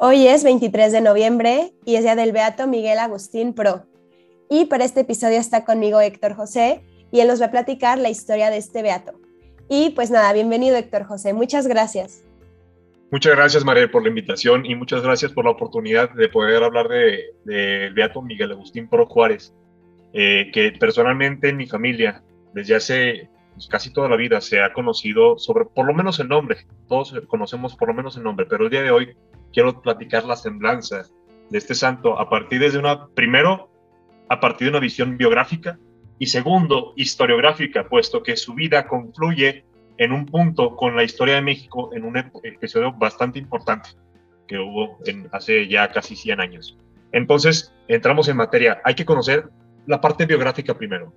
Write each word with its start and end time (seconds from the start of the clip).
Hoy 0.00 0.28
es 0.28 0.44
23 0.44 0.92
de 0.92 1.00
noviembre 1.00 1.72
y 1.84 1.96
es 1.96 2.04
día 2.04 2.14
del 2.14 2.30
Beato 2.30 2.68
Miguel 2.68 3.00
Agustín 3.00 3.52
Pro. 3.52 3.84
Y 4.48 4.66
para 4.66 4.84
este 4.84 5.00
episodio 5.00 5.40
está 5.40 5.64
conmigo 5.64 6.00
Héctor 6.00 6.34
José 6.34 6.84
y 7.10 7.18
él 7.18 7.26
nos 7.26 7.40
va 7.40 7.46
a 7.46 7.50
platicar 7.50 7.98
la 7.98 8.08
historia 8.08 8.48
de 8.48 8.58
este 8.58 8.82
Beato. 8.82 9.14
Y 9.68 9.90
pues 9.96 10.12
nada, 10.12 10.32
bienvenido 10.32 10.76
Héctor 10.76 11.02
José, 11.02 11.32
muchas 11.32 11.66
gracias. 11.66 12.24
Muchas 13.10 13.34
gracias 13.34 13.64
María 13.64 13.90
por 13.90 14.04
la 14.04 14.10
invitación 14.10 14.64
y 14.64 14.76
muchas 14.76 15.02
gracias 15.02 15.32
por 15.32 15.46
la 15.46 15.50
oportunidad 15.50 16.10
de 16.14 16.28
poder 16.28 16.62
hablar 16.62 16.86
del 16.86 17.20
de, 17.44 17.90
Beato 17.92 18.22
Miguel 18.22 18.52
Agustín 18.52 18.88
Pro 18.88 19.04
Juárez, 19.04 19.52
eh, 20.12 20.48
que 20.54 20.70
personalmente 20.78 21.48
en 21.48 21.56
mi 21.56 21.66
familia 21.66 22.22
desde 22.54 22.76
hace 22.76 23.28
pues, 23.54 23.66
casi 23.66 23.92
toda 23.92 24.08
la 24.08 24.14
vida 24.14 24.40
se 24.40 24.62
ha 24.62 24.72
conocido 24.72 25.38
sobre 25.38 25.64
por 25.64 25.86
lo 25.86 25.92
menos 25.92 26.20
el 26.20 26.28
nombre, 26.28 26.58
todos 26.86 27.12
conocemos 27.26 27.74
por 27.74 27.88
lo 27.88 27.94
menos 27.94 28.16
el 28.16 28.22
nombre, 28.22 28.46
pero 28.48 28.62
el 28.62 28.70
día 28.70 28.82
de 28.82 28.92
hoy 28.92 29.16
quiero 29.52 29.80
platicar 29.80 30.24
la 30.24 30.36
semblanza 30.36 31.02
de 31.50 31.58
este 31.58 31.74
santo 31.74 32.18
a 32.18 32.28
partir 32.28 32.60
de 32.60 32.78
una, 32.78 33.06
primero, 33.08 33.70
a 34.28 34.40
partir 34.40 34.66
de 34.66 34.70
una 34.70 34.80
visión 34.80 35.16
biográfica 35.16 35.78
y 36.18 36.26
segundo, 36.26 36.92
historiográfica, 36.96 37.88
puesto 37.88 38.22
que 38.22 38.36
su 38.36 38.54
vida 38.54 38.86
confluye 38.86 39.64
en 39.98 40.12
un 40.12 40.26
punto 40.26 40.76
con 40.76 40.96
la 40.96 41.04
historia 41.04 41.36
de 41.36 41.42
México 41.42 41.90
en 41.92 42.04
un 42.04 42.16
episodio 42.16 42.92
bastante 42.92 43.38
importante 43.38 43.90
que 44.46 44.58
hubo 44.58 44.98
hace 45.32 45.68
ya 45.68 45.90
casi 45.90 46.16
100 46.16 46.40
años. 46.40 46.78
Entonces, 47.12 47.72
entramos 47.86 48.28
en 48.28 48.36
materia. 48.36 48.80
Hay 48.84 48.94
que 48.94 49.04
conocer 49.04 49.48
la 49.86 50.00
parte 50.00 50.26
biográfica 50.26 50.74
primero. 50.74 51.12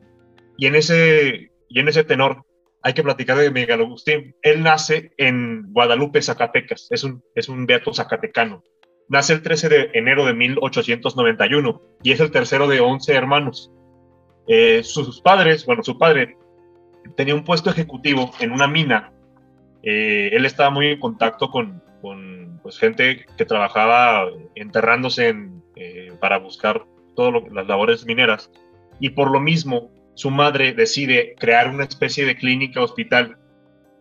Y 0.58 0.68
en 0.68 0.76
ese, 0.76 1.52
y 1.70 1.80
en 1.80 1.88
ese 1.88 2.04
tenor, 2.04 2.46
hay 2.84 2.94
que 2.94 3.04
platicar 3.04 3.38
de 3.38 3.52
Miguel 3.52 3.82
Agustín. 3.82 4.36
Él 4.42 4.64
nace 4.64 5.12
en 5.18 5.72
Guadalupe, 5.72 6.22
Zacatecas, 6.22 6.88
es 6.90 7.04
un, 7.04 7.24
es 7.36 7.50
un 7.50 7.66
beato 7.66 7.94
zacatecano. 7.94 8.64
Nace 9.08 9.34
el 9.34 9.42
13 9.42 9.70
de 9.70 9.90
enero 9.94 10.26
de 10.26 10.34
1891 10.34 11.82
y 12.02 12.12
es 12.12 12.20
el 12.20 12.32
tercero 12.32 12.68
de 12.68 12.80
11 12.80 13.14
hermanos. 13.14 13.72
Eh, 14.48 14.84
sus 14.84 15.22
padres, 15.22 15.66
bueno, 15.66 15.84
su 15.84 15.98
padre 15.98 16.38
tenía 17.16 17.36
un 17.36 17.44
puesto 17.44 17.70
ejecutivo 17.70 18.32
en 18.40 18.52
una 18.52 18.68
mina. 18.68 19.12
Eh, 19.84 20.30
él 20.34 20.46
estaba 20.46 20.70
muy 20.70 20.88
en 20.88 21.00
contacto 21.00 21.50
con, 21.50 21.84
con 22.02 22.60
pues, 22.64 22.78
gente 22.80 23.26
que 23.38 23.46
trabajaba 23.46 24.28
enterrándose 24.56 25.36
eh, 25.76 26.14
para 26.20 26.38
buscar 26.38 26.86
todas 27.16 27.44
las 27.52 27.68
labores 27.68 28.06
mineras. 28.06 28.52
Y 29.00 29.10
por 29.10 29.32
lo 29.32 29.40
mismo, 29.40 29.92
su 30.22 30.30
madre 30.30 30.74
decide 30.74 31.34
crear 31.40 31.68
una 31.68 31.86
especie 31.86 32.26
de 32.26 32.36
clínica 32.36 32.80
hospital 32.80 33.40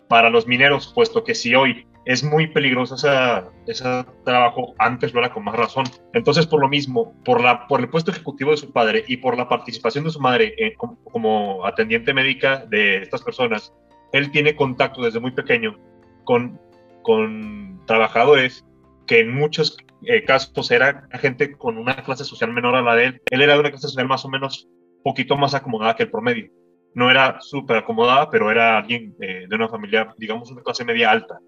para 0.07 0.29
los 0.29 0.47
mineros, 0.47 0.93
puesto 0.95 1.25
que 1.25 1.35
si 1.35 1.55
hoy 1.55 1.87
es 2.05 2.23
muy 2.23 2.47
peligroso 2.49 2.95
ese 2.95 4.05
trabajo, 4.27 4.75
antes 4.79 5.15
lo 5.15 5.21
era 5.21 5.33
con 5.33 5.45
más 5.45 5.57
razón. 5.57 5.87
Entonces, 6.13 6.47
por 6.47 6.61
lo 6.61 6.69
mismo, 6.69 7.15
por, 7.25 7.41
la, 7.41 7.67
por 7.67 7.81
el 7.81 7.89
puesto 7.89 8.11
ejecutivo 8.11 8.51
de 8.51 8.59
su 8.59 8.71
padre 8.71 9.03
y 9.09 9.17
por 9.17 9.39
la 9.39 9.49
participación 9.49 10.05
de 10.05 10.11
su 10.11 10.21
madre 10.21 10.55
eh, 10.59 10.75
como, 10.77 11.03
como, 11.05 11.65
atendiente 11.65 12.13
médica 12.13 12.67
de 12.67 12.99
estas 12.99 13.23
personas, 13.23 13.73
él 14.13 14.31
tiene 14.31 14.55
contacto 14.55 15.01
desde 15.01 15.21
muy 15.21 15.31
pequeño 15.31 15.79
con, 16.25 16.61
con 17.03 17.81
trabajadores 17.87 18.67
que 19.07 19.21
en 19.21 19.35
muchos 19.35 19.79
eh, 20.05 20.23
casos 20.25 20.71
era 20.71 21.09
gente 21.15 21.57
con 21.57 21.79
una 21.79 21.97
clase 22.05 22.25
social 22.25 22.53
menor 22.53 22.75
a 22.75 22.83
la 22.83 22.95
de 22.95 23.05
él. 23.07 23.23
Él 23.31 23.41
era 23.41 23.55
de 23.55 23.61
una 23.61 23.71
clase 23.71 23.89
social 23.89 24.07
más 24.07 24.27
o 24.27 24.29
menos 24.29 24.69
poquito 25.03 25.37
más 25.37 25.55
acomodada 25.55 25.97
que 25.97 26.05
el 26.05 26.11
promedio. 26.11 26.51
No 26.95 27.11
era 27.11 27.41
súper 27.41 27.79
acomodada, 27.79 28.31
pero 28.31 28.51
era 28.51 28.79
alguien 28.79 29.15
eh, 29.21 29.47
de 29.49 29.55
una 29.55 29.69
familia, 29.69 30.15
digamos, 30.19 30.51
una 30.51 30.63
clase 30.63 30.85
media 30.85 31.11
alta. 31.11 31.41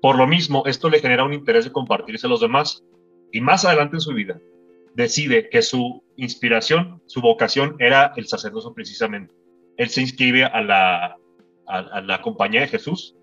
Por 0.00 0.16
lo 0.16 0.26
mismo, 0.26 0.64
esto 0.66 0.90
le 0.90 0.98
genera 0.98 1.24
un 1.24 1.32
interés 1.32 1.64
de 1.64 1.72
compartirse 1.72 2.26
a 2.26 2.30
los 2.30 2.40
demás. 2.40 2.84
Y 3.30 3.40
más 3.40 3.64
adelante 3.64 3.96
en 3.96 4.00
su 4.00 4.12
vida, 4.12 4.40
decide 4.94 5.48
que 5.48 5.62
su 5.62 6.02
inspiración, 6.16 7.00
su 7.06 7.20
vocación 7.20 7.76
era 7.78 8.12
el 8.16 8.26
sacerdocio 8.26 8.74
precisamente. 8.74 9.34
Él 9.76 9.88
se 9.88 10.02
inscribe 10.02 10.44
a 10.44 10.60
la, 10.60 11.16
a, 11.66 12.00
la 12.00 12.20
compañía 12.20 12.62
de 12.62 12.68
Jesús 12.68 13.16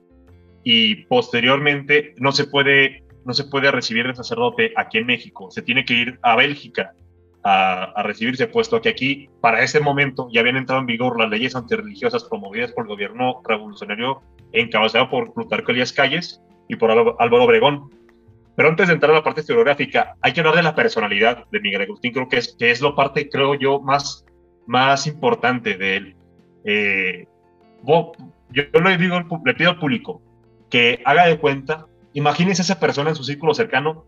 y 0.63 1.05
posteriormente 1.05 2.15
no 2.17 2.31
se 2.31 2.45
puede 2.45 3.03
no 3.25 3.33
se 3.33 3.43
puede 3.43 3.69
recibir 3.69 4.07
de 4.07 4.15
sacerdote 4.15 4.73
aquí 4.75 4.97
en 4.97 5.05
México, 5.05 5.51
se 5.51 5.61
tiene 5.61 5.85
que 5.85 5.93
ir 5.93 6.19
a 6.23 6.35
Bélgica 6.35 6.95
a, 7.43 8.01
recibirse, 8.03 8.47
puesto 8.47 8.81
que 8.81 8.89
aquí, 8.89 9.29
para 9.41 9.63
ese 9.63 9.79
momento, 9.79 10.27
ya 10.31 10.41
habían 10.41 10.57
entrado 10.57 10.81
en 10.81 10.87
vigor 10.87 11.19
las 11.19 11.29
leyes 11.29 11.55
antirreligiosas 11.55 12.23
promovidas 12.25 12.71
por 12.71 12.85
el 12.85 12.89
gobierno 12.89 13.41
revolucionario 13.47 14.21
encabezado 14.51 15.09
por 15.09 15.33
Plutarco 15.33 15.71
Elías 15.71 15.93
Calles 15.93 16.41
y 16.67 16.75
por 16.75 16.91
Álvaro 16.91 17.43
Obregón. 17.43 17.91
Pero 18.55 18.69
antes 18.69 18.87
de 18.87 18.93
entrar 18.93 19.11
a 19.11 19.15
la 19.15 19.23
parte 19.23 19.41
historiográfica, 19.41 20.15
hay 20.21 20.33
que 20.33 20.41
hablar 20.41 20.55
de 20.55 20.63
la 20.63 20.75
personalidad 20.75 21.45
de 21.49 21.61
Miguel 21.61 21.83
Agustín, 21.83 22.11
creo 22.11 22.27
que 22.27 22.37
es, 22.37 22.55
que 22.59 22.71
es 22.71 22.81
lo 22.81 22.95
parte, 22.95 23.29
creo 23.29 23.55
yo, 23.55 23.79
más, 23.79 24.25
más 24.67 25.07
importante 25.07 25.77
de 25.77 25.95
él. 25.95 26.15
Eh, 26.65 27.25
yo 27.85 28.63
le, 28.81 28.97
digo, 28.97 29.19
le 29.45 29.53
pido 29.53 29.69
al 29.69 29.79
público 29.79 30.21
que 30.69 31.01
haga 31.05 31.25
de 31.25 31.39
cuenta, 31.39 31.87
imagínense 32.13 32.61
esa 32.61 32.79
persona 32.79 33.11
en 33.11 33.15
su 33.15 33.23
círculo 33.23 33.53
cercano 33.53 34.05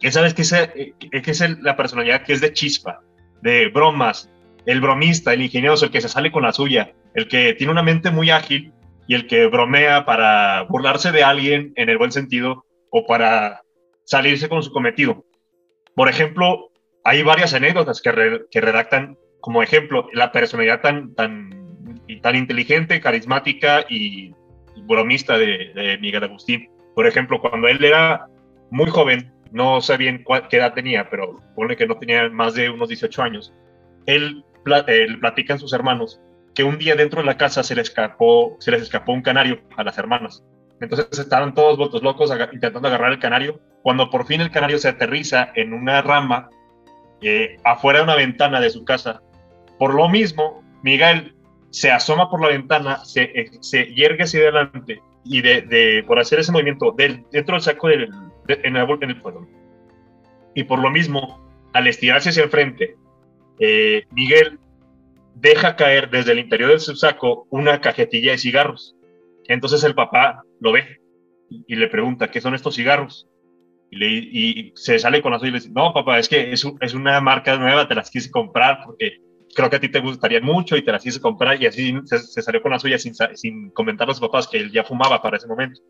que, 0.00 0.08
eh, 0.08 0.92
es 1.12 1.60
la 1.62 1.76
personalidad 1.76 2.22
que 2.22 2.32
es 2.32 2.40
de 2.40 2.52
chispa, 2.52 3.00
de 3.42 3.68
bromas, 3.68 4.30
el 4.66 4.80
bromista, 4.80 5.32
el 5.32 5.42
ingenioso, 5.42 5.86
el 5.86 5.90
que 5.90 6.00
se 6.00 6.08
sale 6.08 6.32
con 6.32 6.42
la 6.42 6.52
suya, 6.52 6.92
el 7.14 7.28
que 7.28 7.54
tiene 7.54 7.72
una 7.72 7.82
mente 7.82 8.10
muy 8.10 8.30
ágil 8.30 8.72
y 9.06 9.14
el 9.14 9.26
que 9.26 9.46
bromea 9.46 10.04
para 10.04 10.62
burlarse 10.62 11.12
de 11.12 11.22
alguien 11.22 11.72
en 11.76 11.88
el 11.88 11.98
buen 11.98 12.12
sentido 12.12 12.64
o 12.90 13.06
para 13.06 13.62
salirse 14.04 14.48
con 14.48 14.62
su 14.62 14.72
cometido. 14.72 15.24
Por 15.94 16.08
ejemplo, 16.08 16.70
hay 17.04 17.22
varias 17.22 17.54
anécdotas 17.54 18.02
que, 18.02 18.10
redactan 18.60 19.16
como 19.40 19.62
ejemplo 19.62 20.08
la 20.12 20.32
personalidad 20.32 20.80
tan 20.80 22.34
inteligente, 22.34 23.00
carismática 23.00 23.86
y, 23.88 24.34
bromista 24.88 25.38
de, 25.38 25.72
de 25.74 25.98
Miguel 25.98 26.24
Agustín. 26.24 26.68
Por 26.94 27.06
ejemplo, 27.06 27.40
cuando 27.40 27.66
él 27.66 27.82
era 27.82 28.26
muy 28.70 28.90
joven, 28.90 29.32
no 29.56 29.80
sé 29.80 29.96
bien 29.96 30.22
qué 30.50 30.58
edad 30.58 30.74
tenía, 30.74 31.08
pero 31.08 31.40
pone 31.54 31.76
que 31.76 31.86
no 31.86 31.96
tenía 31.96 32.28
más 32.28 32.52
de 32.52 32.68
unos 32.68 32.88
18 32.88 33.22
años, 33.22 33.54
él, 34.04 34.44
él 34.86 35.18
platica 35.18 35.54
en 35.54 35.58
sus 35.58 35.72
hermanos 35.72 36.20
que 36.54 36.62
un 36.62 36.76
día 36.76 36.94
dentro 36.94 37.20
de 37.20 37.26
la 37.26 37.38
casa 37.38 37.62
se, 37.62 37.74
le 37.74 37.80
escapó, 37.80 38.56
se 38.60 38.70
les 38.70 38.82
escapó 38.82 39.12
un 39.12 39.22
canario 39.22 39.60
a 39.78 39.82
las 39.82 39.96
hermanas. 39.96 40.44
Entonces 40.80 41.18
estaban 41.18 41.54
todos 41.54 41.78
votos 41.78 42.02
locos 42.02 42.30
intentando 42.52 42.88
agarrar 42.88 43.12
el 43.12 43.18
canario. 43.18 43.58
Cuando 43.82 44.10
por 44.10 44.26
fin 44.26 44.42
el 44.42 44.50
canario 44.50 44.78
se 44.78 44.88
aterriza 44.88 45.52
en 45.54 45.72
una 45.72 46.02
rama 46.02 46.50
eh, 47.22 47.56
afuera 47.64 48.00
de 48.00 48.04
una 48.04 48.16
ventana 48.16 48.60
de 48.60 48.68
su 48.68 48.84
casa, 48.84 49.22
por 49.78 49.94
lo 49.94 50.08
mismo, 50.08 50.62
Miguel 50.82 51.34
se 51.70 51.90
asoma 51.90 52.30
por 52.30 52.42
la 52.42 52.48
ventana, 52.48 53.04
se, 53.04 53.22
eh, 53.22 53.50
se 53.60 53.86
yergue 53.94 54.24
hacia 54.24 54.40
adelante 54.40 55.00
y 55.24 55.40
de, 55.40 55.62
de, 55.62 56.04
por 56.06 56.18
hacer 56.18 56.40
ese 56.40 56.52
movimiento 56.52 56.92
del, 56.92 57.24
dentro 57.32 57.54
del 57.54 57.62
saco 57.62 57.88
del, 57.88 58.10
en, 58.48 58.76
el, 58.76 58.98
en 59.00 59.10
el 59.10 59.22
Y 60.54 60.64
por 60.64 60.78
lo 60.78 60.90
mismo, 60.90 61.48
al 61.72 61.86
estirarse 61.86 62.30
hacia 62.30 62.44
el 62.44 62.50
frente, 62.50 62.96
eh, 63.58 64.04
Miguel 64.10 64.58
deja 65.34 65.76
caer 65.76 66.10
desde 66.10 66.32
el 66.32 66.38
interior 66.38 66.70
de 66.70 66.80
su 66.80 66.96
saco 66.96 67.46
una 67.50 67.80
cajetilla 67.80 68.32
de 68.32 68.38
cigarros. 68.38 68.96
Entonces 69.44 69.84
el 69.84 69.94
papá 69.94 70.42
lo 70.60 70.72
ve 70.72 71.00
y, 71.50 71.76
le 71.76 71.88
pregunta, 71.88 72.30
¿qué 72.30 72.40
son 72.40 72.54
estos 72.54 72.74
cigarros? 72.74 73.28
Y, 73.90 74.72
se 74.74 74.98
sale 74.98 75.22
con 75.22 75.38
suya 75.38 75.48
y 75.48 75.52
le 75.52 75.58
dice, 75.58 75.70
no, 75.72 75.92
papá, 75.92 76.18
es 76.18 76.28
que 76.28 76.52
es, 76.52 76.94
una 76.94 77.20
marca 77.20 77.56
nueva, 77.56 77.86
te 77.86 77.94
las 77.94 78.10
quise 78.10 78.30
comprar 78.30 78.80
porque 78.84 79.20
creo 79.54 79.70
que 79.70 79.76
a 79.76 79.80
ti 79.80 79.88
te 79.88 80.00
gustaría 80.00 80.40
mucho 80.40 80.76
y 80.76 80.82
te 80.82 80.92
las 80.92 81.02
quise 81.02 81.20
comprar 81.20 81.62
y 81.62 81.66
así 81.66 81.94
se, 82.04 82.42
salió 82.42 82.60
con 82.60 82.72
la 82.72 82.78
suya 82.78 82.98
sin, 82.98 83.70
comentar 83.70 84.06
a 84.06 84.08
los 84.08 84.20
papás 84.20 84.48
que 84.48 84.58
él 84.58 84.72
ya 84.72 84.84
fumaba 84.84 85.22
para 85.22 85.36
ese 85.36 85.46
momento. 85.46 85.80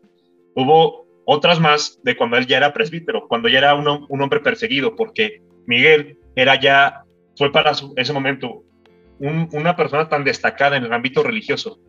Hubo 0.53 1.06
otras 1.29 1.59
más 1.59 1.99
de 2.03 2.15
cuando 2.15 2.37
él 2.37 2.47
ya 2.47 2.55
era 2.55 2.71
presbítero, 2.71 3.27
cuando 3.27 3.49
ya 3.49 3.57
era 3.57 3.75
un, 3.75 4.05
un 4.07 4.21
hombre 4.21 4.39
perseguido, 4.39 4.95
porque 4.95 5.41
Miguel 5.65 6.17
era 6.37 6.57
ya, 6.57 7.03
fue 7.35 7.51
para 7.51 7.73
ese 7.97 8.13
momento 8.13 8.63
una 9.19 9.75
persona 9.75 10.07
tan 10.07 10.23
destacada 10.23 10.77
en 10.77 10.85
el 10.85 10.93
ámbito 10.93 11.23
religioso 11.23 11.79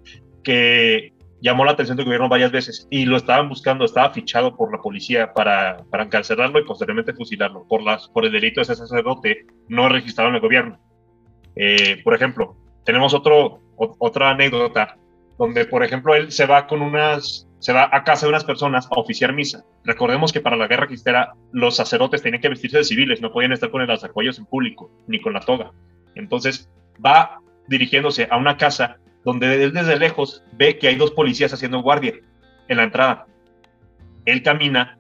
que 0.42 1.12
llamó 1.40 1.64
la 1.64 1.72
atención 1.72 1.96
del 1.96 2.06
gobierno 2.06 2.28
varias 2.28 2.50
veces 2.50 2.88
y 2.90 3.04
lo 3.04 3.16
estaban 3.16 3.48
buscando, 3.48 3.84
estaba 3.84 4.10
fichado 4.10 4.56
por 4.56 4.72
la 4.72 4.82
policía 4.82 5.32
para, 5.32 5.84
para 5.88 6.02
encarcelarlo 6.02 6.58
y 6.58 6.64
posteriormente 6.64 7.14
fusilarlo 7.14 7.64
por, 7.68 7.82
las, 7.82 8.08
por 8.08 8.24
el 8.24 8.32
delito 8.32 8.60
de 8.60 8.64
ser 8.64 8.76
sacerdote 8.76 9.46
no 9.68 9.88
registrado 9.88 10.30
en 10.30 10.34
el 10.34 10.40
gobierno. 10.40 10.80
Eh, 11.54 12.00
por 12.02 12.12
ejemplo, 12.12 12.56
tenemos 12.84 13.14
otro, 13.14 13.60
otra 13.76 14.30
anécdota 14.30 14.96
donde, 15.38 15.64
por 15.64 15.84
ejemplo, 15.84 16.16
él 16.16 16.32
se 16.32 16.46
va 16.46 16.66
con 16.66 16.82
unas 16.82 17.47
se 17.58 17.72
va 17.72 17.88
a 17.92 18.04
casa 18.04 18.26
de 18.26 18.30
unas 18.30 18.44
personas 18.44 18.86
a 18.86 19.00
oficiar 19.00 19.32
misa. 19.32 19.64
Recordemos 19.84 20.32
que 20.32 20.40
para 20.40 20.56
la 20.56 20.68
guerra 20.68 20.86
cristera 20.86 21.34
los 21.52 21.76
sacerdotes 21.76 22.22
tenían 22.22 22.40
que 22.40 22.48
vestirse 22.48 22.78
de 22.78 22.84
civiles, 22.84 23.20
no 23.20 23.32
podían 23.32 23.52
estar 23.52 23.70
con 23.70 23.82
el 23.82 23.90
alzacuellos 23.90 24.38
en 24.38 24.46
público, 24.46 24.90
ni 25.06 25.20
con 25.20 25.32
la 25.32 25.40
toga. 25.40 25.72
Entonces 26.14 26.70
va 27.04 27.40
dirigiéndose 27.66 28.28
a 28.30 28.36
una 28.36 28.56
casa 28.56 28.98
donde 29.24 29.62
él 29.62 29.72
desde 29.72 29.98
lejos 29.98 30.42
ve 30.52 30.78
que 30.78 30.88
hay 30.88 30.96
dos 30.96 31.10
policías 31.10 31.52
haciendo 31.52 31.82
guardia 31.82 32.14
en 32.68 32.76
la 32.76 32.84
entrada. 32.84 33.26
Él 34.24 34.42
camina 34.42 34.98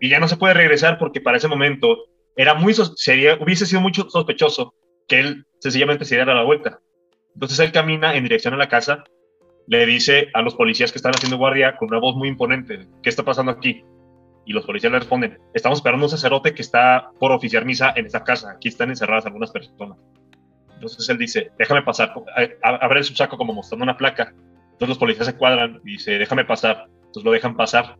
y 0.00 0.08
ya 0.08 0.18
no 0.18 0.28
se 0.28 0.36
puede 0.36 0.54
regresar 0.54 0.98
porque 0.98 1.20
para 1.20 1.38
ese 1.38 1.48
momento 1.48 1.96
era 2.36 2.54
muy 2.54 2.74
sería, 2.74 3.36
hubiese 3.40 3.66
sido 3.66 3.80
mucho 3.80 4.08
sospechoso 4.10 4.74
que 5.06 5.20
él 5.20 5.46
sencillamente 5.60 6.04
se 6.04 6.16
diera 6.16 6.34
la 6.34 6.42
vuelta. 6.42 6.80
Entonces 7.34 7.58
él 7.60 7.72
camina 7.72 8.14
en 8.14 8.24
dirección 8.24 8.54
a 8.54 8.58
la 8.58 8.68
casa, 8.68 9.04
le 9.72 9.86
dice 9.86 10.28
a 10.34 10.42
los 10.42 10.54
policías 10.54 10.92
que 10.92 10.98
están 10.98 11.14
haciendo 11.14 11.38
guardia 11.38 11.76
con 11.76 11.88
una 11.88 11.98
voz 11.98 12.14
muy 12.14 12.28
imponente, 12.28 12.86
¿qué 13.02 13.08
está 13.08 13.22
pasando 13.22 13.52
aquí? 13.52 13.82
Y 14.44 14.52
los 14.52 14.66
policías 14.66 14.92
le 14.92 14.98
responden, 14.98 15.38
estamos 15.54 15.78
esperando 15.78 16.04
un 16.04 16.10
sacerdote 16.10 16.52
que 16.52 16.60
está 16.60 17.08
por 17.18 17.32
oficiar 17.32 17.64
misa 17.64 17.90
en 17.96 18.04
esta 18.04 18.22
casa, 18.22 18.50
aquí 18.50 18.68
están 18.68 18.90
encerradas 18.90 19.24
algunas 19.24 19.50
personas. 19.50 19.96
Entonces 20.74 21.08
él 21.08 21.16
dice, 21.16 21.52
déjame 21.58 21.80
pasar, 21.80 22.12
abre 22.62 23.02
su 23.02 23.14
saco 23.14 23.38
como 23.38 23.54
mostrando 23.54 23.84
una 23.84 23.96
placa. 23.96 24.34
Entonces 24.72 24.88
los 24.90 24.98
policías 24.98 25.24
se 25.24 25.36
cuadran 25.38 25.80
y 25.86 25.92
dice, 25.92 26.18
déjame 26.18 26.44
pasar. 26.44 26.88
Entonces 27.06 27.24
lo 27.24 27.32
dejan 27.32 27.56
pasar 27.56 27.96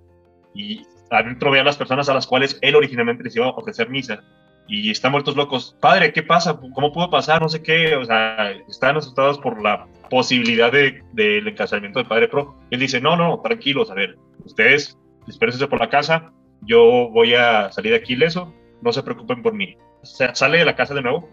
y 0.55 0.85
adentro 1.11 1.51
ve 1.51 1.61
a 1.61 1.65
las 1.65 1.79
personas 1.79 2.07
a 2.11 2.15
las 2.15 2.27
cuales 2.27 2.59
él 2.61 2.77
originalmente 2.77 3.25
les 3.25 3.35
iba 3.35 3.47
a 3.47 3.51
ofrecer 3.51 3.89
misa 3.89 4.23
y 4.69 4.91
están 4.91 5.13
muertos 5.13 5.37
locos. 5.37 5.75
Padre, 5.81 6.13
¿qué 6.13 6.23
pasa? 6.23 6.61
¿Cómo 6.75 6.93
pudo 6.93 7.09
pasar? 7.09 7.41
No 7.41 7.49
sé 7.49 7.63
qué. 7.63 7.97
O 7.97 8.05
sea, 8.05 8.51
están 8.69 8.99
asustados 8.99 9.39
por 9.39 9.63
la 9.63 9.87
posibilidad 10.13 10.71
del 10.71 11.03
de, 11.15 11.39
encarcelamiento 11.39 11.99
del 11.99 12.07
Padre 12.07 12.29
Pro. 12.29 12.55
Él 12.71 12.81
dice, 12.81 13.01
no, 13.01 13.17
no, 13.17 13.41
tranquilos, 13.41 13.91
a 13.91 13.95
ver, 13.95 14.19
ustedes 14.45 14.99
espérense 15.27 15.67
por 15.67 15.81
la 15.81 15.89
casa, 15.89 16.35
yo 16.61 17.09
voy 17.11 17.33
a 17.33 17.73
salir 17.73 17.93
de 17.93 17.99
aquí 17.99 18.13
ileso, 18.13 18.53
no 18.83 18.93
se 18.93 19.03
preocupen 19.03 19.43
por 19.43 19.55
mí. 19.55 19.75
O 20.03 20.05
sea, 20.05 20.35
sale 20.35 20.59
de 20.59 20.67
la 20.67 20.77
casa 20.77 20.93
de 20.93 21.01
nuevo 21.01 21.31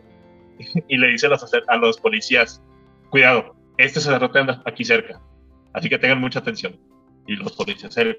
y 0.87 0.97
le 0.97 1.09
dice 1.09 1.27
a 1.27 1.29
los, 1.31 1.45
a 1.67 1.75
los 1.75 1.99
policías, 1.99 2.63
cuidado, 3.09 3.53
este 3.77 3.99
sacerdote 3.99 4.39
anda 4.39 4.63
aquí 4.65 4.85
cerca, 4.85 5.21
así 5.73 5.89
que 5.89 5.99
tengan 5.99 6.21
mucha 6.21 6.39
atención. 6.39 6.79
Y 7.27 7.35
los 7.35 7.51
policías 7.57 7.93
se 7.93 8.15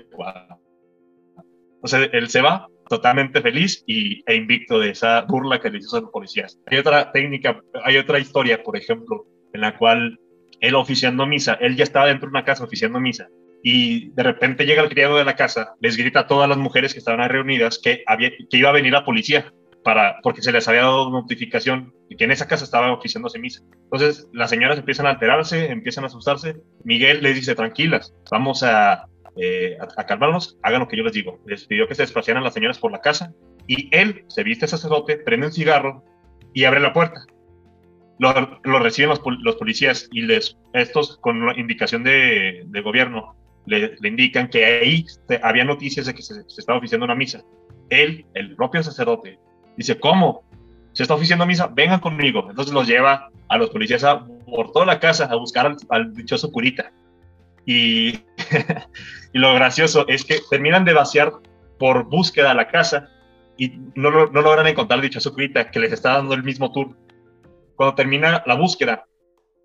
entonces 1.82 2.10
él 2.12 2.28
se 2.28 2.42
va 2.42 2.68
totalmente 2.90 3.40
feliz 3.40 3.82
y, 3.86 4.22
e 4.30 4.36
invicto 4.36 4.78
de 4.78 4.90
esa 4.90 5.22
burla 5.22 5.58
que 5.58 5.70
le 5.70 5.78
hizo 5.78 5.96
a 5.96 6.02
los 6.02 6.10
policías. 6.10 6.60
Hay 6.66 6.76
otra 6.76 7.10
técnica, 7.12 7.58
hay 7.82 7.96
otra 7.96 8.18
historia, 8.18 8.62
por 8.62 8.76
ejemplo, 8.76 9.24
en 9.54 9.62
la 9.62 9.78
cual 9.78 10.18
él 10.60 10.74
oficiando 10.74 11.26
misa, 11.26 11.54
él 11.60 11.76
ya 11.76 11.84
estaba 11.84 12.06
dentro 12.06 12.28
de 12.28 12.30
una 12.30 12.44
casa 12.44 12.64
oficiando 12.64 13.00
misa 13.00 13.28
y 13.62 14.10
de 14.10 14.22
repente 14.22 14.64
llega 14.64 14.82
el 14.82 14.88
criado 14.88 15.16
de 15.16 15.24
la 15.24 15.36
casa, 15.36 15.74
les 15.80 15.96
grita 15.96 16.20
a 16.20 16.26
todas 16.26 16.48
las 16.48 16.58
mujeres 16.58 16.92
que 16.92 16.98
estaban 16.98 17.20
ahí 17.20 17.28
reunidas 17.28 17.78
que, 17.82 18.02
había, 18.06 18.30
iba 18.50 18.70
a 18.70 18.72
venir 18.72 18.92
la 18.92 19.04
policía 19.04 19.52
para, 19.84 20.16
porque 20.22 20.42
se 20.42 20.52
les 20.52 20.66
había 20.68 20.82
dado 20.82 21.10
notificación 21.10 21.92
de 22.08 22.16
que 22.16 22.24
en 22.24 22.30
esa 22.30 22.48
casa 22.48 22.64
estaba 22.64 22.92
oficiándose 22.92 23.38
misa. 23.38 23.62
Entonces 23.84 24.28
las 24.32 24.50
señoras 24.50 24.78
empiezan 24.78 25.06
a 25.06 25.10
alterarse, 25.10 25.70
empiezan 25.70 26.04
a 26.04 26.08
asustarse. 26.08 26.56
Miguel 26.84 27.22
les 27.22 27.34
dice, 27.34 27.54
tranquilas, 27.54 28.14
vamos 28.30 28.62
a, 28.62 29.06
eh, 29.36 29.76
a, 29.96 30.06
calmarnos, 30.06 30.58
hagan 30.62 30.80
lo 30.80 30.88
que 30.88 30.96
yo 30.96 31.04
les 31.04 31.12
digo. 31.12 31.38
Les 31.46 31.66
pidió 31.66 31.86
que 31.86 31.94
se 31.94 32.02
desplazaran 32.02 32.44
las 32.44 32.54
señoras 32.54 32.78
por 32.78 32.92
la 32.92 33.00
casa 33.00 33.32
y 33.66 33.88
él 33.96 34.24
se 34.28 34.42
viste 34.42 34.66
sacerdote, 34.66 35.16
prende 35.18 35.46
un 35.46 35.52
cigarro 35.52 36.04
y 36.52 36.64
abre 36.64 36.80
la 36.80 36.92
puerta. 36.92 37.24
Lo, 38.20 38.78
reciben 38.78 39.08
los, 39.08 39.56
policías 39.56 40.06
y 40.12 40.20
les, 40.20 40.54
estos 40.74 41.16
con 41.22 41.46
la 41.46 41.58
indicación 41.58 42.04
de, 42.04 42.66
gobierno 42.84 43.34
le, 43.64 43.96
indican 44.02 44.48
que 44.48 44.64
ahí 44.64 45.06
había 45.42 45.64
noticias 45.64 46.04
de 46.04 46.14
que 46.14 46.20
se, 46.20 46.34
estaba 46.58 46.78
oficiando 46.78 47.06
una 47.06 47.14
misa. 47.14 47.42
Él, 47.88 48.26
el 48.34 48.54
propio 48.56 48.82
sacerdote, 48.82 49.38
dice, 49.78 49.98
¿cómo? 49.98 50.44
Se 50.92 51.02
está 51.02 51.14
oficiando 51.14 51.46
misa, 51.46 51.68
vengan 51.68 52.00
conmigo. 52.00 52.46
Entonces 52.50 52.74
los 52.74 52.86
lleva 52.86 53.30
a 53.48 53.56
los 53.56 53.70
policías 53.70 54.04
por 54.44 54.70
toda 54.72 54.84
la 54.84 55.00
casa 55.00 55.24
a 55.24 55.36
buscar 55.36 55.64
al, 55.64 55.76
al 55.88 56.12
dichoso 56.12 56.52
curita. 56.52 56.92
Y, 57.64 58.20
y, 59.32 59.38
lo 59.38 59.54
gracioso 59.54 60.06
es 60.08 60.26
que 60.26 60.40
terminan 60.50 60.84
de 60.84 60.92
vaciar 60.92 61.32
por 61.78 62.04
búsqueda 62.04 62.52
la 62.52 62.68
casa 62.68 63.08
y 63.56 63.78
no, 63.94 64.10
no 64.10 64.42
logran 64.42 64.66
encontrar 64.66 65.00
dicho 65.00 65.20
curita 65.32 65.70
que 65.70 65.80
les 65.80 65.92
está 65.92 66.12
dando 66.12 66.34
el 66.34 66.42
mismo 66.42 66.70
tour. 66.70 66.94
Cuando 67.80 67.94
termina 67.94 68.42
la 68.44 68.56
búsqueda, 68.56 69.06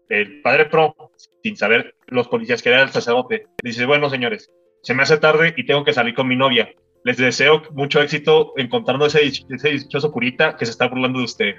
el 0.08 0.40
padre 0.42 0.68
Pro, 0.68 0.96
sin 1.44 1.58
saber 1.58 1.96
los 2.08 2.30
policías 2.30 2.62
que 2.62 2.70
era 2.70 2.82
el 2.82 2.88
sacerdote, 2.88 3.48
dice, 3.62 3.86
bueno 3.86 4.10
señores, 4.10 4.50
se 4.84 4.94
me 4.94 5.04
hace 5.04 5.18
tarde 5.18 5.54
y 5.58 5.66
tengo 5.66 5.84
que 5.84 5.92
salir 5.92 6.16
con 6.16 6.26
mi 6.26 6.38
novia. 6.38 6.70
Les 7.04 7.18
deseo 7.18 7.64
mucho 7.72 8.02
éxito 8.02 8.54
encontrando 8.56 9.06
ese, 9.06 9.22
ese 9.28 9.70
dichoso 9.70 10.14
curita 10.14 10.56
que 10.56 10.66
se 10.66 10.72
está 10.72 10.88
burlando 10.88 11.20
de 11.20 11.26
usted. 11.26 11.56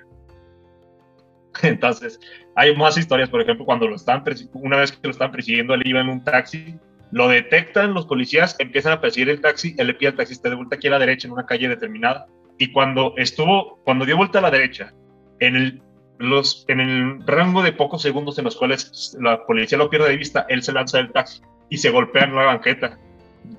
Entonces, 1.62 2.18
hay 2.54 2.74
más 2.74 2.96
historias, 2.96 3.28
por 3.28 3.42
ejemplo, 3.42 3.66
cuando 3.66 3.86
lo 3.86 3.96
están, 3.96 4.24
una 4.54 4.78
vez 4.78 4.92
que 4.92 5.00
lo 5.02 5.10
están 5.10 5.32
persiguiendo, 5.32 5.74
él 5.74 5.82
iba 5.84 6.00
en 6.00 6.08
un 6.08 6.24
taxi, 6.24 6.74
lo 7.12 7.28
detectan 7.28 7.92
los 7.92 8.06
policías, 8.06 8.56
empiezan 8.58 8.94
a 8.94 9.00
perseguir 9.02 9.28
el 9.28 9.42
taxi, 9.42 9.74
él 9.76 9.88
le 9.88 9.94
pide 9.94 10.08
al 10.08 10.16
taxista 10.16 10.48
de 10.48 10.54
vuelta 10.54 10.76
aquí 10.76 10.88
a 10.88 10.92
la 10.92 11.00
derecha 11.00 11.28
en 11.28 11.34
una 11.34 11.44
calle 11.44 11.68
determinada, 11.68 12.28
y 12.56 12.72
cuando 12.72 13.12
estuvo, 13.18 13.78
cuando 13.84 14.06
dio 14.06 14.16
vuelta 14.16 14.38
a 14.38 14.42
la 14.42 14.50
derecha, 14.50 14.94
en 15.38 15.54
el, 15.54 15.82
los, 16.18 16.64
en 16.68 16.80
el 16.80 17.26
rango 17.26 17.62
de 17.62 17.72
pocos 17.72 18.02
segundos 18.02 18.38
en 18.38 18.44
los 18.44 18.56
cuales 18.56 19.16
la 19.20 19.44
policía 19.46 19.78
lo 19.78 19.90
pierde 19.90 20.08
de 20.08 20.16
vista, 20.16 20.46
él 20.48 20.62
se 20.62 20.72
lanza 20.72 20.98
del 20.98 21.12
taxi 21.12 21.42
y 21.68 21.78
se 21.78 21.90
golpea 21.90 22.24
en 22.24 22.34
la 22.34 22.44
banqueta, 22.44 22.98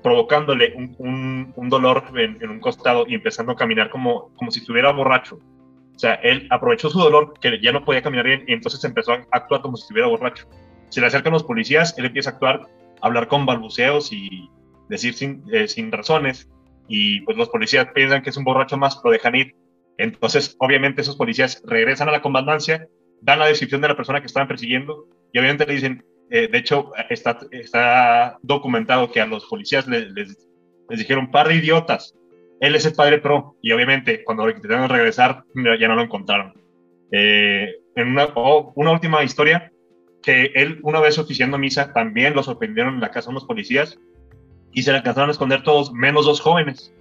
provocándole 0.02 0.74
un, 0.98 1.52
dolor 1.68 2.04
en, 2.16 2.38
en, 2.40 2.50
un 2.50 2.60
costado 2.60 3.04
y 3.06 3.14
empezando 3.14 3.52
a 3.52 3.56
caminar 3.56 3.90
como, 3.90 4.30
como 4.36 4.50
si 4.50 4.60
estuviera 4.60 4.92
borracho. 4.92 5.38
O 5.94 5.98
sea, 5.98 6.14
él 6.14 6.46
aprovechó 6.50 6.90
su 6.90 6.98
dolor, 7.00 7.34
que 7.40 7.60
ya 7.60 7.72
no 7.72 7.84
podía 7.84 8.02
caminar 8.02 8.24
bien, 8.24 8.44
y 8.46 8.52
entonces 8.52 8.82
empezó 8.84 9.12
a 9.12 9.26
actuar 9.32 9.62
como 9.62 9.76
si 9.76 9.82
estuviera 9.82 10.06
borracho. 10.06 10.46
Se 10.90 11.00
le 11.00 11.08
acercan 11.08 11.32
los 11.32 11.42
policías, 11.42 11.96
él 11.98 12.04
empieza 12.04 12.30
a 12.30 12.32
actuar, 12.34 12.68
a 13.00 13.06
hablar 13.06 13.26
con 13.26 13.44
balbuceos 13.44 14.12
y 14.12 14.48
decir 14.88 15.14
sin, 15.14 15.42
eh, 15.52 15.66
sin 15.66 15.90
razones, 15.90 16.48
y 16.86 17.20
pues 17.22 17.36
los 17.36 17.48
policías 17.48 17.88
piensan 17.94 18.22
que 18.22 18.30
es 18.30 18.36
un 18.36 18.44
borracho 18.44 18.76
más, 18.78 19.00
lo 19.04 19.10
dejan 19.10 19.34
ir. 19.34 19.54
Entonces, 19.98 20.56
obviamente, 20.58 21.02
esos 21.02 21.16
policías 21.16 21.62
regresan 21.66 22.08
a 22.08 22.12
la 22.12 22.22
comandancia, 22.22 22.88
dan 23.20 23.40
la 23.40 23.46
descripción 23.46 23.80
de 23.80 23.88
la 23.88 23.96
persona 23.96 24.20
que 24.20 24.26
estaban 24.26 24.48
persiguiendo, 24.48 25.06
y 25.32 25.38
obviamente 25.38 25.66
le 25.66 25.74
dicen, 25.74 26.04
eh, 26.30 26.48
de 26.48 26.58
hecho, 26.58 26.92
está, 27.10 28.38
documentado 28.42 29.10
que 29.10 29.20
a 29.20 29.26
los 29.26 29.44
policías 29.46 29.86
les, 29.86 30.10
les, 30.12 30.48
les 30.88 30.98
dijeron, 30.98 31.30
par 31.30 31.48
de 31.48 31.56
idiotas, 31.56 32.14
él 32.60 32.74
es 32.74 32.84
el 32.86 32.94
padre 32.94 33.18
pro 33.18 33.56
y 33.62 33.72
obviamente 33.72 34.24
cuando 34.24 34.48
intentaron 34.48 34.88
regresar 34.88 35.44
ya 35.78 35.88
no 35.88 35.94
lo 35.94 36.02
encontraron. 36.02 36.52
Eh, 37.12 37.76
en 37.94 38.08
una, 38.08 38.28
oh, 38.34 38.72
una, 38.74 38.92
última 38.92 39.22
historia, 39.22 39.72
que 40.22 40.52
él 40.54 40.80
una 40.82 41.00
vez 41.00 41.18
oficiando 41.18 41.58
misa 41.58 41.92
también 41.92 42.34
lo 42.34 42.42
sorprendieron 42.42 42.94
en 42.94 43.00
la 43.00 43.10
casa 43.10 43.30
unos 43.30 43.44
policías 43.44 43.98
y 44.72 44.82
se 44.82 44.90
le 44.90 44.98
alcanzaron 44.98 45.30
a 45.30 45.32
esconder 45.32 45.62
todos, 45.62 45.92
menos 45.92 46.26
dos 46.26 46.40
jóvenes. 46.40 46.92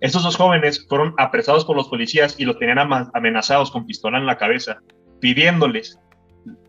Estos 0.00 0.22
dos 0.22 0.36
jóvenes 0.36 0.86
fueron 0.88 1.14
apresados 1.18 1.64
por 1.64 1.76
los 1.76 1.88
policías 1.88 2.38
y 2.38 2.44
los 2.44 2.58
tenían 2.58 2.78
amenazados 3.14 3.70
con 3.70 3.86
pistola 3.86 4.18
en 4.18 4.26
la 4.26 4.36
cabeza, 4.36 4.78
pidiéndoles 5.20 5.98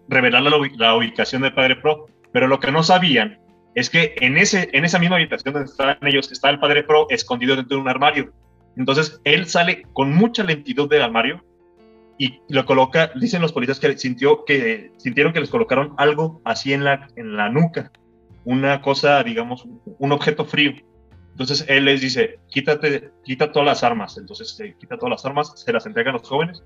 revelar 0.08 0.44
la, 0.44 0.96
ubicación 0.96 1.42
del 1.42 1.54
padre 1.54 1.76
pro. 1.78 2.08
Pero 2.32 2.48
lo 2.48 2.60
que 2.60 2.72
no 2.72 2.84
sabían 2.84 3.40
es 3.76 3.90
que 3.90 4.16
en, 4.18 4.38
esa 4.38 5.00
misma 5.00 5.18
habitación 5.18 5.54
donde 5.54 5.70
estaban 5.70 5.98
ellos 6.02 6.32
está 6.32 6.50
el 6.50 6.60
padre 6.60 6.84
Pro 6.84 7.08
escondido 7.10 7.56
dentro 7.56 7.78
de 7.78 7.82
un 7.82 7.90
armario. 7.90 8.32
Entonces 8.78 9.20
él 9.24 9.48
sale 9.48 9.84
con 9.94 10.14
mucha 10.14 10.44
lentitud 10.44 10.90
del 10.90 11.02
armario 11.02 11.44
y 12.18 12.40
lo 12.48 12.66
coloca, 12.66 13.12
dicen 13.16 13.42
los 13.42 13.52
policías 13.52 13.80
que, 13.80 13.98
sintió, 13.98 14.46
que 14.46 14.92
sintieron 14.98 15.34
que 15.34 15.42
les 15.42 15.50
colocaron 15.50 15.94
algo 15.98 16.42
así 16.46 16.72
en 16.72 16.86
la, 16.86 17.08
en 17.18 17.36
la 17.36 17.50
nuca, 17.50 17.92
una 18.46 18.82
cosa, 18.82 19.22
digamos, 19.24 19.66
un 19.86 20.12
objeto 20.12 20.46
frío. 20.46 20.74
Entonces 21.36 21.66
él 21.68 21.84
les 21.84 22.00
dice, 22.00 22.40
quítate, 22.50 23.12
quita 23.26 23.52
todas 23.52 23.66
las 23.66 23.84
armas. 23.84 24.18
Entonces 24.18 24.56
se 24.56 24.74
quita 24.78 24.98
todas 24.98 25.12
las 25.12 25.26
armas, 25.26 25.52
se 25.56 25.74
las 25.74 25.86
entregan 25.86 26.16
a 26.16 26.20
los 26.20 26.30
jóvenes. 26.30 26.64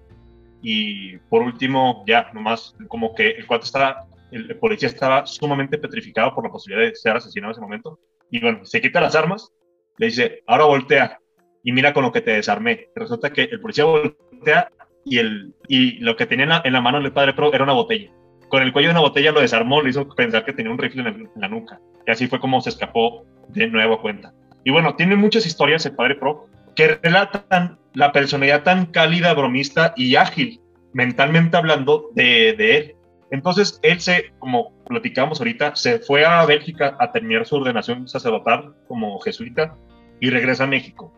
Y 0.61 1.17
por 1.29 1.41
último, 1.41 2.03
ya, 2.05 2.29
nomás 2.33 2.75
como 2.87 3.15
que 3.15 3.29
el 3.31 3.47
cuarto 3.47 3.65
está 3.65 4.05
el, 4.31 4.55
policía 4.57 4.89
estaba 4.89 5.25
sumamente 5.25 5.77
petrificado 5.77 6.33
por 6.33 6.43
la 6.43 6.51
posibilidad 6.51 6.87
de 6.87 6.95
ser 6.95 7.15
asesinado 7.15 7.51
en 7.51 7.53
ese 7.53 7.61
momento. 7.61 7.99
Y 8.29 8.39
bueno, 8.39 8.65
se 8.65 8.81
quita 8.81 9.01
las 9.01 9.15
armas, 9.15 9.51
le 9.97 10.07
dice, 10.07 10.43
ahora 10.45 10.65
voltea 10.65 11.19
y 11.63 11.71
mira 11.71 11.93
con 11.93 12.03
lo 12.03 12.11
que 12.11 12.21
te 12.21 12.31
desarmé. 12.31 12.89
Resulta 12.95 13.31
que 13.31 13.43
el 13.43 13.59
policía 13.59 13.85
voltea 13.85 14.71
y, 15.03 15.17
el, 15.17 15.53
y 15.67 15.99
lo 15.99 16.15
que 16.15 16.25
tenía 16.25 16.61
en 16.63 16.73
la, 16.73 16.81
mano 16.81 17.01
del 17.01 17.11
padre 17.11 17.33
Pro 17.33 17.53
era 17.53 17.63
una 17.63 17.73
botella. 17.73 18.11
Con 18.49 18.63
el 18.63 18.71
cuello 18.71 18.89
de 18.89 18.93
una 18.93 19.01
botella 19.01 19.31
lo 19.31 19.41
desarmó, 19.41 19.81
le 19.81 19.89
hizo 19.89 20.07
pensar 20.09 20.45
que 20.45 20.53
tenía 20.53 20.71
un 20.71 20.77
rifle 20.77 21.07
en, 21.07 21.29
la 21.35 21.47
nuca. 21.47 21.79
Y 22.05 22.11
así 22.11 22.27
fue 22.27 22.39
como 22.39 22.61
se 22.61 22.69
escapó 22.69 23.25
de 23.49 23.67
nuevo 23.67 23.95
a 23.95 24.01
cuenta. 24.01 24.33
Y 24.63 24.71
bueno, 24.71 24.95
tiene 24.95 25.15
muchas 25.15 25.45
historias 25.45 25.85
el 25.85 25.95
padre 25.95 26.15
Pro 26.15 26.47
que 26.75 26.99
relatan 27.01 27.77
la 27.93 28.11
personalidad 28.11 28.63
tan 28.63 28.85
cálida, 28.87 29.33
bromista 29.33 29.93
y 29.95 30.15
ágil, 30.15 30.61
mentalmente 30.93 31.57
hablando, 31.57 32.09
de, 32.13 32.53
de 32.53 32.77
él. 32.77 32.95
Entonces, 33.31 33.79
él 33.83 33.99
se, 33.99 34.31
como 34.39 34.73
platicamos 34.85 35.39
ahorita, 35.39 35.75
se 35.75 35.99
fue 35.99 36.25
a 36.25 36.45
Bélgica 36.45 36.95
a 36.99 37.11
terminar 37.11 37.45
su 37.45 37.57
ordenación 37.57 38.07
sacerdotal 38.07 38.73
como 38.87 39.19
jesuita 39.19 39.75
y 40.19 40.29
regresa 40.29 40.63
a 40.63 40.67
México. 40.67 41.13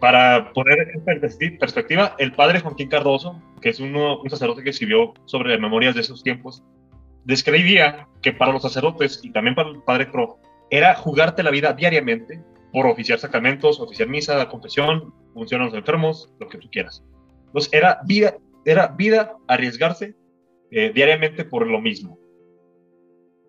Para 0.00 0.52
poner 0.52 0.78
en 0.94 1.58
perspectiva, 1.58 2.14
el 2.18 2.32
padre 2.32 2.60
Joaquín 2.60 2.88
Cardoso, 2.88 3.40
que 3.60 3.68
es 3.68 3.80
uno, 3.80 4.20
un 4.20 4.30
sacerdote 4.30 4.62
que 4.62 4.70
escribió 4.70 5.12
sobre 5.26 5.58
memorias 5.58 5.94
de 5.94 6.00
esos 6.00 6.22
tiempos, 6.22 6.62
describía 7.24 8.08
que 8.22 8.32
para 8.32 8.52
los 8.52 8.62
sacerdotes 8.62 9.20
y 9.22 9.30
también 9.30 9.54
para 9.54 9.68
el 9.68 9.82
padre 9.82 10.06
Pro, 10.06 10.38
era 10.70 10.94
jugarte 10.94 11.42
la 11.42 11.50
vida 11.50 11.72
diariamente 11.72 12.42
por 12.72 12.86
oficiar 12.86 13.18
sacramentos, 13.18 13.80
oficiar 13.80 14.08
misa, 14.08 14.36
la 14.36 14.48
confesión, 14.48 15.12
función 15.34 15.62
a 15.62 15.64
los 15.66 15.74
enfermos, 15.74 16.32
lo 16.38 16.48
que 16.48 16.58
tú 16.58 16.68
quieras. 16.70 17.04
Entonces 17.46 17.72
era 17.72 18.00
vida, 18.06 18.36
era 18.64 18.88
vida 18.88 19.36
arriesgarse 19.48 20.14
eh, 20.70 20.92
diariamente 20.94 21.44
por 21.44 21.66
lo 21.66 21.80
mismo. 21.80 22.18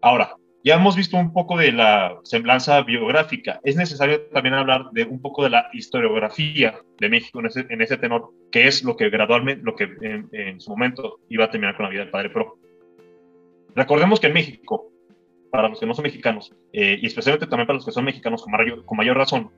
Ahora, 0.01 0.35
ya 0.63 0.75
hemos 0.75 0.95
visto 0.95 1.17
un 1.17 1.33
poco 1.33 1.57
de 1.57 1.71
la 1.71 2.19
semblanza 2.23 2.81
biográfica. 2.81 3.59
Es 3.63 3.75
necesario 3.75 4.27
también 4.27 4.53
hablar 4.53 4.91
de 4.91 5.03
un 5.03 5.19
poco 5.19 5.43
de 5.43 5.49
la 5.49 5.67
historiografía 5.73 6.79
de 6.99 7.09
México 7.09 7.39
en 7.39 7.47
ese, 7.47 7.65
en 7.69 7.81
ese 7.81 7.97
tenor, 7.97 8.29
que 8.51 8.67
es 8.67 8.83
lo 8.83 8.95
que 8.95 9.09
gradualmente, 9.09 9.63
lo 9.63 9.75
que 9.75 9.89
en, 10.01 10.61
su 10.61 10.69
momento 10.69 11.19
iba 11.29 11.45
a 11.45 11.49
terminar 11.49 11.75
con 11.75 11.85
la 11.85 11.89
vida 11.89 12.01
del 12.01 12.11
padre 12.11 12.29
Pro. 12.29 12.57
Recordemos 13.75 14.19
que 14.19 14.27
en 14.27 14.33
México, 14.33 14.90
para 15.51 15.69
los 15.69 15.79
que 15.79 15.85
no 15.85 15.93
son 15.93 16.03
mexicanos, 16.03 16.53
eh, 16.73 16.97
y 17.01 17.05
especialmente 17.05 17.47
también 17.47 17.67
para 17.67 17.77
los 17.77 17.85
que 17.85 17.91
son 17.91 18.05
mexicanos 18.05 18.41
con 18.41 18.51
mayor, 18.53 18.85
con 18.85 18.97
mayor 18.97 19.17
razón, 19.17 19.51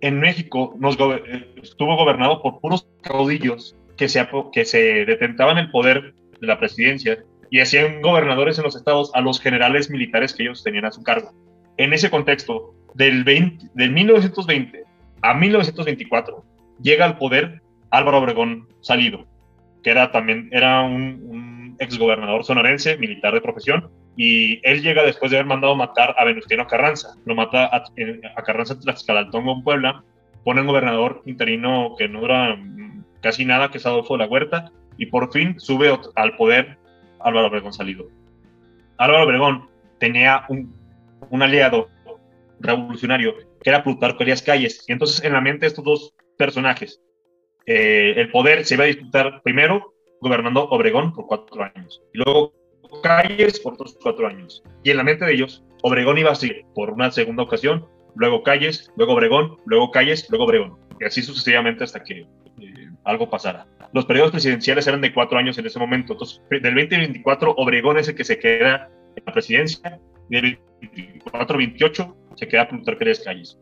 en 0.00 0.18
México 0.18 0.74
nos 0.78 0.96
eh, 0.98 1.54
estuvo 1.62 1.96
gobernado 1.96 2.42
por 2.42 2.60
puros 2.60 2.88
caudillos 3.02 3.76
que 3.96 4.08
se, 4.08 4.26
que 4.52 4.64
se 4.64 5.04
detentaban 5.04 5.58
el 5.58 5.70
poder 5.70 6.14
de 6.40 6.46
la 6.46 6.58
presidencia 6.58 7.24
y 7.50 7.60
hacían 7.60 8.02
gobernadores 8.02 8.58
en 8.58 8.64
los 8.64 8.74
estados 8.74 9.10
a 9.14 9.20
los 9.20 9.40
generales 9.40 9.90
militares 9.90 10.34
que 10.34 10.42
ellos 10.42 10.64
tenían 10.64 10.86
a 10.86 10.92
su 10.92 11.02
cargo. 11.02 11.30
En 11.76 11.92
ese 11.92 12.10
contexto, 12.10 12.74
del, 12.94 13.24
20, 13.24 13.66
del 13.74 13.92
1920 13.92 14.84
a 15.22 15.34
1924, 15.34 16.44
llega 16.82 17.04
al 17.04 17.18
poder 17.18 17.62
Álvaro 17.90 18.18
Obregón 18.18 18.68
Salido, 18.80 19.26
que 19.82 19.90
era 19.90 20.10
también 20.10 20.48
era 20.50 20.82
un, 20.82 21.22
un 21.28 21.76
exgobernador 21.78 22.44
sonorense, 22.44 22.96
militar 22.96 23.34
de 23.34 23.40
profesión, 23.40 23.90
y 24.16 24.60
él 24.68 24.82
llega 24.82 25.04
después 25.04 25.30
de 25.30 25.38
haber 25.38 25.46
mandado 25.46 25.74
matar 25.74 26.14
a 26.18 26.24
Venustiano 26.24 26.66
Carranza. 26.66 27.16
Lo 27.24 27.34
mata 27.34 27.64
a, 27.64 27.84
a 28.36 28.42
Carranza 28.42 28.78
Tlaxcalaltongo 28.78 29.52
en 29.52 29.62
Puebla, 29.62 30.04
pone 30.44 30.60
un 30.60 30.66
gobernador 30.66 31.22
interino 31.24 31.94
que 31.96 32.08
no 32.08 32.20
dura 32.20 32.58
casi 33.20 33.44
nada, 33.44 33.70
que 33.70 33.78
es 33.78 33.86
Adolfo 33.86 34.14
de 34.14 34.24
la 34.24 34.30
Huerta, 34.30 34.72
y 34.98 35.06
por 35.06 35.32
fin 35.32 35.58
sube 35.58 35.96
al 36.16 36.36
poder 36.36 36.78
Álvaro 37.20 37.46
Obregón 37.46 37.72
Salido. 37.72 38.06
Álvaro 38.98 39.24
Obregón 39.24 39.68
tenía 39.98 40.44
un, 40.48 40.74
un 41.30 41.42
aliado 41.42 41.88
revolucionario 42.60 43.34
que 43.62 43.70
era 43.70 43.82
Plutarco 43.82 44.22
Elías 44.22 44.42
Calles. 44.42 44.84
Y 44.88 44.92
entonces 44.92 45.24
en 45.24 45.32
la 45.32 45.40
mente 45.40 45.60
de 45.60 45.68
estos 45.68 45.84
dos 45.84 46.14
personajes, 46.36 47.00
eh, 47.66 48.14
el 48.16 48.30
poder 48.30 48.64
se 48.64 48.74
iba 48.74 48.84
a 48.84 48.88
disputar 48.88 49.40
primero 49.42 49.94
gobernando 50.20 50.64
Obregón 50.68 51.12
por 51.12 51.26
cuatro 51.26 51.62
años 51.62 52.02
y 52.12 52.18
luego 52.18 52.52
Calles 53.02 53.60
por 53.60 53.74
otros 53.74 53.96
cuatro 54.02 54.26
años. 54.26 54.62
Y 54.82 54.90
en 54.90 54.96
la 54.98 55.04
mente 55.04 55.24
de 55.24 55.34
ellos, 55.34 55.64
Obregón 55.82 56.18
iba 56.18 56.30
a 56.30 56.34
seguir 56.34 56.64
por 56.74 56.90
una 56.90 57.10
segunda 57.10 57.42
ocasión, 57.42 57.86
luego 58.14 58.42
Calles, 58.42 58.90
luego 58.96 59.14
Obregón, 59.14 59.58
luego 59.66 59.90
Calles, 59.90 60.26
luego 60.30 60.44
Obregón. 60.44 60.78
Y 61.00 61.04
así 61.04 61.22
sucesivamente 61.22 61.84
hasta 61.84 62.02
que 62.02 62.20
eh, 62.20 62.26
algo 63.04 63.28
pasara. 63.28 63.66
Los 63.92 64.06
periodos 64.06 64.30
presidenciales 64.30 64.86
eran 64.86 65.00
de 65.00 65.12
cuatro 65.12 65.38
años 65.38 65.58
en 65.58 65.66
ese 65.66 65.78
momento. 65.78 66.12
Entonces, 66.12 66.40
del 66.50 66.62
2024, 66.62 67.54
Obregón 67.56 67.98
es 67.98 68.08
el 68.08 68.14
que 68.14 68.24
se 68.24 68.38
queda 68.38 68.88
en 69.16 69.22
la 69.26 69.32
presidencia, 69.32 70.00
y 70.30 70.40
del 70.40 70.58
24-28 70.80 72.14
se 72.36 72.48
queda 72.48 72.68
Plutarco 72.68 73.04
Calles. 73.24 73.58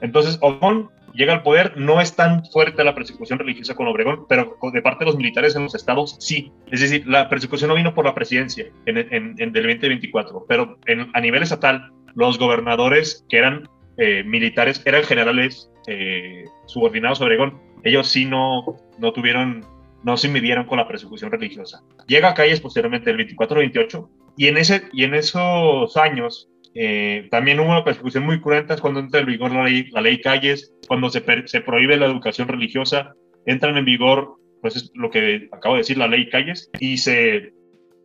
Entonces, 0.00 0.38
Obregón 0.40 0.90
llega 1.16 1.32
al 1.32 1.42
poder, 1.42 1.76
no 1.76 2.00
es 2.00 2.14
tan 2.14 2.44
fuerte 2.46 2.84
la 2.84 2.94
persecución 2.94 3.38
religiosa 3.38 3.74
con 3.74 3.88
Obregón, 3.88 4.26
pero 4.28 4.56
de 4.72 4.82
parte 4.82 5.04
de 5.04 5.10
los 5.10 5.16
militares 5.16 5.56
en 5.56 5.64
los 5.64 5.74
estados 5.74 6.16
sí. 6.20 6.52
Es 6.70 6.80
decir, 6.80 7.06
la 7.06 7.28
persecución 7.28 7.68
no 7.68 7.74
vino 7.74 7.94
por 7.94 8.04
la 8.04 8.14
presidencia 8.14 8.66
en, 8.86 8.98
en, 8.98 9.52
del 9.52 9.52
2024, 9.52 10.44
pero 10.48 10.78
a 11.12 11.20
nivel 11.20 11.42
estatal, 11.42 11.90
los 12.14 12.38
gobernadores 12.38 13.24
que 13.28 13.38
eran 13.38 13.68
eh, 13.98 14.22
militares 14.24 14.82
eran 14.84 15.02
generales 15.02 15.70
eh, 15.86 16.44
subordinados 16.66 17.20
a 17.20 17.24
Obregón 17.24 17.66
ellos 17.86 18.08
sí 18.08 18.24
no, 18.24 18.64
no 18.98 19.12
tuvieron, 19.12 19.64
no 20.02 20.16
se 20.16 20.28
midieron 20.28 20.66
con 20.66 20.78
la 20.78 20.88
persecución 20.88 21.30
religiosa. 21.30 21.82
Llega 22.08 22.30
a 22.30 22.34
calles 22.34 22.60
posteriormente 22.60 23.10
el 23.10 23.18
24-28 23.18 24.08
y 24.36 24.48
en, 24.48 24.56
y 24.92 25.04
en 25.04 25.14
esos 25.14 25.96
años 25.96 26.50
eh, 26.78 27.28
también 27.30 27.58
hubo 27.58 27.70
una 27.70 27.84
persecución 27.84 28.26
muy 28.26 28.40
cruenta 28.40 28.76
cuando 28.76 29.00
entra 29.00 29.20
en 29.20 29.26
vigor 29.26 29.50
la 29.50 29.64
ley, 29.64 29.88
la 29.92 30.02
ley 30.02 30.20
Calles, 30.20 30.74
cuando 30.86 31.08
se, 31.08 31.22
se 31.46 31.60
prohíbe 31.62 31.96
la 31.96 32.04
educación 32.04 32.48
religiosa, 32.48 33.14
entran 33.46 33.78
en 33.78 33.86
vigor, 33.86 34.34
pues 34.60 34.76
es 34.76 34.90
lo 34.94 35.10
que 35.10 35.48
acabo 35.52 35.76
de 35.76 35.80
decir, 35.80 35.96
la 35.96 36.06
ley 36.06 36.28
Calles, 36.28 36.70
y 36.78 36.98
se, 36.98 37.54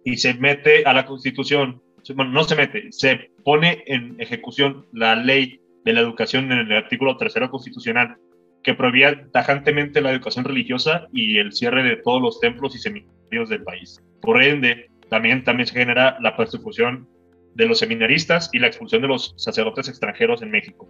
y 0.05 0.15
se 0.17 0.35
mete 0.35 0.85
a 0.85 0.93
la 0.93 1.05
Constitución, 1.05 1.81
bueno, 2.15 2.31
no 2.31 2.45
se 2.45 2.55
mete, 2.55 2.87
se 2.91 3.31
pone 3.43 3.83
en 3.87 4.15
ejecución 4.19 4.85
la 4.93 5.15
ley 5.15 5.59
de 5.83 5.91
la 5.91 5.99
educación 5.99 6.49
en 6.53 6.59
el 6.59 6.71
artículo 6.71 7.17
tercero 7.17 7.49
constitucional, 7.51 8.15
que 8.63 8.73
prohibía 8.73 9.27
tajantemente 9.33 9.99
la 9.99 10.11
educación 10.11 10.45
religiosa 10.45 11.07
y 11.11 11.39
el 11.39 11.51
cierre 11.51 11.83
de 11.83 11.97
todos 11.97 12.21
los 12.21 12.39
templos 12.39 12.73
y 12.75 12.79
seminarios 12.79 13.49
del 13.49 13.63
país. 13.63 14.01
Por 14.21 14.41
ende, 14.41 14.89
también, 15.09 15.43
también 15.43 15.67
se 15.67 15.73
genera 15.73 16.17
la 16.21 16.37
persecución 16.37 17.09
de 17.55 17.65
los 17.65 17.79
seminaristas 17.79 18.49
y 18.53 18.59
la 18.59 18.67
expulsión 18.67 19.01
de 19.01 19.07
los 19.07 19.33
sacerdotes 19.37 19.89
extranjeros 19.89 20.41
en 20.41 20.51
México. 20.51 20.87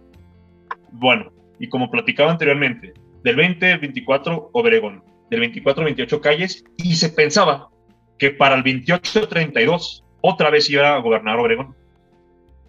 Bueno, 0.92 1.32
y 1.58 1.68
como 1.68 1.90
platicaba 1.90 2.30
anteriormente, 2.30 2.92
del 3.22 3.36
20 3.36 3.72
al 3.72 3.78
24 3.78 4.50
Obregón, 4.52 5.02
del 5.30 5.40
24 5.40 5.80
al 5.80 5.86
28 5.86 6.20
Calles, 6.20 6.64
y 6.76 6.96
se 6.96 7.10
pensaba 7.10 7.68
que 8.18 8.30
para 8.30 8.54
el 8.54 8.62
28 8.62 9.28
32 9.28 10.04
otra 10.20 10.50
vez 10.50 10.70
iba 10.70 10.94
a 10.94 10.98
gobernar 10.98 11.38
Obregón. 11.38 11.74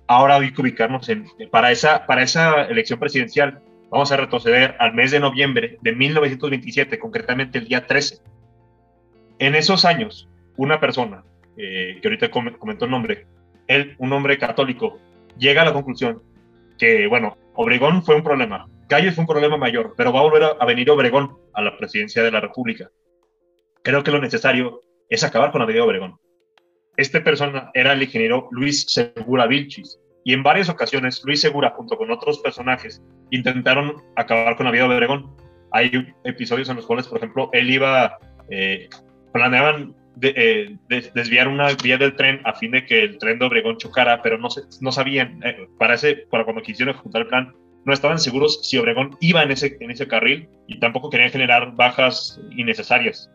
Ahora 0.07 0.35
hay 0.35 0.51
que 0.51 0.61
ubicarnos 0.61 1.07
en, 1.09 1.27
para, 1.51 1.71
esa, 1.71 2.05
para 2.05 2.23
esa 2.23 2.63
elección 2.63 2.99
presidencial 2.99 3.61
Vamos 3.93 4.11
a 4.11 4.17
retroceder 4.17 4.75
al 4.79 4.95
mes 4.95 5.11
de 5.11 5.19
noviembre 5.19 5.77
de 5.81 5.91
1927, 5.91 6.97
concretamente 6.97 7.59
el 7.59 7.67
día 7.67 7.85
13. 7.85 8.23
En 9.37 9.53
esos 9.53 9.85
años, 9.85 10.27
una 10.57 10.79
persona, 10.79 11.23
eh, 11.57 11.99
que 12.01 12.07
ahorita 12.07 12.31
comentó 12.31 12.85
el 12.85 12.89
nombre, 12.89 13.27
él, 13.67 13.95
un 13.99 14.13
hombre 14.13 14.37
católico, 14.37 14.99
llega 15.37 15.61
a 15.61 15.65
la 15.65 15.73
conclusión 15.73 16.21
que, 16.77 17.07
bueno, 17.07 17.37
Obregón 17.55 18.03
fue 18.03 18.15
un 18.15 18.23
problema, 18.23 18.67
Calles 18.87 19.15
fue 19.15 19.23
un 19.23 19.27
problema 19.27 19.57
mayor, 19.57 19.93
pero 19.97 20.11
va 20.11 20.19
a 20.19 20.23
volver 20.23 20.43
a, 20.59 20.65
venir 20.65 20.89
Obregón 20.89 21.37
a 21.53 21.61
la 21.61 21.77
presidencia 21.77 22.21
de 22.23 22.31
la 22.31 22.39
República. 22.39 22.89
Creo 23.81 24.03
que 24.03 24.11
lo 24.11 24.19
necesario 24.19 24.81
es 25.09 25.23
acabar 25.23 25.51
con 25.51 25.61
la 25.61 25.65
vida 25.65 25.77
de 25.77 25.81
Obregón. 25.81 26.17
Esta 26.95 27.23
persona 27.23 27.71
era 27.73 27.93
el 27.93 28.03
ingeniero 28.03 28.47
Luis 28.51 28.85
Segura 28.87 29.47
Vilchis, 29.47 29.99
y 30.23 30.33
en 30.33 30.43
varias 30.43 30.69
ocasiones 30.69 31.21
Luis 31.25 31.41
Segura, 31.41 31.71
junto 31.71 31.97
con 31.97 32.11
otros 32.11 32.39
personajes, 32.39 33.01
intentaron 33.31 33.95
acabar 34.15 34.55
con 34.55 34.65
la 34.65 34.71
vida 34.71 34.87
de 34.87 34.95
Obregón. 34.95 35.35
Hay 35.71 35.91
episodios 36.23 36.69
en 36.69 36.77
los 36.77 36.85
cuales, 36.85 37.07
por 37.07 37.17
ejemplo, 37.17 37.49
él 37.51 37.69
iba, 37.69 38.17
eh, 38.49 38.89
planeaban 39.33 39.95
eh, 40.21 40.77
desviar 41.13 41.47
una 41.47 41.73
vía 41.73 41.97
del 41.97 42.15
tren 42.15 42.41
a 42.43 42.53
fin 42.53 42.71
de 42.71 42.85
que 42.85 43.03
el 43.03 43.17
tren 43.17 43.39
de 43.39 43.45
Obregón 43.45 43.77
chocara, 43.77 44.21
pero 44.21 44.37
no, 44.37 44.91
sabían, 44.91 45.41
eh, 45.43 45.67
para, 45.77 45.97
para 46.29 46.43
cuando 46.43 46.61
quisieron 46.61 46.93
ejecutar 46.93 47.23
el 47.23 47.27
plan, 47.27 47.53
no 47.85 47.93
estaban 47.93 48.19
seguros 48.19 48.59
si 48.67 48.77
Obregón 48.77 49.17
iba 49.19 49.43
en 49.43 49.51
ese, 49.51 49.77
carril 50.07 50.47
y 50.67 50.79
tampoco 50.79 51.09
querían 51.09 51.31
generar 51.31 51.75
bajas 51.75 52.39
innecesarias. 52.55 53.29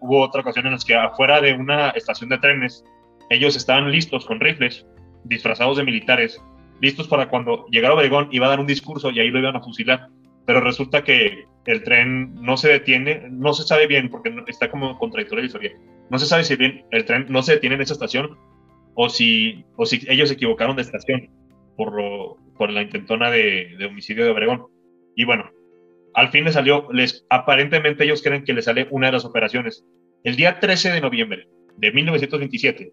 hubo 0.00 0.20
otra 0.22 0.40
ocasión 0.40 0.66
en 0.66 0.72
las 0.72 0.84
que 0.84 0.96
afuera 0.96 1.40
de 1.40 1.52
una 1.52 1.90
estación 1.90 2.30
de 2.30 2.38
trenes, 2.38 2.84
ellos 3.30 3.56
estaban 3.56 3.90
listos 3.90 4.24
con 4.24 4.40
rifles 4.40 4.86
disfrazados 5.24 5.76
de 5.76 5.84
militares, 5.84 6.40
listos 6.80 7.08
para 7.08 7.28
cuando 7.28 7.66
llegara 7.70 7.94
Obregón 7.94 8.28
iba 8.32 8.46
a 8.46 8.50
dar 8.50 8.60
un 8.60 8.66
discurso 8.66 9.10
y 9.10 9.20
ahí 9.20 9.30
lo 9.30 9.38
iban 9.38 9.56
a 9.56 9.60
fusilar. 9.60 10.08
Pero 10.44 10.60
resulta 10.60 11.02
que 11.02 11.46
el 11.66 11.82
tren 11.82 12.34
no 12.34 12.56
se 12.56 12.68
detiene, 12.68 13.28
no 13.30 13.52
se 13.52 13.64
sabe 13.64 13.86
bien, 13.86 14.08
porque 14.08 14.34
está 14.46 14.70
como 14.70 14.98
contradictoria 14.98 15.42
la 15.42 15.46
historia. 15.46 15.72
No 16.10 16.18
se 16.18 16.26
sabe 16.26 16.44
si 16.44 16.56
bien 16.56 16.84
el 16.90 17.04
tren 17.04 17.26
no 17.28 17.42
se 17.42 17.54
detiene 17.54 17.74
en 17.74 17.82
esa 17.82 17.94
estación 17.94 18.36
o 18.94 19.08
si, 19.08 19.64
o 19.76 19.84
si 19.84 20.00
ellos 20.08 20.28
se 20.28 20.34
equivocaron 20.34 20.76
de 20.76 20.82
estación 20.82 21.28
por, 21.76 21.92
por 22.56 22.70
la 22.70 22.82
intentona 22.82 23.30
de, 23.30 23.74
de 23.78 23.86
homicidio 23.86 24.24
de 24.24 24.30
Obregón. 24.30 24.66
Y 25.16 25.24
bueno, 25.24 25.50
al 26.14 26.30
fin 26.30 26.44
le 26.44 26.52
salió, 26.52 26.88
les, 26.92 27.26
aparentemente 27.28 28.04
ellos 28.04 28.22
creen 28.22 28.44
que 28.44 28.54
le 28.54 28.62
sale 28.62 28.86
una 28.90 29.08
de 29.08 29.12
las 29.12 29.24
operaciones. 29.24 29.84
El 30.24 30.36
día 30.36 30.60
13 30.60 30.92
de 30.92 31.00
noviembre 31.00 31.48
de 31.76 31.92
1927, 31.92 32.92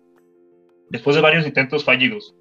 después 0.90 1.16
de 1.16 1.22
varios 1.22 1.48
intentos 1.48 1.86
fallidos, 1.86 2.36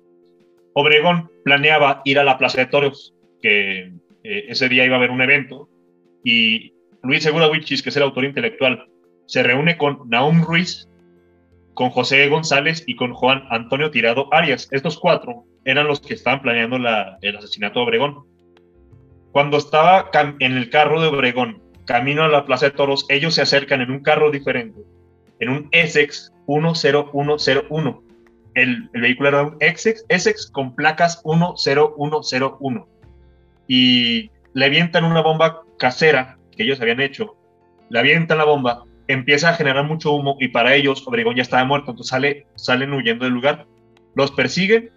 Obregón 0.74 1.30
planeaba 1.44 2.02
ir 2.04 2.18
a 2.18 2.24
la 2.24 2.38
Plaza 2.38 2.62
de 2.62 2.66
Toros, 2.66 3.14
que 3.40 3.92
eh, 4.24 4.44
ese 4.48 4.68
día 4.68 4.84
iba 4.84 4.96
a 4.96 4.98
haber 4.98 5.10
un 5.10 5.22
evento, 5.22 5.68
y 6.24 6.72
Luis 7.02 7.22
Segura 7.22 7.48
Wichis, 7.48 7.82
que 7.82 7.88
es 7.90 7.96
el 7.96 8.02
autor 8.02 8.24
intelectual, 8.24 8.86
se 9.26 9.42
reúne 9.42 9.76
con 9.76 10.08
Naum 10.08 10.42
Ruiz, 10.42 10.88
con 11.74 11.90
José 11.90 12.28
González 12.28 12.84
y 12.86 12.96
con 12.96 13.12
Juan 13.14 13.44
Antonio 13.50 13.90
Tirado 13.90 14.32
Arias. 14.32 14.68
Estos 14.70 14.98
cuatro 14.98 15.44
eran 15.64 15.86
los 15.86 16.00
que 16.00 16.14
estaban 16.14 16.42
planeando 16.42 16.76
el 16.76 17.36
asesinato 17.36 17.80
de 17.80 17.86
Obregón. 17.86 18.26
Cuando 19.32 19.56
estaba 19.56 20.10
en 20.40 20.56
el 20.56 20.68
carro 20.70 21.00
de 21.00 21.08
Obregón, 21.08 21.62
camino 21.86 22.24
a 22.24 22.28
la 22.28 22.44
Plaza 22.44 22.66
de 22.66 22.72
Toros, 22.72 23.06
ellos 23.08 23.34
se 23.34 23.42
acercan 23.42 23.80
en 23.80 23.90
un 23.90 24.00
carro 24.00 24.30
diferente, 24.30 24.80
en 25.40 25.48
un 25.48 25.68
Essex 25.72 26.32
10101 26.46 28.02
el, 28.54 28.88
vehículo 28.92 29.28
era 29.28 29.42
un 29.42 29.56
Essex, 29.60 30.04
Essex 30.08 30.50
con 30.50 30.74
placas 30.74 31.22
10101 31.22 32.88
y 33.68 34.30
le 34.54 34.64
avientan 34.66 35.04
una 35.04 35.22
bomba 35.22 35.62
casera 35.82 36.38
que 36.56 36.62
ellos 36.62 36.80
habían 36.80 37.00
hecho, 37.00 37.36
le 37.90 37.98
avientan 37.98 38.38
la 38.38 38.44
bomba, 38.44 38.84
empieza 39.08 39.48
a 39.48 39.54
generar 39.54 39.84
mucho 39.84 40.12
humo 40.12 40.36
y 40.38 40.46
para 40.46 40.76
ellos 40.76 41.02
Obregón 41.08 41.34
ya 41.34 41.42
estaba 41.42 41.64
muerto, 41.64 41.90
entonces 41.90 42.10
sale, 42.10 42.46
salen 42.54 42.92
huyendo 42.92 43.24
del 43.24 43.34
lugar, 43.34 43.66
los 44.14 44.30
persiguen, 44.30 44.90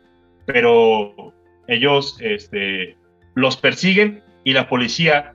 pero 0.45 1.33
ellos 1.67 2.19
este, 2.21 2.97
los 3.33 3.57
persiguen 3.57 4.21
y 4.43 4.53
la 4.53 4.69
policía 4.69 5.33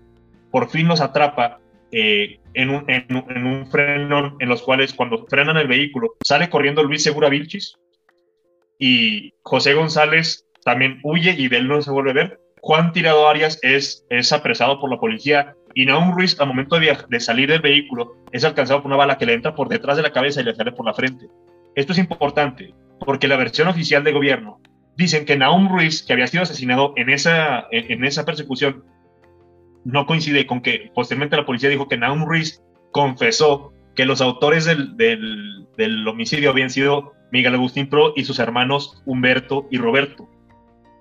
por 0.53 0.71
fin 0.71 0.87
los 0.87 1.01
atrapa 1.01 1.59
eh, 1.91 2.39
en, 2.55 2.71
un, 2.71 2.85
en, 2.89 3.07
en, 3.09 3.45
un 3.45 3.67
frenón 3.67 4.37
en 4.39 4.49
los 4.49 4.63
cuales 4.63 4.95
cuando 4.95 5.27
frenan 5.27 5.57
el 5.57 5.67
vehículo 5.67 6.15
sale 6.25 6.49
corriendo 6.49 6.85
Luis 6.85 7.03
Segura 7.03 7.29
Vilchis 7.29 7.75
y 8.79 9.35
José 9.43 9.75
González 9.75 10.47
también 10.65 11.01
huye 11.03 11.35
y 11.37 11.49
de 11.49 11.57
él 11.57 11.67
no 11.67 11.83
se 11.83 11.91
vuelve 11.91 12.13
a 12.13 12.15
ver. 12.15 12.40
Juan 12.63 12.93
Tirado 12.93 13.29
Arias 13.29 13.59
es, 13.63 14.07
es 14.11 14.33
apresado 14.33 14.81
por 14.81 14.91
la 14.91 14.99
policía 14.99 15.55
y 15.75 15.87
Naum 15.87 16.13
Ruiz 16.13 16.39
al 16.41 16.49
momento 16.49 16.79
de, 16.79 17.21
salir 17.21 17.49
del 17.49 17.61
vehículo 17.61 18.17
es 18.33 18.45
alcanzado 18.45 18.83
por 18.83 18.89
una 18.89 18.97
bala 18.97 19.19
que 19.19 19.27
le 19.27 19.35
entra 19.35 19.55
por 19.55 19.69
detrás 19.69 19.97
de 19.97 20.03
la 20.03 20.13
cabeza 20.13 20.41
y 20.41 20.45
le 20.45 20.55
sale 20.55 20.73
por 20.73 20.87
la 20.87 20.95
frente. 20.95 21.29
Esto 21.75 21.93
es 21.93 21.99
importante 21.99 22.75
porque 23.01 23.29
la 23.29 23.37
versión 23.37 23.69
oficial 23.69 24.05
de 24.05 24.13
gobierno 24.13 24.61
dicen 24.97 25.25
que 25.25 25.37
Naum 25.37 25.69
Ruiz, 25.69 26.03
que 26.03 26.13
había 26.13 26.27
sido 26.27 26.43
asesinado 26.43 26.93
en 26.97 27.11
esa, 27.11 27.67
en, 27.71 28.05
esa 28.05 28.25
persecución, 28.25 28.85
no 29.85 30.05
coincide 30.07 30.47
con 30.47 30.61
que 30.61 30.91
posteriormente 30.95 31.37
la 31.37 31.47
policía 31.47 31.71
dijo 31.71 31.89
que 31.89 31.97
Naum 31.97 32.27
Ruiz 32.27 32.63
confesó 32.93 33.73
que 33.95 34.05
los 34.05 34.21
autores 34.21 34.65
del, 34.65 34.97
del, 34.97 35.67
del, 35.77 36.07
homicidio 36.07 36.51
habían 36.51 36.71
sido 36.71 37.13
Miguel 37.33 37.55
Agustín 37.55 37.89
Pro 37.89 38.13
y 38.17 38.25
sus 38.25 38.39
hermanos 38.39 39.03
Humberto 39.07 39.67
y 39.71 39.79
Roberto, 39.79 40.29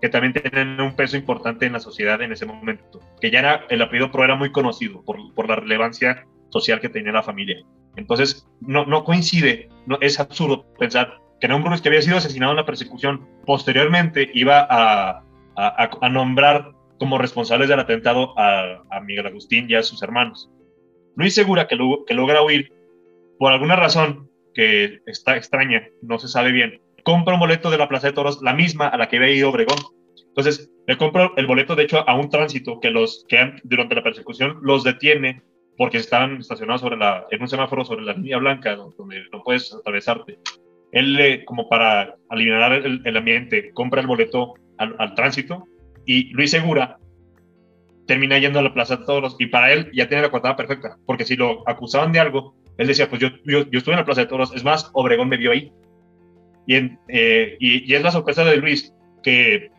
que 0.02 0.10
también 0.10 0.34
tienen 0.34 0.80
un 0.80 0.96
peso 0.96 1.18
importante 1.18 1.66
en 1.66 1.74
la 1.74 1.80
sociedad 1.80 2.22
en 2.22 2.32
ese 2.32 2.46
momento, 2.46 3.00
que 3.20 3.32
ya 3.32 3.40
era, 3.40 3.66
el 3.70 3.82
apellido 3.82 4.12
Pro 4.12 4.24
era 4.24 4.36
muy 4.36 4.52
conocido 4.52 5.04
por, 5.04 5.18
por 5.34 5.50
la 5.50 5.58
relevancia 5.58 6.26
social 6.50 6.80
que 6.80 6.90
tenía 6.90 7.12
la 7.12 7.24
familia. 7.24 7.64
Entonces, 7.96 8.48
no, 8.62 8.86
no 8.86 9.04
coincide, 9.04 9.70
no, 9.86 9.98
es 10.02 10.20
absurdo 10.20 10.66
pensar 10.78 11.20
que 11.40 11.48
Naum 11.48 11.64
Ruiz, 11.64 11.82
que 11.82 11.90
había 11.90 12.02
sido 12.02 12.18
asesinado 12.18 12.52
en 12.52 12.58
la 12.58 12.66
persecución, 12.66 13.28
posteriormente 13.46 14.30
iba 14.34 14.66
a, 14.70 15.24
a, 15.56 15.90
a 16.02 16.10
nombrar 16.10 16.72
como 17.00 17.18
responsables 17.18 17.70
del 17.70 17.80
atentado 17.80 18.38
a, 18.38 18.84
a, 18.92 19.02
Miguel 19.02 19.28
Agustín 19.28 19.66
y 19.70 19.76
a 19.76 19.84
sus 19.84 20.04
hermanos. 20.04 20.52
Luis 21.16 21.34
Segura, 21.34 21.68
que, 21.68 21.76
lo, 21.76 22.04
que 22.06 22.14
logra 22.14 22.44
huir, 22.44 22.72
por 23.38 23.52
alguna 23.52 23.76
razón 23.76 24.30
que 24.54 25.00
está 25.06 25.38
extraña, 25.38 25.88
no 26.02 26.20
se 26.20 26.28
sabe 26.28 26.52
bien, 26.52 26.82
compra 27.10 27.34
un 27.34 27.40
boleto 27.40 27.72
de 27.72 27.78
la 27.80 27.90
Plaza 27.90 28.06
de 28.06 28.14
Toros, 28.14 28.40
la 28.44 28.54
misma 28.54 28.88
a 28.88 28.96
la 28.96 29.10
que 29.10 29.18
había 29.18 29.32
ido 29.32 29.50
Obregón. 29.50 29.80
Entonces, 30.28 30.70
le 30.86 30.96
compra 30.96 31.32
el 31.38 31.48
boleto, 31.48 31.76
de 31.76 31.84
hecho, 31.84 32.08
a 32.08 32.14
un 32.14 32.30
tránsito 32.30 32.80
que 32.80 32.92
los 32.92 33.26
que 33.28 33.54
durante 33.64 33.96
la 33.96 34.04
persecución 34.04 34.60
los 34.62 34.84
detiene 34.84 35.42
porque 35.76 35.98
estaban 35.98 36.38
estacionados 36.38 36.82
sobre 36.82 36.98
la, 36.98 37.26
en 37.32 37.42
un 37.42 37.48
semáforo 37.48 37.84
sobre 37.84 38.06
la 38.06 38.14
línea 38.14 38.38
blanca, 38.38 38.76
donde 38.76 39.24
no 39.34 39.42
puedes 39.44 39.74
atravesarte. 39.74 40.38
Él, 40.92 41.44
como 41.46 41.68
para 41.68 42.16
aliviar 42.30 42.74
el, 42.74 43.02
el, 43.04 43.18
ambiente, 43.18 43.72
compra 43.74 44.02
el 44.02 44.08
boleto 44.08 44.54
al, 44.78 44.96
al 45.00 45.16
tránsito 45.16 45.64
y 46.06 46.26
Luis 46.34 46.52
Segura 46.52 47.00
termina 48.06 48.38
yendo 48.38 48.60
a 48.60 48.64
la 48.64 48.74
Plaza 48.74 48.98
de 48.98 49.06
Toros 49.06 49.36
y 49.40 49.48
para 49.48 49.74
él 49.74 49.90
ya 49.94 50.08
tiene 50.08 50.22
la 50.22 50.30
coartada 50.30 50.56
perfecta, 50.56 50.98
porque 51.08 51.26
si 51.26 51.36
lo 51.36 51.68
acusaban 51.68 52.12
de 52.12 52.20
algo, 52.20 52.54
él 52.78 52.86
decía, 52.86 53.10
pues 53.10 53.20
yo, 53.20 53.30
yo, 53.46 53.68
yo 53.72 53.80
estuve 53.80 53.96
en 53.96 54.00
la 54.00 54.06
Plaza 54.06 54.22
de 54.22 54.28
Toros, 54.28 54.54
es 54.56 54.64
más, 54.64 54.92
Obregón 54.94 55.28
me 55.28 55.38
vio 55.38 55.52
ahí. 55.52 55.72
Y, 56.70 56.76
en, 56.76 57.00
eh, 57.08 57.58
es 57.60 58.04
la 58.04 58.12
sorpresa 58.12 58.44
de 58.44 58.58
Luis 58.58 58.94
que 59.24 59.72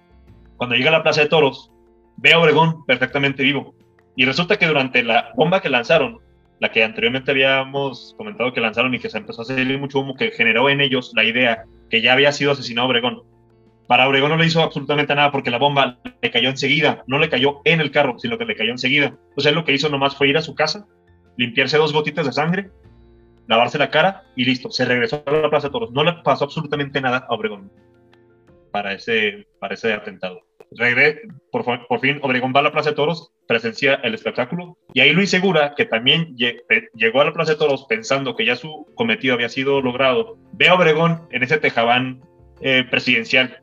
cuando 0.56 0.74
llega 0.74 0.88
a 0.88 0.92
la 0.92 1.04
Plaza 1.04 1.20
de 1.20 1.28
Toros, 1.28 1.70
ve 2.16 2.32
a 2.32 2.40
Obregón 2.40 2.84
perfectamente 2.84 3.44
vivo. 3.44 3.76
Y 4.16 4.24
resulta 4.24 4.58
que 4.58 4.66
durante 4.66 5.04
la 5.04 5.30
bomba 5.36 5.62
que 5.62 5.70
lanzaron, 5.70 6.18
la 6.58 6.72
que 6.72 6.82
anteriormente 6.82 7.30
habíamos 7.30 8.16
comentado 8.18 8.52
que 8.52 8.60
lanzaron 8.60 8.92
y 8.92 8.98
que 8.98 9.08
se 9.08 9.18
empezó 9.18 9.42
a 9.42 9.44
salir 9.44 9.78
mucho 9.78 10.00
humo, 10.00 10.16
que 10.16 10.32
generó 10.32 10.68
en 10.68 10.80
ellos 10.80 11.12
la 11.14 11.22
idea 11.22 11.62
que 11.90 12.02
ya 12.02 12.12
había 12.12 12.32
sido 12.32 12.50
asesinado 12.50 12.88
Obregón, 12.88 13.22
para 13.86 14.08
Obregón 14.08 14.30
no 14.30 14.36
le 14.36 14.46
hizo 14.46 14.60
absolutamente 14.60 15.14
nada 15.14 15.30
porque 15.30 15.52
la 15.52 15.58
bomba 15.58 16.00
le 16.20 16.30
cayó 16.32 16.48
enseguida, 16.48 17.04
no 17.06 17.20
le 17.20 17.28
cayó 17.28 17.60
en 17.64 17.80
el 17.80 17.92
carro, 17.92 18.18
sino 18.18 18.36
que 18.36 18.46
le 18.46 18.56
cayó 18.56 18.72
enseguida. 18.72 19.16
Entonces 19.28 19.46
él 19.46 19.54
lo 19.54 19.64
que 19.64 19.74
hizo 19.74 19.88
nomás 19.88 20.16
fue 20.16 20.26
ir 20.26 20.36
a 20.36 20.42
su 20.42 20.56
casa, 20.56 20.88
limpiarse 21.36 21.78
dos 21.78 21.92
gotitas 21.92 22.26
de 22.26 22.32
sangre, 22.32 22.70
lavarse 23.50 23.78
la 23.78 23.90
cara 23.90 24.24
y 24.36 24.44
listo, 24.44 24.70
se 24.70 24.84
regresó 24.84 25.22
a 25.26 25.32
la 25.32 25.50
Plaza 25.50 25.68
de 25.68 25.72
Toros. 25.72 25.92
No 25.92 26.04
le 26.04 26.14
pasó 26.24 26.44
absolutamente 26.44 27.00
nada 27.00 27.26
a 27.28 27.34
Obregón 27.34 27.70
para 28.72 28.92
ese, 28.92 29.46
para 29.58 29.74
ese 29.74 29.92
atentado. 29.92 30.40
Regre, 30.72 31.22
por, 31.50 31.64
por, 31.88 32.00
fin, 32.00 32.20
Obregón 32.22 32.52
va 32.54 32.60
a 32.60 32.64
la 32.64 32.72
Plaza 32.72 32.90
de 32.90 32.96
Toros, 32.96 33.32
presencia 33.48 33.94
el 34.04 34.14
espectáculo, 34.14 34.78
y 34.94 35.00
ahí 35.00 35.12
Luis 35.12 35.30
Segura, 35.30 35.74
que 35.76 35.84
también 35.84 36.36
llegó 36.94 37.20
a 37.20 37.24
la 37.24 37.32
Plaza 37.32 37.52
de 37.52 37.58
Toros 37.58 37.86
pensando 37.88 38.36
que 38.36 38.46
ya 38.46 38.54
su 38.54 38.86
cometido 38.94 39.34
había 39.34 39.48
sido 39.48 39.82
logrado, 39.82 40.38
ve 40.52 40.68
a 40.68 40.74
Obregón 40.74 41.26
en 41.32 41.42
ese 41.42 41.58
tejabán 41.58 42.22
eh, 42.60 42.84
presidencial 42.88 43.60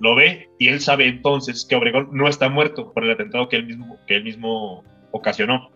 lo 0.00 0.14
ve 0.14 0.48
y 0.58 0.68
él 0.68 0.80
sabe 0.80 1.08
entonces 1.08 1.66
que 1.68 1.76
Obregón 1.76 2.10
no 2.12 2.28
está 2.28 2.48
muerto 2.48 2.92
por 2.92 3.04
el 3.04 3.10
atentado 3.10 3.48
que 3.48 3.56
él 3.56 3.66
mismo, 3.66 3.98
que 4.06 4.16
él 4.16 4.24
mismo 4.24 4.84
ocasionó. 5.10 5.70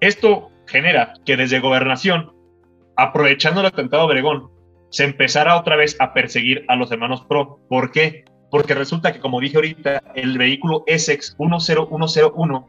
Esto 0.00 0.50
genera 0.66 1.14
que 1.24 1.36
desde 1.36 1.60
gobernación, 1.60 2.32
aprovechando 2.96 3.60
el 3.60 3.66
atentado 3.66 4.02
a 4.02 4.06
Obregón, 4.06 4.50
se 4.90 5.04
empezara 5.04 5.56
otra 5.56 5.76
vez 5.76 5.96
a 6.00 6.12
perseguir 6.12 6.64
a 6.68 6.76
los 6.76 6.90
hermanos 6.92 7.24
Pro. 7.28 7.58
¿Por 7.68 7.90
qué? 7.90 8.24
Porque 8.50 8.74
resulta 8.74 9.12
que, 9.12 9.20
como 9.20 9.40
dije 9.40 9.56
ahorita, 9.56 10.02
el 10.14 10.38
vehículo 10.38 10.84
Essex 10.86 11.34
10101 11.36 12.68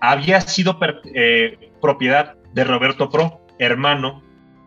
había 0.00 0.40
sido 0.42 0.78
eh, 1.14 1.70
propiedad 1.80 2.36
de 2.52 2.64
Roberto 2.64 3.08
Pro, 3.08 3.40
hermano 3.58 4.22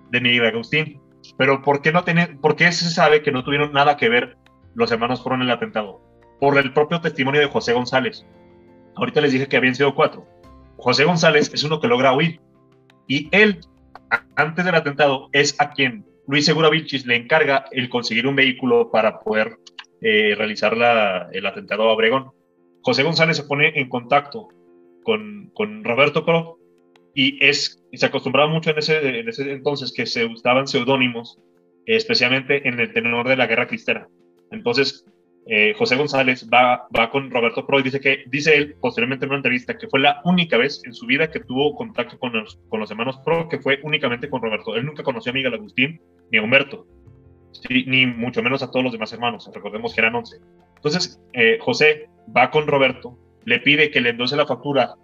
de 0.10 0.22
Miguel 0.22 0.46
Agustín. 0.48 1.02
Pero 1.38 1.62
¿por 1.62 1.82
qué, 1.82 1.92
no 1.92 2.04
tiene, 2.04 2.28
¿por 2.28 2.56
qué 2.56 2.72
se 2.72 2.90
sabe 2.90 3.22
que 3.22 3.32
no 3.32 3.44
tuvieron 3.44 3.74
nada 3.74 3.98
que 3.98 4.10
ver 4.10 4.38
los 4.74 4.92
hermanos 4.92 5.22
fueron 5.22 5.42
el 5.42 5.52
atentado? 5.52 6.02
Por 6.40 6.58
el 6.58 6.74
propio 6.74 7.02
testimonio 7.02 7.42
de 7.42 7.48
José 7.48 7.74
González. 7.74 8.26
Ahorita 8.96 9.22
les 9.22 9.34
dije 9.34 9.48
que 9.48 9.58
habían 9.58 9.76
sido 9.76 9.94
cuatro. 9.94 10.26
José 10.78 11.04
González 11.04 11.52
es 11.54 11.64
uno 11.64 11.80
que 11.80 11.88
logra 11.88 12.14
huir. 12.14 12.40
Y 13.08 13.30
él, 13.32 13.60
antes 14.36 14.66
del 14.66 14.76
atentado, 14.76 15.30
es 15.32 15.60
a 15.60 15.72
quien 15.72 16.06
Luis 16.28 16.46
Segura 16.46 16.70
Vilchis 16.70 17.06
le 17.06 17.16
encarga 17.16 17.66
el 17.72 17.90
conseguir 17.90 18.28
un 18.28 18.36
vehículo 18.36 18.92
para 18.92 19.20
poder 19.20 19.58
eh, 20.02 20.36
realizar 20.36 20.74
el 21.32 21.46
atentado 21.46 21.84
a 21.84 21.94
Obregón. 21.94 22.32
José 22.82 23.04
González 23.04 23.38
se 23.38 23.44
pone 23.44 23.80
en 23.80 23.90
contacto 23.90 24.50
con, 25.04 25.52
con 25.54 25.84
Roberto 25.84 26.26
Pro 26.26 26.60
y 27.14 27.44
es, 27.44 27.82
se 27.94 28.06
acostumbraba 28.06 28.52
mucho 28.52 28.72
en 28.72 28.78
ese, 28.78 29.20
en 29.20 29.30
ese 29.30 29.52
entonces 29.52 29.94
que 29.94 30.06
se 30.06 30.26
usaban 30.26 30.68
seudónimos, 30.68 31.40
especialmente 31.86 32.68
en 32.68 32.80
el 32.80 32.94
tenor 32.94 33.28
de 33.28 33.38
la 33.38 33.48
guerra 33.48 33.68
cristera. 33.68 34.08
Entonces, 34.52 35.06
eh, 35.48 35.76
José 35.78 35.96
González 35.96 36.48
va, 36.52 36.88
va 36.98 37.12
con 37.12 37.30
Roberto 37.30 37.68
Pro 37.68 37.80
y 37.80 37.84
dice 37.84 38.00
que, 38.00 38.24
dice 38.28 38.56
él 38.56 38.76
posteriormente 38.82 39.26
en 39.26 39.32
una 39.32 39.38
entrevista, 39.38 39.78
que 39.78 39.88
fue 39.88 40.00
la 40.00 40.22
única 40.24 40.58
vez 40.58 40.82
en 40.86 40.94
su 40.94 41.06
vida 41.06 41.30
que 41.30 41.40
tuvo 41.40 41.76
contacto 41.76 42.18
con 42.18 42.34
los, 42.34 42.60
con 42.70 42.80
los 42.80 42.90
hermanos 42.90 43.20
Pro, 43.24 43.48
que 43.48 43.60
fue 43.60 43.80
únicamente 43.84 44.30
con 44.30 44.42
Roberto. 44.42 44.76
Él 44.76 44.86
nunca 44.86 45.04
conoció 45.04 45.32
a 45.32 45.34
Miguel 45.34 45.54
Agustín 45.54 46.02
ni 46.32 46.40
a 46.40 46.42
Humberto, 46.42 46.88
ni 47.70 48.08
mucho 48.08 48.42
menos 48.42 48.64
a 48.64 48.72
todos 48.72 48.84
los 48.84 48.92
demás 48.92 49.14
hermanos. 49.14 49.50
Recordemos 49.54 49.94
que 49.94 50.02
eran 50.02 50.16
11. 50.16 50.38
Entonces, 50.78 51.22
eh, 51.34 51.60
José 51.62 52.10
va 52.36 52.50
con 52.50 52.66
Roberto, 52.66 53.18
le 53.46 53.60
pide 53.60 53.92
que 53.92 54.02
le 54.02 54.10
endose 54.10 54.36
la 54.36 54.48
factura 54.48 54.96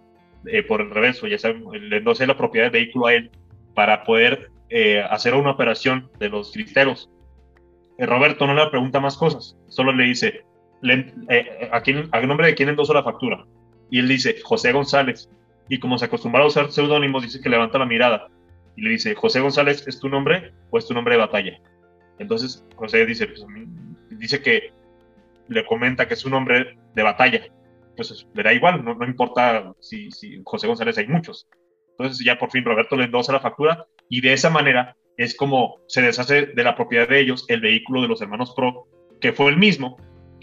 eh, 0.46 0.64
por 0.64 0.80
el 0.80 0.90
reverso, 0.90 1.28
ya 1.28 1.38
saben, 1.38 1.64
le 1.70 1.98
endose 1.98 2.26
la 2.26 2.36
propiedad 2.36 2.66
del 2.66 2.82
vehículo 2.82 3.06
a 3.06 3.14
él 3.14 3.30
para 3.74 4.02
poder 4.02 4.50
eh, 4.70 5.04
hacer 5.08 5.34
una 5.34 5.52
operación 5.52 6.10
de 6.18 6.30
los 6.30 6.52
cristeros 6.52 7.11
Roberto 7.98 8.46
no 8.46 8.54
le 8.54 8.70
pregunta 8.70 9.00
más 9.00 9.16
cosas, 9.16 9.56
solo 9.68 9.92
le 9.92 10.04
dice, 10.04 10.44
le, 10.80 11.12
eh, 11.28 11.68
¿a, 11.70 11.80
quién, 11.82 12.08
¿a 12.12 12.20
nombre 12.22 12.46
de 12.46 12.54
quién 12.54 12.68
endosó 12.68 12.94
la 12.94 13.02
factura? 13.02 13.46
Y 13.90 13.98
él 13.98 14.08
dice, 14.08 14.36
José 14.42 14.72
González. 14.72 15.30
Y 15.68 15.78
como 15.78 15.96
se 15.96 16.06
acostumbra 16.06 16.42
a 16.42 16.46
usar 16.46 16.70
seudónimos, 16.72 17.22
dice 17.22 17.40
que 17.40 17.48
levanta 17.48 17.78
la 17.78 17.86
mirada 17.86 18.28
y 18.76 18.82
le 18.82 18.90
dice, 18.90 19.14
José 19.14 19.40
González, 19.40 19.86
¿es 19.86 20.00
tu 20.00 20.08
nombre 20.08 20.52
o 20.70 20.78
es 20.78 20.86
tu 20.86 20.94
nombre 20.94 21.14
de 21.14 21.20
batalla? 21.20 21.60
Entonces 22.18 22.64
José 22.74 23.06
dice, 23.06 23.26
pues, 23.26 23.44
dice 24.10 24.42
que 24.42 24.72
le 25.48 25.64
comenta 25.66 26.08
que 26.08 26.14
es 26.14 26.24
un 26.24 26.32
nombre 26.32 26.78
de 26.94 27.02
batalla. 27.02 27.46
Entonces 27.90 28.26
le 28.34 28.42
da 28.42 28.52
igual, 28.52 28.84
no, 28.84 28.94
no 28.94 29.04
importa 29.04 29.72
si, 29.80 30.10
si 30.10 30.40
José 30.44 30.66
González 30.66 30.96
hay 30.98 31.06
muchos. 31.06 31.48
Entonces 31.98 32.24
ya 32.24 32.38
por 32.38 32.50
fin 32.50 32.64
Roberto 32.64 32.96
le 32.96 33.04
endosa 33.04 33.32
la 33.32 33.40
factura 33.40 33.86
y 34.08 34.20
de 34.20 34.32
esa 34.32 34.50
manera 34.50 34.96
es 35.16 35.36
como 35.36 35.76
se 35.86 36.02
deshace 36.02 36.46
de 36.46 36.64
la 36.64 36.74
propiedad 36.74 37.08
de 37.08 37.20
ellos 37.20 37.44
el 37.48 37.60
vehículo 37.60 38.02
de 38.02 38.08
los 38.08 38.20
hermanos 38.20 38.52
Pro, 38.56 38.86
que 39.20 39.32
fue 39.32 39.50
el 39.50 39.56
mismo 39.56 39.96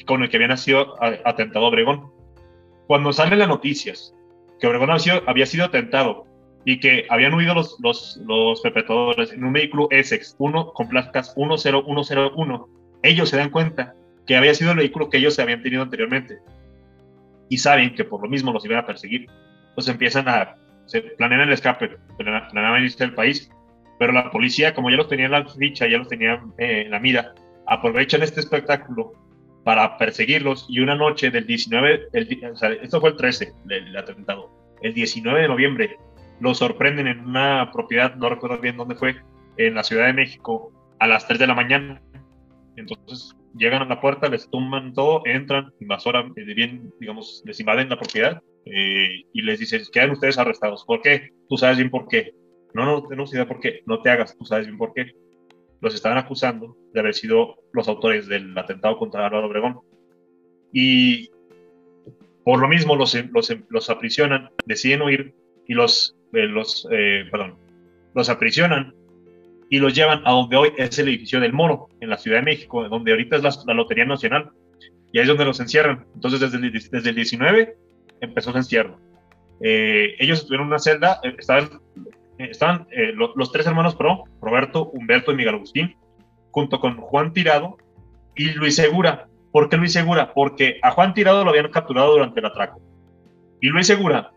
con 0.05 0.23
el 0.23 0.29
que 0.29 0.37
había 0.37 0.47
nacido 0.47 0.95
atentado 1.25 1.65
Obregón. 1.65 2.11
Cuando 2.87 3.13
salen 3.13 3.39
las 3.39 3.47
noticias 3.47 4.13
que 4.59 4.67
Obregón 4.67 4.89
había 4.89 4.99
sido, 4.99 5.23
había 5.27 5.45
sido 5.45 5.65
atentado 5.65 6.25
y 6.65 6.79
que 6.79 7.05
habían 7.09 7.33
huido 7.33 7.53
los, 7.53 7.77
los, 7.79 8.17
los 8.25 8.61
perpetradores 8.61 9.31
en 9.31 9.43
un 9.43 9.53
vehículo 9.53 9.87
Essex, 9.91 10.35
uno 10.39 10.71
con 10.73 10.89
placas 10.89 11.33
10101, 11.35 12.69
ellos 13.03 13.29
se 13.29 13.37
dan 13.37 13.49
cuenta 13.49 13.95
que 14.25 14.35
había 14.35 14.53
sido 14.53 14.71
el 14.71 14.77
vehículo 14.77 15.09
que 15.09 15.17
ellos 15.17 15.39
habían 15.39 15.63
tenido 15.63 15.81
anteriormente 15.81 16.39
y 17.49 17.57
saben 17.57 17.95
que 17.95 18.03
por 18.03 18.21
lo 18.21 18.29
mismo 18.29 18.53
los 18.53 18.63
iban 18.65 18.77
a 18.77 18.85
perseguir. 18.85 19.27
Entonces 19.69 19.93
empiezan 19.93 20.27
a, 20.27 20.55
se 20.85 21.01
planean 21.01 21.41
el 21.41 21.53
escape, 21.53 21.97
planean 22.17 22.83
irse 22.83 23.03
del 23.03 23.13
país, 23.13 23.49
pero 23.99 24.13
la 24.13 24.31
policía, 24.31 24.73
como 24.73 24.89
ya 24.89 24.95
los 24.95 25.09
tenía 25.09 25.25
en 25.25 25.31
la 25.31 25.45
ficha, 25.45 25.85
ya 25.87 25.97
los 25.97 26.07
tenía 26.07 26.41
eh, 26.57 26.83
en 26.85 26.91
la 26.91 26.99
mira, 26.99 27.33
aprovechan 27.67 28.23
este 28.23 28.39
espectáculo 28.39 29.11
para 29.63 29.97
perseguirlos 29.97 30.65
y 30.69 30.79
una 30.79 30.95
noche 30.95 31.29
del 31.29 31.45
19, 31.45 32.07
el, 32.13 32.51
o 32.51 32.55
sea, 32.55 32.71
esto 32.71 33.01
fue 33.01 33.11
el 33.11 33.17
13, 33.17 33.53
el, 33.69 33.95
atentado, 33.95 34.49
el 34.81 34.93
19 34.93 35.41
de 35.41 35.47
noviembre 35.47 35.97
los 36.39 36.59
sorprenden 36.59 37.07
en 37.07 37.19
una 37.19 37.69
propiedad, 37.73 38.15
no 38.15 38.29
recuerdo 38.29 38.59
bien 38.59 38.77
dónde 38.77 38.95
fue, 38.95 39.17
en 39.57 39.75
la 39.75 39.83
Ciudad 39.83 40.05
de 40.05 40.13
México 40.13 40.71
a 40.99 41.07
las 41.07 41.27
3 41.27 41.37
de 41.37 41.47
la 41.47 41.53
mañana. 41.53 42.01
Entonces 42.77 43.35
llegan 43.57 43.81
a 43.81 43.85
la 43.85 43.99
puerta, 43.99 44.29
les 44.29 44.49
tumban 44.49 44.93
todo, 44.93 45.21
entran, 45.25 45.73
invasoran, 45.81 46.31
eh, 46.37 46.53
bien, 46.53 46.93
digamos, 47.01 47.43
les 47.45 47.59
invaden 47.59 47.89
la 47.89 47.99
propiedad 47.99 48.41
eh, 48.65 49.23
y 49.33 49.41
les 49.41 49.59
dicen, 49.59 49.81
quedan 49.91 50.11
ustedes 50.11 50.37
arrestados. 50.37 50.85
¿Por 50.85 51.01
qué? 51.01 51.29
Tú 51.49 51.57
sabes 51.57 51.77
bien 51.77 51.89
por 51.89 52.07
qué. 52.07 52.33
No, 52.73 52.85
no 52.85 53.03
tenemos 53.03 53.33
idea 53.33 53.47
por 53.47 53.59
qué. 53.59 53.81
No 53.85 54.01
te 54.01 54.09
hagas, 54.09 54.37
tú 54.37 54.45
sabes 54.45 54.65
bien 54.65 54.77
por 54.77 54.93
qué. 54.93 55.13
Los 55.81 55.95
estaban 55.95 56.17
acusando 56.17 56.75
de 56.93 56.99
haber 56.99 57.13
sido 57.13 57.55
los 57.73 57.87
autores 57.87 58.27
del 58.27 58.57
atentado 58.57 58.97
contra 58.97 59.25
Álvaro 59.25 59.47
Obregón. 59.47 59.79
Y 60.71 61.29
por 62.43 62.59
lo 62.59 62.67
mismo 62.67 62.95
los, 62.95 63.15
los, 63.31 63.55
los 63.69 63.89
aprisionan, 63.89 64.49
deciden 64.65 65.01
huir 65.01 65.33
y 65.67 65.73
los, 65.73 66.15
eh, 66.33 66.47
los, 66.47 66.87
perdón, 67.31 67.55
los 68.13 68.29
aprisionan 68.29 68.93
y 69.69 69.77
los 69.77 69.93
llevan 69.93 70.21
a 70.25 70.31
donde 70.31 70.57
hoy 70.57 70.73
es 70.77 70.97
el 70.97 71.09
edificio 71.09 71.39
del 71.39 71.53
Moro, 71.53 71.89
en 72.01 72.09
la 72.09 72.17
Ciudad 72.17 72.39
de 72.39 72.43
México, 72.43 72.87
donde 72.89 73.11
ahorita 73.11 73.35
es 73.35 73.65
la, 73.65 73.73
Lotería 73.73 74.05
Nacional. 74.05 74.49
Y 75.11 75.19
ahí 75.19 75.23
es 75.23 75.27
donde 75.27 75.45
los 75.45 75.59
encierran. 75.59 76.05
Entonces, 76.15 76.39
desde 76.39 76.57
el, 76.57 76.71
desde 76.71 77.09
el 77.09 77.15
19 77.15 77.77
empezó 78.21 78.51
su 78.51 78.57
encierro. 78.57 78.99
Eh, 79.61 80.15
ellos 80.19 80.39
estuvieron 80.39 80.67
en 80.67 80.71
una 80.71 80.79
celda, 80.79 81.19
eh, 81.23 81.35
estaban, 82.39 82.87
eh, 82.91 83.13
los 83.13 83.51
tres 83.51 83.67
hermanos 83.67 83.95
Pro, 83.95 84.23
Roberto, 84.41 84.89
Humberto 84.93 85.31
y 85.31 85.35
Miguel 85.35 85.55
Agustín, 85.55 85.95
junto 86.51 86.79
con 86.79 86.97
Juan 86.97 87.33
Tirado 87.33 87.77
y 88.35 88.51
Luis 88.51 88.75
Segura. 88.75 89.27
¿Por 89.51 89.69
qué 89.69 89.77
Luis 89.77 89.93
Segura? 89.93 90.33
Porque 90.33 90.79
a 90.81 90.91
Juan 90.91 91.13
Tirado 91.13 91.43
lo 91.43 91.49
habían 91.49 91.69
capturado 91.69 92.11
durante 92.11 92.39
el 92.39 92.45
atraco. 92.45 92.81
Y 93.61 93.67
Luis 93.67 93.87
Segura, 93.87 94.31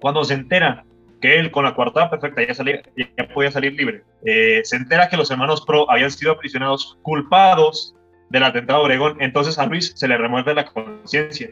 cuando 0.00 0.22
se 0.24 0.34
entera 0.34 0.84
que 1.20 1.38
él 1.38 1.50
con 1.50 1.64
la 1.64 1.74
coartada 1.74 2.10
perfecta 2.10 2.46
ya, 2.46 2.54
salía, 2.54 2.82
ya 2.96 3.28
podía 3.28 3.50
salir 3.50 3.74
libre. 3.74 4.02
Eh, 4.24 4.60
se 4.64 4.76
entera 4.76 5.08
que 5.08 5.16
los 5.16 5.30
hermanos 5.30 5.64
Pro 5.66 5.90
habían 5.90 6.10
sido 6.10 6.32
aprisionados 6.32 6.98
culpados 7.02 7.94
del 8.30 8.44
atentado 8.44 8.80
de 8.80 8.84
Obregón, 8.84 9.16
entonces 9.20 9.58
a 9.58 9.66
Luis 9.66 9.92
se 9.96 10.08
le 10.08 10.16
remueve 10.16 10.54
la 10.54 10.64
conciencia 10.64 11.50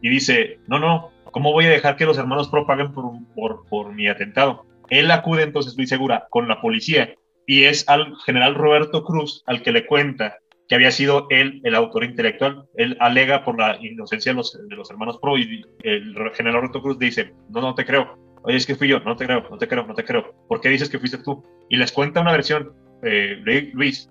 y 0.00 0.08
dice, 0.08 0.58
no, 0.66 0.78
no, 0.78 1.10
¿cómo 1.30 1.52
voy 1.52 1.66
a 1.66 1.70
dejar 1.70 1.96
que 1.96 2.06
los 2.06 2.18
hermanos 2.18 2.48
Pro 2.48 2.66
paguen 2.66 2.92
por, 2.92 3.66
por 3.68 3.92
mi 3.92 4.08
atentado? 4.08 4.64
Él 4.90 5.10
acude 5.10 5.42
entonces, 5.42 5.72
estoy 5.72 5.86
segura, 5.86 6.26
con 6.30 6.48
la 6.48 6.60
policía 6.60 7.14
y 7.46 7.64
es 7.64 7.88
al 7.88 8.14
general 8.24 8.54
Roberto 8.54 9.04
Cruz 9.04 9.42
al 9.46 9.62
que 9.62 9.72
le 9.72 9.86
cuenta 9.86 10.38
que 10.68 10.74
había 10.74 10.90
sido 10.90 11.26
él 11.30 11.60
el 11.64 11.74
autor 11.74 12.04
intelectual. 12.04 12.64
Él 12.76 12.96
alega 13.00 13.44
por 13.44 13.58
la 13.58 13.78
inocencia 13.80 14.32
de 14.32 14.36
los, 14.36 14.90
hermanos 14.90 15.18
Pro 15.20 15.36
y 15.36 15.62
el 15.82 16.14
general 16.34 16.60
Roberto 16.60 16.82
Cruz 16.82 16.98
dice, 16.98 17.34
no, 17.50 17.60
no 17.60 17.74
te 17.74 17.84
creo, 17.84 18.16
oye, 18.42 18.56
es 18.56 18.66
que 18.66 18.76
fui 18.76 18.88
yo, 18.88 19.00
no 19.00 19.16
te 19.16 19.26
creo, 19.26 19.46
no 19.50 19.58
te 19.58 19.68
creo, 19.68 19.86
no 19.86 19.94
te 19.94 20.04
creo, 20.04 20.34
¿por 20.48 20.60
qué 20.60 20.70
dices 20.70 20.88
que 20.88 20.98
fuiste 20.98 21.18
tú? 21.18 21.44
Y 21.68 21.76
les 21.76 21.92
cuenta 21.92 22.20
una 22.20 22.32
versión, 22.32 22.72
eh, 23.02 23.40
Luis, 23.74 24.10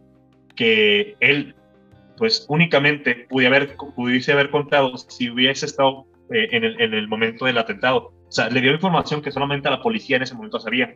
que 0.56 1.16
él, 1.20 1.56
pues 2.18 2.46
únicamente 2.50 3.28
pudiese 3.30 4.32
haber, 4.32 4.50
contado 4.52 4.96
si 4.98 5.30
hubiese 5.32 5.66
estado 5.66 6.06
eh, 6.32 6.50
en 6.52 6.94
el 6.94 7.08
momento 7.08 7.46
del 7.46 7.58
atentado. 7.58 8.13
Sea, 8.34 8.50
le 8.50 8.62
dio 8.62 8.72
información 8.72 9.22
que 9.22 9.32
solamente 9.32 9.70
la 9.70 9.80
policía 9.80 10.18
en 10.18 10.24
ese 10.24 10.34
momento 10.34 10.60
sabía. 10.60 10.96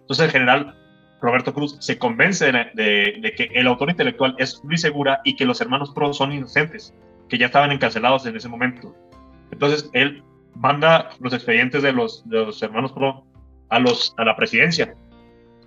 Entonces 0.00 0.24
el 0.24 0.30
general 0.30 0.74
Roberto 1.20 1.52
Cruz 1.52 1.76
se 1.80 1.98
convence 1.98 2.50
de, 2.50 3.34
que 3.36 3.50
el 3.52 3.66
autor 3.66 3.90
intelectual 3.90 4.34
es 4.38 4.58
Luis 4.64 4.80
Segura 4.80 5.20
y 5.22 5.36
que 5.36 5.44
los 5.44 5.60
hermanos 5.60 5.90
Pro 5.90 6.14
son 6.14 6.32
inocentes, 6.32 6.94
que 7.28 7.36
ya 7.36 7.46
estaban 7.46 7.72
encarcelados 7.72 8.24
en 8.24 8.36
ese 8.36 8.48
momento. 8.48 8.94
Entonces 9.50 9.90
él 9.92 10.22
manda 10.54 11.10
los 11.20 11.34
expedientes 11.34 11.82
de 11.82 11.92
los, 11.92 12.24
hermanos 12.62 12.92
Pro 12.92 13.22
a, 13.68 13.80
la 14.24 14.36
presidencia. 14.36 14.94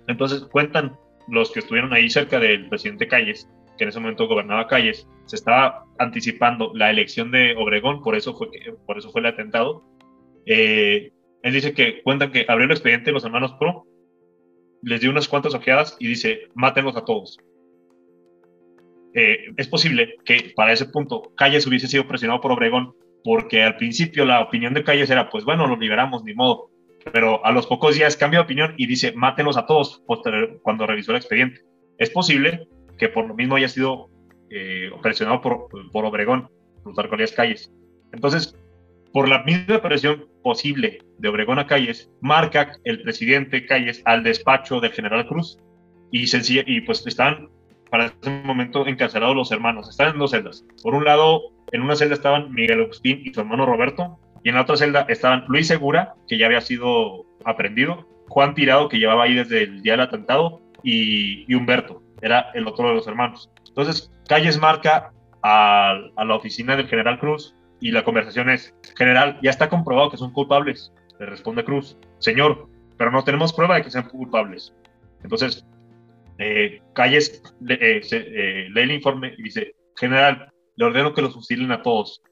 Entonces 0.08 0.42
cuentan 0.50 0.96
los 1.28 1.52
que 1.52 1.60
estuvieron 1.60 1.92
ahí 1.92 2.10
cerca 2.10 2.40
del 2.40 2.68
presidente 2.68 3.06
Calles, 3.06 3.48
que 3.78 3.84
en 3.84 3.90
ese 3.90 4.00
momento 4.00 4.26
gobernaba 4.26 4.66
Calles, 4.66 5.06
se 5.26 5.36
estaba 5.36 5.84
anticipando 6.00 6.72
la 6.74 6.90
elección 6.90 7.30
de 7.30 7.54
Obregón, 7.56 8.02
por 8.02 8.16
eso 8.16 8.34
fue 8.34 9.20
el 9.20 9.26
atentado. 9.26 9.84
Eh, 10.46 11.12
él 11.42 11.52
dice 11.52 11.72
que 11.74 12.02
cuentan 12.02 12.30
que 12.30 12.44
abrió 12.48 12.66
el 12.66 12.72
expediente 12.72 13.12
los 13.12 13.24
hermanos 13.24 13.54
Pro, 13.58 13.86
les 14.82 15.00
dio 15.00 15.10
unas 15.10 15.28
cuantas 15.28 15.54
ojeadas 15.54 15.96
y 15.98 16.08
dice, 16.08 16.48
mátenlos 16.54 16.96
a 16.96 17.04
todos. 17.04 17.38
Eh, 19.14 19.52
es 19.56 19.68
posible 19.68 20.16
que 20.24 20.52
para 20.56 20.72
ese 20.72 20.86
punto 20.86 21.32
Calles 21.36 21.66
hubiese 21.66 21.86
sido 21.86 22.08
presionado 22.08 22.40
por 22.40 22.52
Obregón 22.52 22.94
porque 23.24 23.62
al 23.62 23.76
principio 23.76 24.24
la 24.24 24.40
opinión 24.40 24.74
de 24.74 24.82
Calles 24.82 25.10
era, 25.10 25.30
pues 25.30 25.44
bueno, 25.44 25.66
los 25.66 25.78
liberamos, 25.78 26.24
ni 26.24 26.34
modo. 26.34 26.70
Pero 27.12 27.44
a 27.44 27.52
los 27.52 27.66
pocos 27.66 27.94
días 27.94 28.16
cambia 28.16 28.40
de 28.40 28.44
opinión 28.44 28.74
y 28.76 28.86
dice, 28.86 29.12
mátenlos 29.12 29.56
a 29.56 29.66
todos 29.66 30.02
cuando 30.62 30.86
revisó 30.86 31.12
el 31.12 31.18
expediente. 31.18 31.60
Es 31.98 32.10
posible 32.10 32.66
que 32.98 33.08
por 33.08 33.26
lo 33.26 33.34
mismo 33.34 33.56
haya 33.56 33.68
sido 33.68 34.08
eh, 34.50 34.90
presionado 35.02 35.40
por, 35.40 35.68
por 35.92 36.04
Obregón, 36.04 36.48
Plutarco 36.82 37.14
Elías 37.14 37.32
Calles. 37.32 37.72
Entonces, 38.12 38.56
por 39.12 39.28
la 39.28 39.42
misma 39.44 39.80
presión 39.80 40.26
posible 40.42 40.98
de 41.18 41.28
Obregón 41.28 41.58
a 41.58 41.66
Calles, 41.66 42.10
marca 42.20 42.72
el 42.84 43.02
presidente 43.02 43.66
Calles 43.66 44.02
al 44.04 44.22
despacho 44.22 44.80
del 44.80 44.92
general 44.92 45.26
Cruz 45.26 45.58
y, 46.10 46.24
y 46.66 46.80
pues 46.82 47.06
están 47.06 47.48
para 47.90 48.06
ese 48.06 48.30
momento 48.44 48.86
encarcelados 48.86 49.36
los 49.36 49.52
hermanos. 49.52 49.88
Están 49.88 50.12
en 50.12 50.18
dos 50.18 50.30
celdas. 50.30 50.64
Por 50.82 50.94
un 50.94 51.04
lado, 51.04 51.42
en 51.72 51.82
una 51.82 51.94
celda 51.94 52.14
estaban 52.14 52.52
Miguel 52.52 52.80
Agustín 52.80 53.20
y 53.24 53.34
su 53.34 53.40
hermano 53.40 53.66
Roberto, 53.66 54.18
y 54.42 54.48
en 54.48 54.54
la 54.54 54.62
otra 54.62 54.76
celda 54.76 55.06
estaban 55.08 55.44
Luis 55.48 55.68
Segura, 55.68 56.14
que 56.26 56.38
ya 56.38 56.46
había 56.46 56.60
sido 56.62 57.26
aprendido, 57.44 58.08
Juan 58.28 58.54
Tirado, 58.54 58.88
que 58.88 58.98
llevaba 58.98 59.24
ahí 59.24 59.34
desde 59.34 59.64
el 59.64 59.82
día 59.82 59.92
del 59.92 60.00
atentado, 60.00 60.62
y, 60.82 61.54
Humberto, 61.54 62.02
era 62.22 62.50
el 62.54 62.66
otro 62.66 62.88
de 62.88 62.94
los 62.94 63.06
hermanos. 63.06 63.50
Entonces, 63.68 64.10
Calles 64.26 64.58
marca 64.58 65.12
a, 65.42 65.94
a 66.16 66.24
la 66.24 66.34
oficina 66.34 66.76
del 66.76 66.88
general 66.88 67.18
Cruz 67.18 67.54
y 67.82 67.90
la 67.90 68.04
conversación 68.04 68.48
es, 68.48 68.72
general, 68.96 69.40
ya 69.42 69.50
está 69.50 69.68
comprobado 69.68 70.08
que 70.08 70.16
son 70.16 70.32
culpables. 70.32 70.92
Le 71.18 71.26
responde 71.26 71.64
Cruz, 71.64 71.98
señor, 72.20 72.68
pero 72.96 73.10
no 73.10 73.24
tenemos 73.24 73.52
prueba 73.52 73.74
de 73.74 73.82
que 73.82 73.90
sean 73.90 74.08
culpables. 74.08 74.72
Entonces, 75.24 75.66
eh, 76.38 76.80
Calles 76.94 77.42
eh, 77.68 78.00
eh, 78.12 78.68
lee 78.70 78.82
el 78.82 78.92
informe 78.92 79.34
y 79.36 79.42
dice, 79.42 79.74
general, 79.96 80.52
le 80.76 80.84
ordeno 80.84 81.12
que 81.12 81.22
los 81.22 81.34
fusilen 81.34 81.72
a 81.72 81.82
todos. 81.82 82.22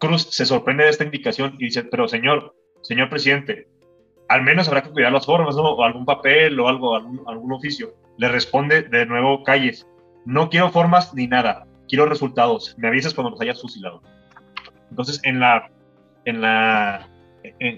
Cruz 0.00 0.26
se 0.30 0.44
sorprende 0.44 0.84
de 0.84 0.90
esta 0.90 1.04
indicación 1.04 1.54
y 1.60 1.66
dice, 1.66 1.84
pero 1.84 2.08
señor, 2.08 2.56
señor 2.82 3.10
presidente, 3.10 3.68
al 4.28 4.42
menos 4.42 4.66
habrá 4.66 4.82
que 4.82 4.90
cuidar 4.90 5.12
las 5.12 5.26
formas, 5.26 5.54
¿no? 5.54 5.70
O 5.70 5.84
algún 5.84 6.04
papel 6.04 6.58
o 6.58 6.66
algo, 6.66 6.96
algún, 6.96 7.22
algún 7.28 7.52
oficio. 7.52 7.94
Le 8.18 8.28
responde 8.28 8.82
de 8.82 9.06
nuevo 9.06 9.44
Calles, 9.44 9.86
no 10.24 10.50
quiero 10.50 10.70
formas 10.70 11.14
ni 11.14 11.28
nada, 11.28 11.68
quiero 11.90 12.06
resultados. 12.06 12.74
Me 12.78 12.88
avisas 12.88 13.12
cuando 13.12 13.30
los 13.30 13.40
hayas 13.40 13.60
fusilado. 13.60 14.00
Entonces, 14.88 15.20
en 15.24 15.40
la, 15.40 15.70
en 16.24 16.40
la, 16.40 17.08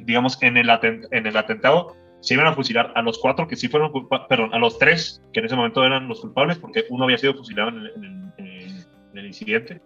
digamos, 0.04 0.40
en 0.42 0.58
el, 0.58 0.70
en 1.10 1.26
el 1.26 1.36
atentado, 1.36 1.96
se 2.20 2.34
iban 2.34 2.46
a 2.46 2.54
fusilar 2.54 2.92
a 2.94 3.02
los 3.02 3.18
cuatro 3.18 3.48
que 3.48 3.56
sí 3.56 3.68
fueron 3.68 3.90
culpables, 3.90 4.28
perdón, 4.28 4.54
a 4.54 4.58
los 4.58 4.78
tres 4.78 5.20
que 5.32 5.40
en 5.40 5.46
ese 5.46 5.56
momento 5.56 5.84
eran 5.84 6.06
los 6.06 6.20
culpables, 6.20 6.58
porque 6.58 6.84
uno 6.90 7.04
había 7.04 7.18
sido 7.18 7.34
fusilado 7.34 7.70
en 7.70 8.32
el, 9.14 9.26
incidente, 9.26 9.80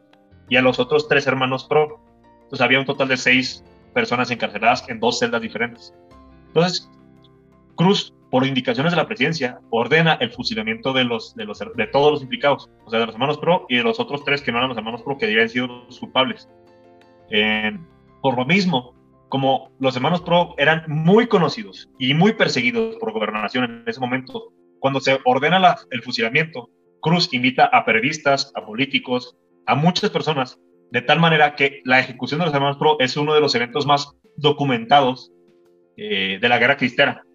y 0.49 0.57
a 0.57 0.63
los 0.63 0.79
otros 0.79 1.09
tres 1.09 1.27
hermanos 1.27 1.65
pro. 1.65 2.01
Entonces 2.43 2.61
había 2.61 2.81
un 2.81 2.85
total 2.85 3.09
de 3.09 3.17
seis 3.17 3.65
personas 3.95 4.31
encarceladas 4.31 4.87
en 4.89 5.01
dos 5.01 5.19
celdas 5.19 5.41
diferentes. 5.41 5.95
Entonces, 6.49 6.91
Cruz, 7.77 8.13
por 8.31 8.47
indicaciones 8.47 8.93
de 8.93 8.97
la 8.97 9.07
presidencia, 9.07 9.61
ordena 9.71 10.15
el 10.21 10.31
fusilamiento 10.31 10.93
de, 10.93 11.05
los, 11.05 11.35
de, 11.35 11.45
los, 11.45 11.59
de 11.59 11.87
todos 11.87 12.13
los 12.13 12.23
implicados, 12.23 12.71
o 12.85 12.91
sea, 12.91 13.01
de 13.01 13.07
los 13.07 13.15
hermanos 13.15 13.39
pro 13.39 13.67
y 13.69 13.77
de 13.77 13.83
los 13.83 14.01
otros 14.01 14.25
tres 14.25 14.43
que 14.43 14.53
no 14.53 14.59
eran 14.59 14.69
los 14.69 14.79
hermanos 14.79 15.03
pro, 15.03 15.17
que 15.17 15.27
habían 15.27 15.49
sido 15.49 15.67
los 15.67 15.99
culpables. 16.01 16.49
por 18.23 18.37
lo 18.37 18.45
mismo, 18.45 18.97
como 19.29 19.73
los 19.81 19.97
hermanos 19.97 20.23
Pro 20.23 20.55
eran 20.57 20.85
muy 20.87 21.27
conocidos 21.27 21.89
y 21.99 22.15
muy 22.15 22.35
perseguidos 22.35 22.97
por 22.97 23.13
gobernación 23.13 23.65
en 23.65 23.85
ese 23.87 24.01
momento, 24.01 24.53
cuando 24.79 25.01
se 25.01 25.19
ordena 25.25 25.77
el 25.91 26.03
fusilamiento, 26.03 26.71
Cruz 27.01 27.33
invita 27.33 27.67
a 27.67 27.85
periodistas, 27.85 28.53
a 28.55 28.65
políticos, 28.65 29.37
a 29.67 29.75
muchas 29.75 30.11
personas, 30.11 30.59
de 30.91 31.03
tal 31.03 31.21
manera 31.21 31.55
que 31.55 31.81
la 31.85 32.01
ejecución 32.01 32.41
de 32.41 32.47
los 32.47 32.55
hermanos 32.55 32.79
Pro 32.79 32.97
es 33.01 33.17
uno 33.17 33.35
de 33.35 33.41
los 33.41 33.55
eventos 33.55 33.87
más 33.87 34.13
documentados 34.37 35.33
eh, 35.97 36.39
de 36.41 36.49
la 36.49 36.59
guerra 36.59 36.77
cristiana. 36.77 37.26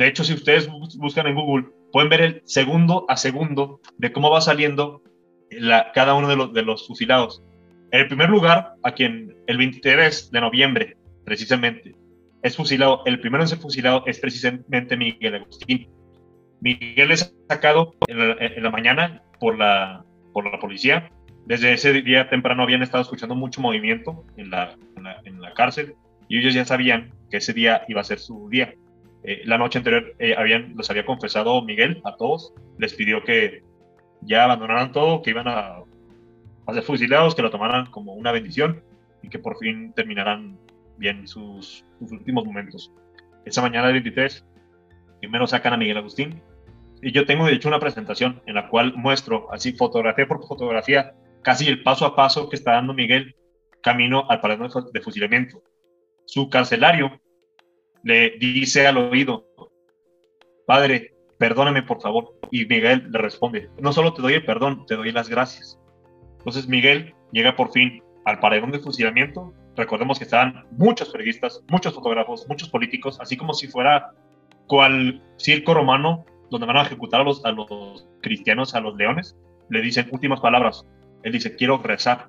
De 0.00 0.06
hecho, 0.06 0.24
si 0.24 0.32
ustedes 0.32 0.66
buscan 0.96 1.26
en 1.26 1.34
Google 1.34 1.66
pueden 1.92 2.08
ver 2.08 2.22
el 2.22 2.42
segundo 2.46 3.04
a 3.10 3.18
segundo 3.18 3.82
de 3.98 4.10
cómo 4.10 4.30
va 4.30 4.40
saliendo 4.40 5.02
cada 5.92 6.14
uno 6.14 6.26
de 6.46 6.62
los, 6.62 6.86
fusilados. 6.86 7.44
En 7.90 8.00
el 8.00 8.08
primer 8.08 8.30
lugar, 8.30 8.72
a 8.82 8.92
quien 8.92 9.36
el 9.46 9.58
23 9.58 10.30
de 10.30 10.40
noviembre, 10.40 10.96
precisamente, 11.26 11.94
es 12.42 12.56
fusilado, 12.56 13.02
el 13.04 13.20
primero 13.20 13.44
en 13.44 13.48
ser 13.48 13.58
fusilado 13.58 14.02
es 14.06 14.18
precisamente 14.18 14.96
Miguel 14.96 15.34
Agustín. 15.34 15.90
Miguel 16.62 17.10
es 17.10 17.36
sacado 17.50 17.94
en 18.08 18.62
la, 18.62 18.70
mañana 18.70 19.22
por 19.38 19.58
la, 19.58 20.02
por 20.32 20.50
la 20.50 20.58
policía. 20.60 21.12
Desde 21.44 21.74
ese 21.74 21.92
día 21.92 22.30
temprano 22.30 22.62
habían 22.62 22.82
estado 22.82 23.02
escuchando 23.02 23.34
mucho 23.34 23.60
movimiento 23.60 24.24
en 24.38 24.48
la, 24.48 24.74
en 25.26 25.42
la, 25.42 25.52
cárcel 25.52 25.94
y 26.26 26.38
ellos 26.38 26.54
ya 26.54 26.64
sabían 26.64 27.12
que 27.30 27.36
ese 27.36 27.52
día 27.52 27.82
iba 27.86 28.00
a 28.00 28.04
ser 28.04 28.18
su 28.18 28.48
día. 28.48 28.72
Eh, 29.24 29.42
la 29.44 29.58
noche 29.58 29.78
anterior 29.78 30.14
eh, 30.18 30.34
habían, 30.36 30.74
los 30.76 30.88
había 30.90 31.04
confesado 31.04 31.62
Miguel 31.62 32.00
a 32.04 32.16
todos, 32.16 32.54
les 32.78 32.94
pidió 32.94 33.22
que 33.22 33.62
ya 34.22 34.44
abandonaran 34.44 34.92
todo, 34.92 35.22
que 35.22 35.30
iban 35.30 35.48
a, 35.48 35.82
a 36.66 36.74
ser 36.74 36.82
fusilados, 36.82 37.34
que 37.34 37.42
lo 37.42 37.50
tomaran 37.50 37.86
como 37.86 38.14
una 38.14 38.32
bendición 38.32 38.82
y 39.22 39.28
que 39.28 39.38
por 39.38 39.58
fin 39.58 39.92
terminaran 39.92 40.58
bien 40.96 41.26
sus, 41.26 41.84
últimos 42.00 42.44
momentos. 42.44 42.92
Esa 43.44 43.62
mañana 43.62 43.86
del 43.86 43.94
23, 43.94 44.44
primero 45.20 45.46
sacan 45.46 45.72
a 45.72 45.76
Miguel 45.76 45.96
Agustín, 45.96 46.42
y 47.02 47.12
yo 47.12 47.24
tengo 47.24 47.46
de 47.46 47.54
hecho 47.54 47.68
una 47.68 47.80
presentación 47.80 48.42
en 48.46 48.54
la 48.54 48.68
cual 48.68 48.94
muestro 48.94 49.50
así 49.52 49.72
fotografía 49.72 50.28
por 50.28 50.46
fotografía 50.46 51.14
casi 51.42 51.66
el 51.66 51.82
paso 51.82 52.04
a 52.04 52.14
paso 52.14 52.50
que 52.50 52.56
está 52.56 52.72
dando 52.72 52.92
Miguel 52.92 53.34
camino 53.82 54.26
al 54.28 54.40
paradero 54.42 54.82
de 54.92 55.00
fusilamiento. 55.00 55.62
Su 56.26 56.50
carcelario 56.50 57.18
le 58.02 58.30
dice 58.38 58.86
al 58.86 58.96
oído, 58.96 59.46
Padre, 60.66 61.14
perdóname 61.38 61.82
por 61.82 62.00
favor. 62.00 62.34
Y 62.50 62.66
Miguel 62.66 63.10
le 63.10 63.18
responde, 63.18 63.70
no 63.80 63.92
solo 63.92 64.12
te 64.12 64.22
doy 64.22 64.34
el 64.34 64.44
perdón, 64.44 64.86
te 64.86 64.96
doy 64.96 65.10
las 65.12 65.28
gracias. 65.28 65.78
Entonces 66.38 66.68
Miguel 66.68 67.14
llega 67.32 67.56
por 67.56 67.72
fin 67.72 68.02
al 68.24 68.38
paredón 68.38 68.70
de 68.70 68.78
fusilamiento. 68.78 69.52
Recordemos 69.76 70.18
que 70.18 70.24
estaban 70.24 70.66
muchos 70.72 71.10
periodistas, 71.10 71.62
muchos 71.68 71.94
fotógrafos, 71.94 72.46
muchos 72.48 72.68
políticos, 72.68 73.18
así 73.20 73.36
como 73.36 73.54
si 73.54 73.68
fuera 73.68 74.12
cual 74.66 75.22
circo 75.38 75.74
romano 75.74 76.24
donde 76.50 76.66
van 76.66 76.76
a 76.76 76.82
ejecutar 76.82 77.20
a 77.20 77.24
los, 77.24 77.44
a 77.44 77.52
los 77.52 78.06
cristianos, 78.22 78.74
a 78.74 78.80
los 78.80 78.96
leones. 78.96 79.36
Le 79.68 79.80
dicen 79.80 80.08
últimas 80.10 80.40
palabras, 80.40 80.84
él 81.22 81.32
dice, 81.32 81.56
quiero 81.56 81.78
rezar. 81.78 82.28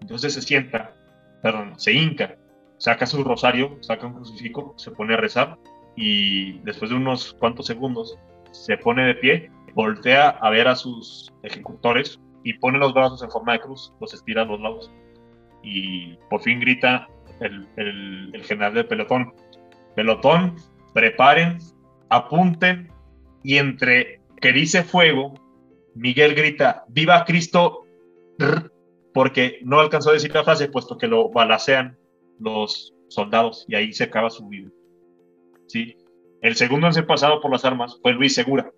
Entonces 0.00 0.34
se 0.34 0.42
sienta, 0.42 0.94
perdón, 1.42 1.78
se 1.78 1.92
hinca, 1.92 2.36
saca 2.78 3.06
su 3.06 3.22
rosario, 3.24 3.78
saca 3.80 4.06
un 4.06 4.14
crucifijo, 4.14 4.74
se 4.76 4.90
pone 4.90 5.14
a 5.14 5.18
rezar 5.18 5.58
y 5.96 6.58
después 6.60 6.90
de 6.90 6.96
unos 6.96 7.34
cuantos 7.34 7.66
segundos 7.66 8.18
se 8.52 8.76
pone 8.76 9.04
de 9.06 9.14
pie, 9.14 9.50
voltea 9.74 10.28
a 10.28 10.50
ver 10.50 10.68
a 10.68 10.76
sus 10.76 11.32
ejecutores 11.42 12.20
y 12.44 12.54
pone 12.54 12.78
los 12.78 12.94
brazos 12.94 13.22
en 13.22 13.30
forma 13.30 13.54
de 13.54 13.60
cruz, 13.60 13.92
los 14.00 14.14
estira 14.14 14.42
a 14.42 14.44
los 14.44 14.60
lados 14.60 14.90
y 15.62 16.16
por 16.30 16.42
fin 16.42 16.60
grita 16.60 17.08
el, 17.40 17.66
el, 17.76 18.42
general 18.44 18.74
del 18.74 18.86
pelotón, 18.86 19.34
pelotón, 19.94 20.56
preparen, 20.94 21.58
apunten 22.08 22.90
y 23.42 23.56
entre 23.56 24.20
que 24.40 24.52
dice 24.52 24.84
fuego, 24.84 25.34
Miguel 25.94 26.34
grita, 26.34 26.84
viva 26.88 27.24
Cristo 27.24 27.84
porque 29.12 29.60
no 29.62 29.80
alcanzó 29.80 30.10
a 30.10 30.12
decir 30.12 30.32
la 30.34 30.44
frase, 30.44 30.68
puesto 30.68 30.98
que 30.98 31.08
lo 31.08 31.30
balacean 31.30 31.96
los 32.38 32.94
soldados 33.08 33.64
y 33.68 33.74
ahí 33.74 33.92
se 33.92 34.04
acaba 34.04 34.30
su 34.30 34.48
vida. 34.48 34.68
¿Sí? 35.66 35.96
El 36.42 36.56
segundo 36.56 36.86
en 36.86 36.92
ser 36.92 37.06
pasado 37.06 37.40
por 37.40 37.50
las 37.50 37.64
armas 37.64 37.98
fue 38.02 38.12
Luis 38.12 38.34
Segura. 38.34 38.70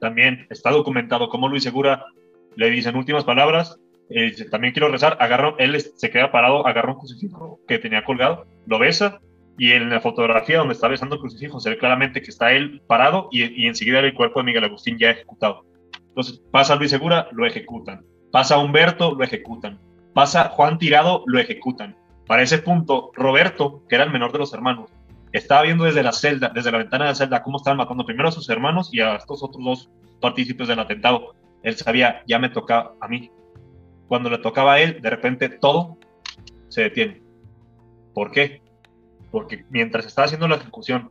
También 0.00 0.46
está 0.50 0.70
documentado 0.70 1.28
cómo 1.28 1.48
Luis 1.48 1.64
Segura 1.64 2.06
le 2.56 2.70
dicen 2.70 2.96
últimas 2.96 3.24
palabras. 3.24 3.78
Eh, 4.10 4.34
también 4.50 4.72
quiero 4.72 4.88
rezar. 4.88 5.16
Agarró, 5.20 5.56
él 5.58 5.80
se 5.80 6.10
queda 6.10 6.30
parado, 6.30 6.66
agarra 6.66 6.92
un 6.92 6.98
crucifijo 6.98 7.60
que 7.66 7.78
tenía 7.78 8.04
colgado, 8.04 8.46
lo 8.66 8.78
besa 8.78 9.20
y 9.58 9.72
en 9.72 9.90
la 9.90 10.00
fotografía 10.00 10.58
donde 10.58 10.74
está 10.74 10.86
besando 10.86 11.16
el 11.16 11.20
crucifijo 11.20 11.58
se 11.58 11.70
ve 11.70 11.78
claramente 11.78 12.22
que 12.22 12.30
está 12.30 12.52
él 12.52 12.80
parado 12.86 13.28
y, 13.32 13.64
y 13.64 13.66
enseguida 13.66 13.98
el 13.98 14.14
cuerpo 14.14 14.38
de 14.38 14.44
Miguel 14.44 14.64
Agustín 14.64 14.98
ya 14.98 15.10
ejecutado. 15.10 15.64
Entonces 16.08 16.40
pasa 16.52 16.76
Luis 16.76 16.90
Segura, 16.90 17.28
lo 17.32 17.44
ejecutan. 17.44 18.04
Pasa 18.30 18.58
Humberto, 18.58 19.14
lo 19.14 19.24
ejecutan. 19.24 19.80
Pasa 20.14 20.48
Juan 20.50 20.78
Tirado, 20.78 21.24
lo 21.26 21.38
ejecutan. 21.40 21.96
Para 22.28 22.42
ese 22.42 22.58
punto, 22.58 23.10
Roberto, 23.14 23.82
que 23.88 23.94
era 23.94 24.04
el 24.04 24.12
menor 24.12 24.32
de 24.32 24.38
los 24.38 24.52
hermanos, 24.52 24.90
estaba 25.32 25.62
viendo 25.62 25.84
desde 25.84 26.02
la 26.02 26.12
celda, 26.12 26.50
desde 26.54 26.70
la 26.70 26.76
ventana 26.76 27.06
de 27.06 27.10
la 27.12 27.14
celda, 27.14 27.42
cómo 27.42 27.56
estaban 27.56 27.78
matando 27.78 28.04
primero 28.04 28.28
a 28.28 28.32
sus 28.32 28.50
hermanos 28.50 28.90
y 28.92 29.00
a 29.00 29.16
estos 29.16 29.42
otros 29.42 29.64
dos 29.64 29.90
partícipes 30.20 30.68
del 30.68 30.78
atentado. 30.78 31.34
Él 31.62 31.74
sabía, 31.76 32.22
ya 32.26 32.38
me 32.38 32.50
tocaba 32.50 32.92
a 33.00 33.08
mí. 33.08 33.30
Cuando 34.08 34.28
le 34.28 34.38
tocaba 34.38 34.74
a 34.74 34.80
él, 34.80 35.00
de 35.00 35.08
repente 35.08 35.48
todo 35.48 35.96
se 36.68 36.82
detiene. 36.82 37.22
¿Por 38.12 38.30
qué? 38.30 38.60
Porque 39.30 39.64
mientras 39.70 40.04
estaba 40.04 40.26
haciendo 40.26 40.48
la 40.48 40.56
ejecución, 40.56 41.10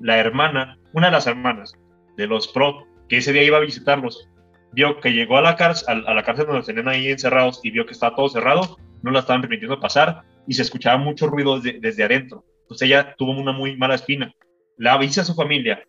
la 0.00 0.18
hermana, 0.18 0.76
una 0.92 1.06
de 1.06 1.12
las 1.12 1.28
hermanas 1.28 1.72
de 2.16 2.26
los 2.26 2.48
pro, 2.48 2.84
que 3.08 3.18
ese 3.18 3.32
día 3.32 3.44
iba 3.44 3.58
a 3.58 3.60
visitarlos, 3.60 4.28
vio 4.72 4.98
que 4.98 5.12
llegó 5.12 5.36
a 5.36 5.42
la, 5.42 5.54
cárcel, 5.54 6.02
a 6.04 6.14
la 6.14 6.24
cárcel 6.24 6.46
donde 6.46 6.66
tenían 6.66 6.88
ahí 6.88 7.08
encerrados 7.08 7.60
y 7.62 7.70
vio 7.70 7.86
que 7.86 7.92
estaba 7.92 8.16
todo 8.16 8.28
cerrado, 8.28 8.76
no 9.02 9.12
la 9.12 9.20
estaban 9.20 9.40
permitiendo 9.40 9.78
pasar 9.78 10.24
y 10.48 10.54
se 10.54 10.62
escuchaba 10.62 10.96
mucho 10.96 11.26
ruido 11.26 11.60
desde, 11.60 12.02
adentro. 12.02 12.44
Entonces 12.62 12.88
ella 12.88 13.14
tuvo 13.16 13.32
una 13.32 13.52
muy 13.52 13.76
mala 13.76 13.94
espina. 13.94 14.32
Le 14.76 14.88
avisa 14.88 15.20
a 15.20 15.24
su 15.24 15.34
familia 15.34 15.84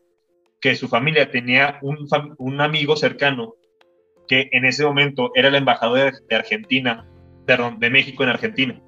que 0.60 0.76
su 0.76 0.90
familia 0.90 1.32
tenía 1.32 1.80
un, 1.82 2.06
un 2.38 2.62
amigo 2.62 2.98
cercano 2.98 3.56
que 4.28 4.50
en 4.52 4.66
ese 4.66 4.86
momento 4.86 5.32
era 5.34 5.48
el 5.48 5.56
embajador 5.56 6.12
de, 6.28 6.36
Argentina, 6.36 7.08
perdón, 7.46 7.80
de 7.80 7.90
México 7.90 8.24
en 8.24 8.30
Argentina. 8.30 8.82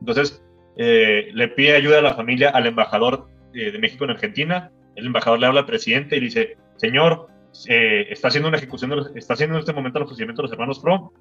Entonces 0.00 0.42
eh, 0.76 1.28
le 1.34 1.48
pide 1.48 1.76
ayuda 1.76 1.98
a 1.98 2.02
la 2.02 2.14
familia 2.14 2.50
al 2.50 2.66
embajador 2.66 3.28
eh, 3.54 3.72
de 3.72 3.78
México 3.78 4.04
en 4.04 4.10
Argentina. 4.10 4.70
El 4.94 5.06
embajador 5.06 5.40
le 5.40 5.46
habla 5.46 5.60
al 5.60 5.66
presidente 5.66 6.16
y 6.16 6.20
le 6.20 6.26
dice, 6.26 6.56
señor, 6.76 7.26
eh, 7.68 8.06
está 8.10 8.28
haciendo 8.28 8.48
una 8.48 8.58
ejecución, 8.58 8.90
de 8.90 9.18
está 9.18 9.34
haciendo 9.34 9.56
en 9.56 9.60
este 9.60 9.72
momento 9.72 9.98
el 9.98 10.06
fusilamiento 10.06 10.42
de 10.42 10.44
los 10.44 10.52
hermanos 10.52 10.78
Pro. 10.78 11.12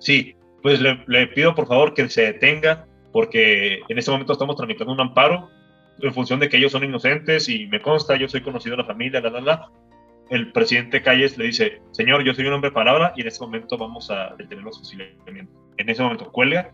Sí, 0.00 0.34
pues 0.62 0.80
le, 0.80 1.26
pido 1.28 1.54
por 1.54 1.66
favor 1.66 1.94
que 1.94 2.08
se 2.08 2.22
detenga 2.22 2.86
porque 3.12 3.80
en 3.88 3.98
este 3.98 4.10
momento 4.10 4.32
estamos 4.32 4.56
tramitando 4.56 4.92
un 4.92 5.00
amparo 5.00 5.50
en 6.00 6.14
función 6.14 6.40
de 6.40 6.48
que 6.48 6.56
ellos 6.56 6.72
son 6.72 6.84
inocentes 6.84 7.48
y 7.48 7.66
me 7.66 7.80
consta, 7.80 8.16
yo 8.16 8.28
soy 8.28 8.42
conocido 8.42 8.76
de 8.76 8.82
la 8.82 8.88
familia, 8.88 9.20
la, 9.20 9.30
la, 9.30 9.40
la. 9.40 9.70
El 10.30 10.50
presidente 10.52 11.02
Calles 11.02 11.36
le 11.36 11.46
dice, 11.46 11.82
señor, 11.92 12.24
yo 12.24 12.32
soy 12.32 12.46
un 12.46 12.54
hombre 12.54 12.70
de 12.70 12.74
palabra 12.74 13.12
y 13.16 13.20
en 13.20 13.28
este 13.28 13.44
momento 13.44 13.76
vamos 13.76 14.10
a 14.10 14.34
detener 14.36 14.64
los 14.64 14.78
fusilamientos. 14.78 15.54
En 15.76 15.90
ese 15.90 16.02
momento 16.02 16.32
cuelga, 16.32 16.72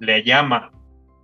le 0.00 0.22
llama 0.22 0.72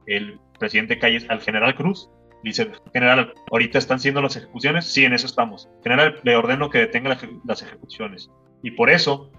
el 0.06 0.38
presidente 0.58 0.98
Calles 0.98 1.28
al 1.30 1.40
general 1.40 1.74
Cruz 1.74 2.10
Dice, 2.42 2.70
general, 2.92 3.34
ahorita 3.50 3.78
están 3.78 4.00
siendo 4.00 4.22
las 4.22 4.36
ejecuciones. 4.36 4.86
Sí, 4.86 5.04
en 5.04 5.12
eso 5.12 5.26
estamos. 5.26 5.68
General, 5.82 6.18
le 6.22 6.36
ordeno 6.36 6.70
que 6.70 6.78
detenga 6.78 7.18
las 7.44 7.62
ejecuciones. 7.62 8.30
Y 8.62 8.70
por 8.72 8.88
eso, 8.90 9.30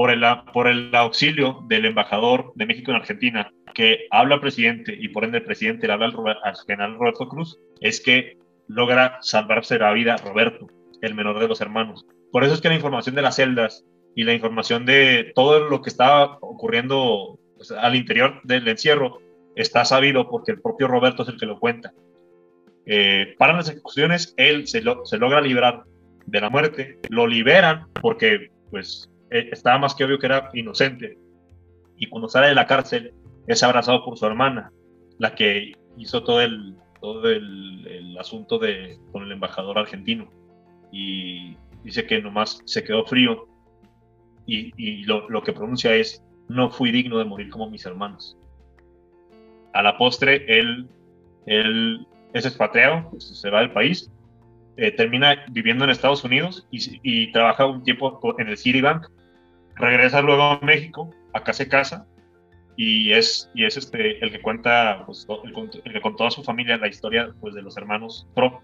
por 0.00 0.10
el, 0.10 0.24
por 0.54 0.66
el 0.66 0.96
auxilio 0.96 1.62
del 1.68 1.84
embajador 1.84 2.52
de 2.54 2.64
México 2.64 2.90
en 2.90 2.96
Argentina, 2.96 3.52
que 3.74 4.06
habla 4.10 4.36
al 4.36 4.40
presidente 4.40 4.96
y 4.98 5.08
por 5.08 5.24
ende 5.24 5.36
el 5.36 5.44
presidente 5.44 5.86
le 5.86 5.92
habla 5.92 6.06
al, 6.42 6.56
general 6.66 6.94
Roberto 6.94 7.28
Cruz, 7.28 7.58
es 7.82 8.00
que 8.00 8.38
logra 8.66 9.18
salvarse 9.20 9.78
la 9.78 9.92
vida 9.92 10.16
Roberto, 10.16 10.68
el 11.02 11.14
menor 11.14 11.38
de 11.38 11.48
los 11.48 11.60
hermanos. 11.60 12.06
Por 12.32 12.44
eso 12.44 12.54
es 12.54 12.62
que 12.62 12.70
la 12.70 12.76
información 12.76 13.14
de 13.14 13.20
las 13.20 13.36
celdas 13.36 13.84
y 14.16 14.24
la 14.24 14.32
información 14.32 14.86
de 14.86 15.32
todo 15.34 15.68
lo 15.68 15.82
que 15.82 15.90
estaba 15.90 16.38
ocurriendo 16.40 17.38
pues, 17.58 17.70
al 17.70 17.94
interior 17.94 18.40
del 18.44 18.66
encierro 18.68 19.20
está 19.54 19.84
sabido 19.84 20.30
porque 20.30 20.52
el 20.52 20.62
propio 20.62 20.88
Roberto 20.88 21.24
es 21.24 21.28
el 21.28 21.36
que 21.36 21.44
lo 21.44 21.60
cuenta. 21.60 21.92
Eh, 22.86 23.36
las 23.38 23.68
ejecuciones, 23.68 24.32
él 24.38 24.66
se, 24.66 24.82
se, 25.04 25.18
logra 25.18 25.42
librar 25.42 25.82
de 26.24 26.40
la 26.40 26.48
muerte, 26.48 26.98
lo 27.10 27.26
liberan 27.26 27.84
porque 28.00 28.48
pues 28.70 29.09
e, 29.30 29.50
estaba 29.52 29.78
más 29.78 29.94
que 29.94 30.04
obvio 30.04 30.18
que 30.18 30.26
era 30.26 30.50
inocente. 30.54 31.18
Y 31.96 32.06
cuando 32.08 32.28
sale 32.28 32.48
de 32.48 32.54
la 32.54 32.66
cárcel 32.66 33.14
es 33.46 33.62
abrazado 33.62 34.04
por 34.04 34.18
su 34.18 34.26
hermana, 34.26 34.72
la 35.18 35.34
que 35.34 35.72
hizo 35.96 36.22
todo 36.22 36.40
el, 36.40 36.76
todo 37.00 37.28
el, 37.28 37.86
el 37.86 38.18
asunto 38.18 38.58
de, 38.58 38.98
con 39.12 39.22
el 39.22 39.32
embajador 39.32 39.78
argentino. 39.78 40.30
Y 40.92 41.56
dice 41.84 42.06
que 42.06 42.20
nomás 42.20 42.60
se 42.64 42.84
quedó 42.84 43.04
frío. 43.04 43.46
Y, 44.46 44.72
y 44.76 45.04
lo, 45.04 45.28
lo 45.28 45.42
que 45.42 45.52
pronuncia 45.52 45.94
es 45.94 46.22
no 46.48 46.70
fui 46.70 46.90
digno 46.90 47.18
de 47.18 47.24
morir 47.24 47.50
como 47.50 47.70
mis 47.70 47.86
hermanos. 47.86 48.36
A 49.72 49.82
la 49.82 49.96
postre, 49.96 50.44
él, 50.48 50.88
él 51.46 52.06
es 52.32 52.44
expatriado, 52.44 53.10
se 53.18 53.50
va 53.50 53.60
del 53.60 53.72
país, 53.72 54.10
eh, 54.76 54.90
termina 54.92 55.44
viviendo 55.50 55.84
en 55.84 55.90
Estados 55.90 56.24
Unidos 56.24 56.66
y, 56.70 57.30
trabaja 57.32 57.66
un 57.66 57.82
tiempo 57.84 58.18
en 58.38 58.48
el 58.48 58.56
Citibank, 58.56 59.06
regresa 59.80 60.20
luego 60.22 60.42
a 60.42 60.60
México, 60.60 61.10
acá 61.32 61.52
se 61.52 61.68
casa 61.68 62.06
y 62.76 63.12
es, 63.12 63.50
y 63.54 63.64
es 63.64 63.76
este, 63.76 64.24
el 64.24 64.32
que 64.32 64.40
cuenta, 64.40 65.04
pues, 65.04 65.26
el, 65.44 65.92
que 65.92 66.00
con 66.00 66.16
toda 66.16 66.30
su 66.30 66.42
familia 66.42 66.78
la 66.78 66.88
historia 66.88 67.34
pues, 67.40 67.54
de 67.54 67.62
los 67.62 67.76
hermanos 67.76 68.26
Pro. 68.34 68.60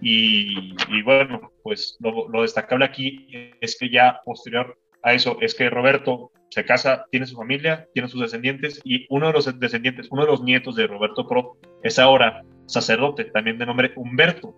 Y, 0.00 1.02
bueno, 1.02 1.50
pues 1.64 1.96
lo, 1.98 2.28
lo, 2.28 2.42
destacable 2.42 2.84
aquí 2.84 3.26
es 3.60 3.76
que 3.76 3.90
ya 3.90 4.20
posterior 4.24 4.78
a 5.02 5.12
eso 5.12 5.38
es 5.40 5.56
que 5.56 5.70
Roberto 5.70 6.30
se 6.50 6.64
casa, 6.64 7.06
tiene 7.10 7.26
su 7.26 7.36
familia, 7.36 7.88
tiene 7.94 8.08
sus 8.08 8.20
descendientes 8.20 8.80
y 8.84 9.06
uno 9.10 9.26
de 9.26 9.32
los 9.32 9.58
descendientes, 9.58 10.06
uno 10.10 10.22
de 10.22 10.28
los 10.28 10.42
nietos 10.42 10.76
de 10.76 10.86
Roberto 10.86 11.26
Pro 11.26 11.56
es 11.82 11.98
ahora 11.98 12.42
sacerdote, 12.66 13.24
también 13.24 13.58
de 13.58 13.66
nombre 13.66 13.92
Humberto, 13.96 14.54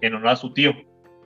en 0.00 0.14
honor 0.14 0.30
a 0.30 0.36
su 0.36 0.52
tío. 0.52 0.72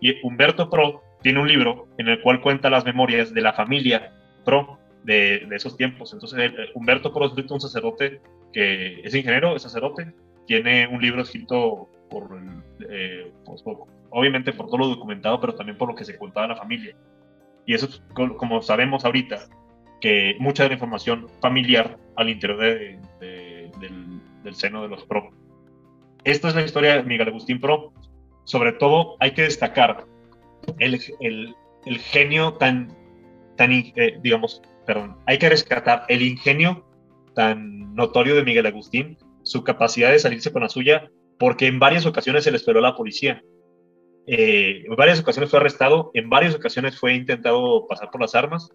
Y 0.02 0.20
Humberto 0.22 0.68
Pro 0.68 1.02
tiene 1.22 1.40
un 1.40 1.48
libro 1.48 1.88
en 1.98 2.08
el 2.08 2.20
cual 2.22 2.40
cuenta 2.40 2.70
las 2.70 2.84
memorias 2.84 3.32
de 3.32 3.40
la 3.40 3.52
familia 3.52 4.12
Pro 4.44 4.78
de, 5.02 5.46
esos 5.52 5.76
tiempos. 5.76 6.12
Entonces, 6.12 6.52
Humberto 6.74 7.12
Pro 7.12 7.26
es 7.26 7.50
un 7.50 7.60
sacerdote 7.60 8.20
que 8.52 9.00
es 9.02 9.14
ingeniero, 9.14 9.56
es 9.56 9.62
sacerdote, 9.62 10.12
tiene 10.46 10.86
un 10.86 11.00
libro 11.00 11.22
escrito 11.22 11.88
por, 12.10 12.28
eh, 12.88 13.32
pues, 13.44 13.62
obviamente 14.10 14.52
por 14.52 14.66
todo 14.66 14.78
lo 14.78 14.88
documentado, 14.88 15.40
pero 15.40 15.54
también 15.54 15.78
por 15.78 15.88
lo 15.88 15.94
que 15.94 16.04
se 16.04 16.16
contaba 16.16 16.48
la 16.48 16.56
familia. 16.56 16.96
Y 17.66 17.74
eso, 17.74 17.88
como 18.14 18.62
sabemos 18.62 19.04
ahorita, 19.04 19.48
que 20.00 20.36
mucha 20.38 20.62
de 20.64 20.70
la 20.70 20.74
información 20.74 21.26
familiar 21.40 21.96
al 22.16 22.28
interior 22.28 22.60
del, 22.60 23.00
del, 23.80 24.54
seno 24.54 24.82
de 24.82 24.88
los 24.88 25.04
PRO. 25.04 25.30
Esta 26.22 26.48
es 26.48 26.54
la 26.54 26.62
historia 26.62 26.96
de 26.96 27.02
Miguel 27.02 27.28
Agustín 27.28 27.60
Pro. 27.60 27.92
Sobre 28.44 28.72
todo 28.72 29.16
hay 29.18 29.32
que 29.32 29.42
destacar 29.42 30.06
el, 30.78 31.00
el, 31.20 31.98
genio 31.98 32.54
tan, 32.54 32.96
tan 33.56 33.72
eh, 33.72 34.18
digamos, 34.22 34.62
perdón, 34.86 35.16
hay 35.26 35.38
que 35.38 35.48
rescatar 35.48 36.04
el 36.08 36.22
ingenio 36.22 36.84
tan 37.34 37.94
notorio 37.94 38.34
de 38.34 38.44
Miguel 38.44 38.66
Agustín, 38.66 39.18
su 39.42 39.62
capacidad 39.62 40.10
de 40.10 40.18
salirse 40.18 40.52
con 40.52 40.62
la 40.62 40.68
suya, 40.68 41.10
porque 41.38 41.66
en 41.66 41.78
varias 41.78 42.06
ocasiones 42.06 42.44
se 42.44 42.50
le 42.50 42.56
esperó 42.56 42.78
a 42.78 42.82
la 42.82 42.96
policía. 42.96 43.42
Eh, 44.26 44.84
en 44.86 44.96
varias 44.96 45.20
ocasiones 45.20 45.50
fue 45.50 45.60
arrestado, 45.60 46.10
en 46.14 46.28
varias 46.28 46.54
ocasiones 46.54 46.98
fue 46.98 47.14
intentado 47.14 47.86
pasar 47.86 48.10
por 48.10 48.20
las 48.20 48.34
armas, 48.34 48.70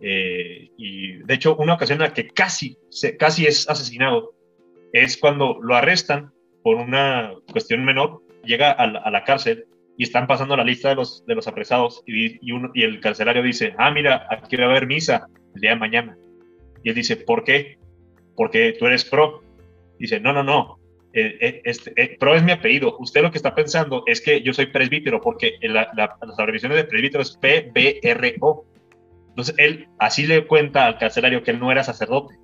eh, 0.00 0.70
y 0.76 1.18
de 1.18 1.34
hecho 1.34 1.56
una 1.56 1.74
ocasión 1.74 1.96
en 1.96 2.08
la 2.08 2.14
que 2.14 2.28
casi, 2.28 2.76
casi 3.18 3.46
es 3.46 3.68
asesinado 3.68 4.34
es 4.92 5.16
cuando 5.16 5.58
lo 5.60 5.74
arrestan 5.74 6.32
por 6.62 6.76
una 6.76 7.32
cuestión 7.50 7.84
menor, 7.84 8.22
llega 8.44 8.70
a 8.70 8.86
la, 8.86 9.24
cárcel 9.24 9.66
y 9.96 10.04
están 10.04 10.26
pasando 10.26 10.56
la 10.56 10.64
lista 10.64 10.88
de 10.88 10.96
los, 10.96 11.24
de 11.26 11.34
los 11.34 11.46
apresados 11.46 12.02
y, 12.06 12.38
y, 12.40 12.82
el 12.82 13.00
carcelario 13.00 13.42
dice, 13.42 13.74
ah, 13.78 13.90
mira, 13.90 14.26
aquí 14.30 14.56
va 14.56 14.64
a 14.64 14.70
haber 14.70 14.86
misa 14.86 15.26
el 15.54 15.60
día 15.60 15.70
de 15.70 15.76
mañana. 15.76 16.16
Y 16.82 16.88
él 16.88 16.94
dice, 16.94 17.16
¿por 17.16 17.44
qué? 17.44 17.78
Porque 18.36 18.74
tú 18.78 18.86
eres 18.86 19.04
pro. 19.04 19.42
Dice, 19.98 20.18
no, 20.20 20.32
no, 20.32 20.42
no, 20.42 20.78
eh, 21.16 21.38
eh, 21.40 21.60
este, 21.64 21.92
eh, 21.96 22.16
pro 22.18 22.34
es 22.34 22.42
mi 22.42 22.50
apellido. 22.50 22.96
Usted 22.98 23.22
lo 23.22 23.30
que 23.30 23.38
está 23.38 23.54
pensando 23.54 24.02
es 24.06 24.20
que 24.20 24.42
yo 24.42 24.52
soy 24.52 24.66
presbítero, 24.66 25.20
porque 25.20 25.52
la, 25.62 25.88
las 25.94 26.38
abreviaciones 26.38 26.76
de 26.76 26.84
presbítero 26.84 27.22
es 27.22 27.36
PBRO. 27.36 28.64
Entonces 29.28 29.54
él 29.58 29.88
así 29.98 30.26
le 30.26 30.44
cuenta 30.46 30.86
al 30.86 30.98
carcelario 30.98 31.44
que 31.44 31.52
él 31.52 31.60
no 31.60 31.70
era 31.70 31.84
sacerdote, 31.84 32.34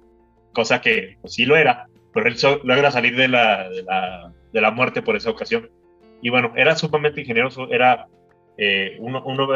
cosa 0.53 0.81
que 0.81 1.17
pues, 1.21 1.35
sí 1.35 1.45
lo 1.45 1.57
era, 1.57 1.89
pero 2.15 2.29
él 2.29 2.37
logra 2.63 2.93
salir 2.93 3.17
de 3.17 3.29
la, 3.29 3.69
de 4.53 4.61
la, 4.61 4.71
muerte 4.71 5.03
por 5.03 5.17
esa 5.17 5.31
ocasión. 5.31 5.69
Y 6.22 6.30
bueno, 6.30 6.52
era 6.56 6.76
sumamente 6.76 7.20
ingenioso, 7.20 7.70
era 7.70 8.06
uno, 8.98 9.22
uno 9.24 9.48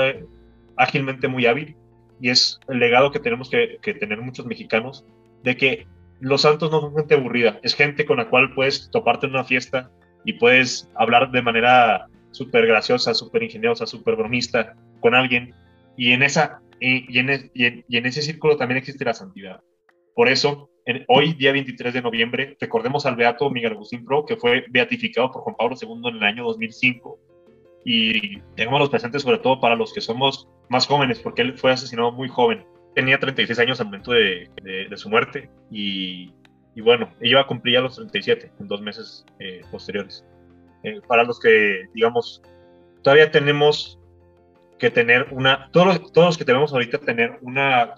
ágilmente 0.77 1.29
muy 1.29 1.47
hábil, 1.47 1.77
y 2.21 2.31
es 2.31 2.59
el 2.69 2.79
legado 2.79 3.11
que 3.11 3.21
tenemos 3.21 3.51
que, 3.51 3.79
tener 3.83 4.21
muchos 4.21 4.47
mexicanos, 4.47 5.05
de 5.43 5.57
que 5.57 5.87
los 6.21 6.43
santos 6.43 6.71
no 6.71 6.81
son 6.81 6.97
gente 6.97 7.15
aburrida, 7.15 7.61
es 7.63 7.75
gente 7.75 8.07
con 8.07 8.19
la 8.19 8.31
cual 8.31 8.55
puedes 8.55 8.91
toparte 8.91 9.27
en 9.27 9.33
una 9.33 9.45
fiesta 9.45 9.91
y 10.25 10.35
puedes 10.35 10.91
hablar 10.95 11.31
de 11.33 11.43
manera 11.43 12.07
súper 12.31 12.67
graciosa, 12.67 13.15
súper 13.15 13.43
ingeniosa, 13.43 13.87
súper 13.87 14.17
bromista 14.17 14.75
con 15.01 15.15
alguien. 15.15 15.55
Y 15.97 16.13
en, 16.13 16.23
esa, 16.23 16.61
y, 16.81 17.19
en, 17.19 17.51
y, 17.53 17.97
en, 17.97 18.07
ese 18.07 18.23
círculo 18.23 18.57
también 18.57 18.79
existe 18.79 19.05
la 19.05 19.15
santidad. 19.15 19.61
Por 20.15 20.29
eso, 20.29 20.71
hoy, 21.09 21.35
día 21.35 21.53
23 21.53 21.95
de 21.95 22.03
noviembre, 22.03 22.57
recordemos 22.61 23.07
al 23.07 23.17
Beato 23.17 23.51
Miguel 23.51 23.73
Agustín 23.73 24.05
Pro, 24.05 24.25
que 24.25 24.37
fue 24.37 24.65
beatificado 24.71 25.31
por 25.31 25.43
Juan 25.43 25.57
Pablo 25.57 25.77
II 25.81 26.09
en 26.09 26.17
el 26.17 26.23
año 26.23 26.45
2005. 26.45 27.19
Y 27.87 28.39
los 28.57 28.91
presentes 28.91 29.23
sobre 29.23 29.39
todo 29.39 29.61
para 29.61 29.77
los 29.77 29.93
que 29.93 30.01
somos 30.01 30.49
más 30.69 30.87
jóvenes, 30.87 31.21
porque 31.21 31.43
él 31.43 31.59
fue 31.59 31.73
asesinado 31.73 32.13
muy 32.13 32.29
joven 32.29 32.65
tenía 32.95 33.19
36 33.19 33.59
años 33.59 33.81
al 33.81 33.87
momento 33.87 34.13
de, 34.13 34.49
de, 34.63 34.97
su 34.97 35.11
muerte 35.11 35.51
y, 35.71 36.33
y, 36.75 36.81
bueno, 36.81 37.13
iba 37.21 37.41
a 37.41 37.47
cumplir 37.47 37.75
ya 37.75 37.81
los 37.81 37.97
37 37.97 38.53
en 38.59 38.69
dos 38.69 38.81
meses 38.81 39.27
eh, 39.41 39.63
posteriores. 39.71 40.25
Eh, 40.85 41.01
para 41.07 41.25
los 41.25 41.41
que, 41.41 41.87
digamos, 41.93 42.43
todavía 43.03 43.31
tenemos 43.31 43.99
que 44.79 44.91
tener 44.91 45.27
una, 45.31 45.71
todos, 45.73 46.13
todos 46.13 46.29
los 46.29 46.39
que 46.39 46.45
tenemos 46.45 46.73
ahorita 46.73 46.99
tener 46.99 47.39
una, 47.43 47.95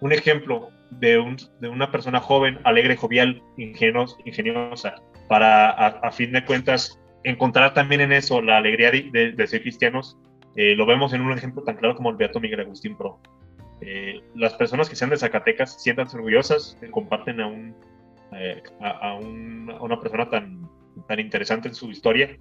un 0.00 0.12
ejemplo 0.12 0.70
de, 0.90 1.18
un, 1.18 1.36
de 1.60 1.68
una 1.68 1.90
persona 1.90 2.20
joven, 2.20 2.58
alegre, 2.64 2.96
jovial, 2.96 3.42
ingeniosa, 3.56 4.94
para 5.28 5.70
a, 5.70 6.10
fin 6.10 6.32
de 6.32 6.44
cuentas 6.44 6.98
encontrar 7.24 7.74
también 7.74 8.00
en 8.00 8.12
eso 8.12 8.40
la 8.40 8.56
alegría 8.56 8.90
de, 8.90 9.32
de, 9.36 9.46
ser 9.46 9.62
cristianos. 9.62 10.16
Eh, 10.56 10.74
lo 10.74 10.86
vemos 10.86 11.12
en 11.12 11.20
un 11.20 11.36
ejemplo 11.36 11.62
tan 11.62 11.76
claro 11.76 11.94
como 11.94 12.10
el 12.10 12.16
Beato 12.16 12.40
Miguel 12.40 12.60
Agustín 12.60 12.96
Pro. 12.96 13.20
Eh, 13.80 14.20
las 14.34 14.54
personas 14.54 14.88
que 14.88 14.96
sean 14.96 15.10
de 15.10 15.18
Zacatecas 15.18 15.80
sientan 15.80 16.08
orgullosas, 16.12 16.76
comparten 16.90 17.40
a, 17.40 17.46
un, 17.46 17.76
eh, 18.32 18.62
a, 18.80 19.14
una 19.14 20.00
persona 20.00 20.28
tan, 20.28 20.68
tan 21.06 21.20
interesante 21.20 21.68
en 21.68 21.74
su 21.74 21.90
historia 21.90 22.36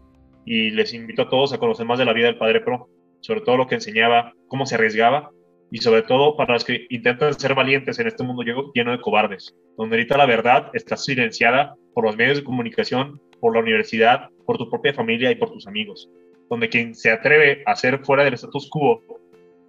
y 0.46 0.72
les 0.72 0.94
invito 0.94 1.24
a 1.24 1.30
todos 1.30 1.54
a 1.54 1.60
conocer 1.60 1.86
más 1.86 2.00
de 2.00 2.06
la 2.06 2.14
vida 2.14 2.28
del 2.28 2.38
Padre 2.38 2.62
Pro, 2.62 2.90
sobre 3.20 3.42
todo 3.42 3.58
lo 3.58 3.68
que 3.68 3.76
enseñaba, 3.76 4.34
cómo 4.48 4.66
se 4.66 4.76
arriesgaba 4.76 5.30
y 5.72 5.80
sobre 5.80 6.02
todo 6.04 6.36
para 6.36 6.54
los 6.54 6.64
que 6.64 6.88
intentan 6.90 7.38
ser 7.38 7.54
valientes 7.54 8.00
en 8.00 8.08
este 8.08 8.24
mundo 8.24 8.44
lleno 8.74 8.92
de 8.92 9.02
cobardes, 9.02 9.56
donde 9.78 9.96
ahorita 9.96 10.18
la 10.18 10.26
verdad 10.26 10.70
está 10.74 10.96
silenciada 10.96 11.76
por 11.94 12.06
los 12.06 12.16
medios 12.16 12.38
de 12.38 12.44
comunicación, 12.44 13.22
por 13.40 13.54
la 13.54 13.62
universidad, 13.62 14.30
por 14.46 14.58
tu 14.58 14.70
propia 14.70 14.94
familia 14.94 15.32
y 15.32 15.36
por 15.36 15.52
tus 15.52 15.68
amigos, 15.68 16.10
donde 16.50 16.70
quien 16.70 16.96
se 16.96 17.12
atreve 17.12 17.64
a 17.66 17.76
ser 17.76 18.00
fuera 18.06 18.24
del 18.24 18.36
status 18.36 18.70
quo 18.70 19.04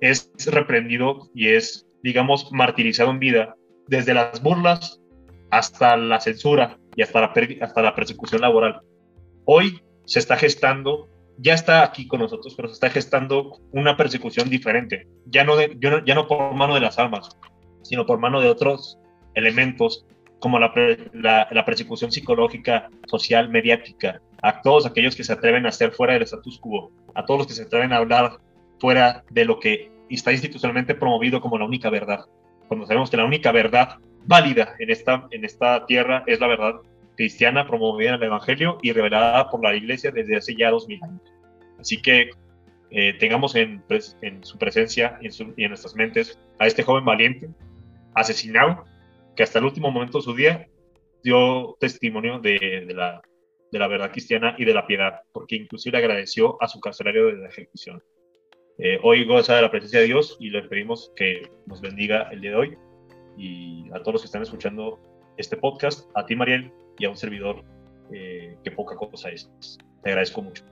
es 0.01 0.31
reprendido 0.47 1.29
y 1.35 1.49
es, 1.49 1.87
digamos, 2.03 2.53
martirizado 2.53 3.11
en 3.11 3.19
vida, 3.19 3.57
desde 3.89 4.15
las 4.15 4.43
burlas 4.43 5.01
hasta 5.51 5.97
la 5.97 6.21
censura 6.21 6.79
y 6.95 7.03
hasta 7.03 7.21
la, 7.21 7.33
hasta 7.61 7.83
la 7.83 7.95
persecución 7.95 8.43
laboral. 8.43 8.81
Hoy 9.45 9.81
se 10.05 10.19
está 10.19 10.37
gestando, 10.37 11.09
ya 11.39 11.55
está 11.55 11.85
aquí 11.85 12.07
con 12.07 12.21
nosotros, 12.21 12.55
pero 12.55 12.69
se 12.69 12.75
está 12.75 12.91
gestando 12.91 13.61
una 13.73 13.97
persecución 13.97 14.51
diferente, 14.51 15.07
ya 15.27 15.45
no, 15.45 16.29
por 16.29 16.55
mano 16.55 16.75
de 16.75 16.81
las 16.81 16.99
armas, 16.99 17.39
sino 17.83 18.07
por 18.07 18.19
mano 18.19 18.41
de 18.41 18.49
otros 18.49 18.99
elementos 19.35 20.05
como 20.41 20.59
la, 20.59 20.73
persecución 21.65 22.11
psicológica, 22.13 22.91
social, 23.07 23.49
mediática, 23.49 24.21
a 24.43 24.61
todos 24.63 24.87
aquellos 24.87 25.17
que 25.17 25.25
se 25.25 25.33
atreven 25.33 25.67
a 25.67 25.71
hacer 25.71 25.93
fuera 25.93 26.15
del 26.15 26.23
status 26.23 26.59
quo, 26.59 26.91
a 27.15 27.25
todos 27.25 27.39
los 27.39 27.47
que 27.47 27.55
se 27.55 27.63
atreven 27.63 27.93
a 27.93 27.99
hablar 27.99 28.39
fuera 28.81 29.25
de 29.31 29.45
lo 29.45 29.59
que 29.59 29.91
está 30.11 30.33
institucionalmente 30.33 30.95
promovido 30.95 31.41
como 31.41 31.59
la 31.59 31.65
única 31.65 31.91
verdad. 31.91 32.27
Cuando 32.67 32.87
sabemos 32.87 33.11
que 33.11 33.17
la 33.17 33.25
única 33.25 33.53
verdad 33.53 33.99
válida 34.27 34.75
en 34.79 34.91
esta 35.45 35.87
tierra 35.87 36.23
es 36.27 36.41
la 36.41 36.47
verdad 36.47 36.75
cristiana 37.19 37.67
promovida 37.67 38.11
en 38.11 38.15
el 38.15 38.23
Evangelio 38.23 38.79
y 38.81 38.93
revelada 38.93 39.51
por 39.51 39.61
la 39.61 39.75
Iglesia 39.75 40.13
desde 40.13 40.37
hace 40.37 40.55
ya 40.55 40.71
dos 40.71 40.87
mil 40.87 41.03
años. 41.03 41.21
Así 41.81 42.01
que 42.01 42.31
eh, 42.93 43.13
tengamos 43.19 43.57
en, 43.57 43.83
en, 44.23 44.45
su 44.45 44.57
presencia 44.57 45.19
y 45.21 45.27
en, 45.27 45.55
y 45.57 45.65
en, 45.65 45.71
nuestras 45.71 45.97
mentes 45.97 46.39
a 46.61 46.69
este 46.69 46.85
joven 46.85 47.05
valiente, 47.05 47.51
asesinado, 48.15 48.85
que 49.35 49.43
hasta 49.43 49.59
el 49.59 49.65
último 49.65 49.91
momento 49.91 50.19
de 50.19 50.25
su 50.25 50.33
día 50.33 50.69
dio 51.25 51.77
testimonio 51.81 52.39
de, 52.39 52.85
de, 52.87 52.95
la, 52.95 53.21
de 53.73 53.79
la 53.81 53.89
verdad 53.89 54.13
cristiana 54.13 54.55
y 54.57 54.65
de 54.65 54.75
la 54.75 54.87
piedad, 54.87 55.23
porque 55.33 55.57
inclusive 55.57 55.99
agradeció 55.99 56.57
a 56.63 56.69
su 56.69 56.79
carcelario 56.79 57.27
de 57.27 57.37
la 57.39 57.49
ejecución. 57.49 58.01
Eh, 58.79 59.01
hoy 59.03 59.25
goza 59.25 59.57
de 59.57 59.63
la 59.63 59.73
presencia 59.73 59.99
de 59.99 60.07
Dios 60.07 60.37
y 60.39 60.51
le 60.51 60.63
pedimos 60.63 61.13
que 61.17 61.51
nos 61.67 61.81
bendiga 61.81 62.29
el 62.31 62.41
día 62.41 62.53
de 62.53 62.57
hoy 62.57 62.79
y 63.37 63.89
a 63.91 63.99
todos 64.03 64.13
los 64.13 64.23
que 64.23 64.27
están 64.27 64.43
escuchando 64.43 65.01
este 65.37 65.57
podcast, 65.57 66.09
a 66.15 66.25
ti 66.25 66.37
Mariel 66.37 66.73
y 66.99 67.05
a 67.05 67.11
un 67.11 67.17
servidor 67.17 67.65
eh, 68.13 68.57
que 68.63 68.71
poca 68.71 68.97
cosa 68.97 69.31
es. 69.31 69.49
Te 70.03 70.11
agradezco 70.11 70.43
mucho. 70.43 70.65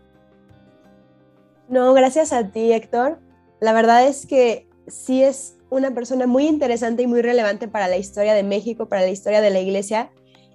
No, 1.68 1.92
gracias 1.94 2.32
a 2.32 2.50
ti 2.50 2.72
Héctor. 2.72 3.18
La 3.60 3.72
verdad 3.72 4.06
es 4.06 4.26
que 4.26 4.68
sí 4.86 5.22
es 5.22 5.56
una 5.70 5.92
persona 5.92 6.26
muy 6.26 6.46
interesante 6.46 7.02
y 7.02 7.06
muy 7.06 7.22
relevante 7.22 7.68
para 7.68 7.88
la 7.88 7.96
historia 7.96 8.34
de 8.34 8.42
México, 8.42 8.88
para 8.88 9.02
la 9.02 9.08
historia 9.08 9.40
de 9.40 9.50
la 9.50 9.60
iglesia. 9.60 10.10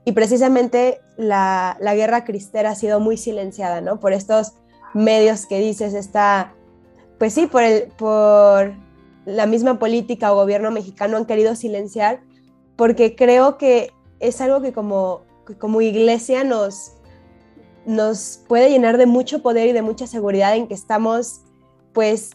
Y 0.05 0.13
precisamente 0.13 0.99
la, 1.17 1.77
la 1.79 1.95
guerra 1.95 2.23
cristera 2.23 2.71
ha 2.71 2.75
sido 2.75 2.99
muy 2.99 3.17
silenciada, 3.17 3.81
¿no? 3.81 3.99
Por 3.99 4.13
estos 4.13 4.53
medios 4.93 5.45
que 5.45 5.59
dices, 5.59 5.93
esta 5.93 6.55
pues 7.21 7.35
sí, 7.35 7.45
por, 7.45 7.61
el, 7.61 7.83
por 7.99 8.73
la 9.27 9.45
misma 9.45 9.77
política 9.77 10.33
o 10.33 10.35
gobierno 10.37 10.71
mexicano 10.71 11.17
han 11.17 11.27
querido 11.27 11.53
silenciar, 11.53 12.21
porque 12.75 13.15
creo 13.15 13.59
que 13.59 13.91
es 14.19 14.41
algo 14.41 14.59
que 14.63 14.73
como, 14.73 15.21
como 15.59 15.81
iglesia 15.81 16.43
nos, 16.43 16.93
nos 17.85 18.41
puede 18.47 18.69
llenar 18.69 18.97
de 18.97 19.05
mucho 19.05 19.41
poder 19.41 19.67
y 19.67 19.73
de 19.73 19.81
mucha 19.81 20.07
seguridad 20.07 20.55
en 20.55 20.67
que 20.67 20.73
estamos 20.73 21.41
pues 21.93 22.31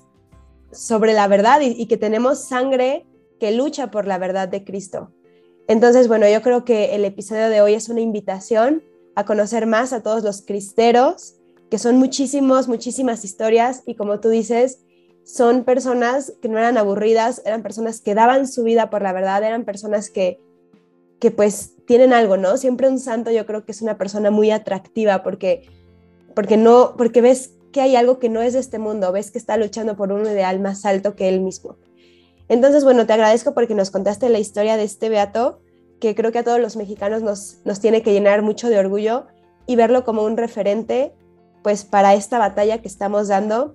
sobre 0.73 1.13
la 1.13 1.29
verdad 1.29 1.61
y, 1.63 1.87
que 1.87 1.97
tenemos 1.97 2.45
sangre 2.45 3.07
que 3.41 3.53
lucha 3.53 3.91
por 3.91 4.07
la 4.07 4.19
verdad 4.19 4.49
de 4.49 4.65
Cristo. 4.65 5.13
Entonces, 5.69 6.09
bueno, 6.09 6.29
yo 6.29 6.43
creo 6.43 6.65
que 6.65 6.95
el 6.95 7.05
episodio 7.05 7.49
de 7.49 7.61
hoy 7.61 7.75
es 7.75 7.89
una 7.89 8.01
invitación 8.01 8.83
a 9.15 9.25
conocer 9.25 9.67
más 9.67 9.93
a 9.93 10.03
todos 10.03 10.23
los 10.23 10.43
cristeros, 10.43 11.37
que 11.71 11.79
son 11.79 11.97
muchísimos, 11.97 12.69
muchísimas 12.69 13.25
historias 13.25 13.83
y 13.87 13.95
como 13.95 14.21
tú 14.21 14.29
dices, 14.29 14.85
son 15.25 15.65
personas 15.65 16.35
que 16.41 16.49
no 16.49 16.59
eran 16.59 16.79
aburridas, 16.79 17.43
eran 17.45 17.63
personas 17.63 18.01
que 18.01 18.15
daban 18.15 18.47
su 18.47 18.63
vida 18.63 18.91
por 18.91 19.03
la 19.03 19.13
verdad, 19.13 19.43
eran 19.43 19.65
personas 19.65 20.11
que, 20.11 20.41
que 21.19 21.31
pues 21.31 21.76
tienen 21.87 22.13
algo, 22.13 22.37
¿no? 22.37 22.57
Siempre 22.57 22.89
un 22.89 22.99
santo 22.99 23.31
yo 23.31 23.47
creo 23.47 23.65
que 23.65 23.73
es 23.73 23.83
una 23.83 23.97
persona 23.97 24.31
muy 24.31 24.51
atractiva 24.51 25.23
porque, 25.23 25.69
porque, 26.35 26.57
no, 26.57 26.95
porque 26.97 27.21
ves 27.21 27.53
que 27.73 27.81
hay 27.81 27.97
algo 27.97 28.19
que 28.19 28.29
no 28.29 28.43
es 28.43 28.53
de 28.53 28.59
este 28.59 28.79
mundo, 28.79 29.13
ves 29.13 29.31
que 29.31 29.39
está 29.39 29.57
luchando 29.57 29.97
por 29.97 30.13
un 30.13 30.27
ideal 30.27 30.61
más 30.61 30.85
alto 30.85 31.15
que 31.15 31.29
él 31.29 31.41
mismo. 31.41 31.77
Entonces, 32.49 32.85
bueno, 32.85 33.07
te 33.07 33.13
agradezco 33.13 33.55
porque 33.55 33.75
nos 33.75 33.91
contaste 33.91 34.29
la 34.29 34.39
historia 34.39 34.77
de 34.77 34.85
este 34.85 35.09
beato, 35.09 35.61
que 36.01 36.15
creo 36.15 36.33
que 36.33 36.39
a 36.39 36.45
todos 36.45 36.61
los 36.61 36.77
mexicanos 36.77 37.23
nos, 37.23 37.59
nos 37.65 37.81
tiene 37.81 38.03
que 38.03 38.13
llenar 38.13 38.43
mucho 38.43 38.69
de 38.69 38.79
orgullo 38.79 39.27
y 39.67 39.77
verlo 39.77 40.05
como 40.05 40.23
un 40.23 40.37
referente, 40.37 41.13
pues 41.63 41.85
para 41.85 42.15
esta 42.15 42.39
batalla 42.39 42.81
que 42.81 42.89
estamos 42.89 43.29
dando, 43.29 43.75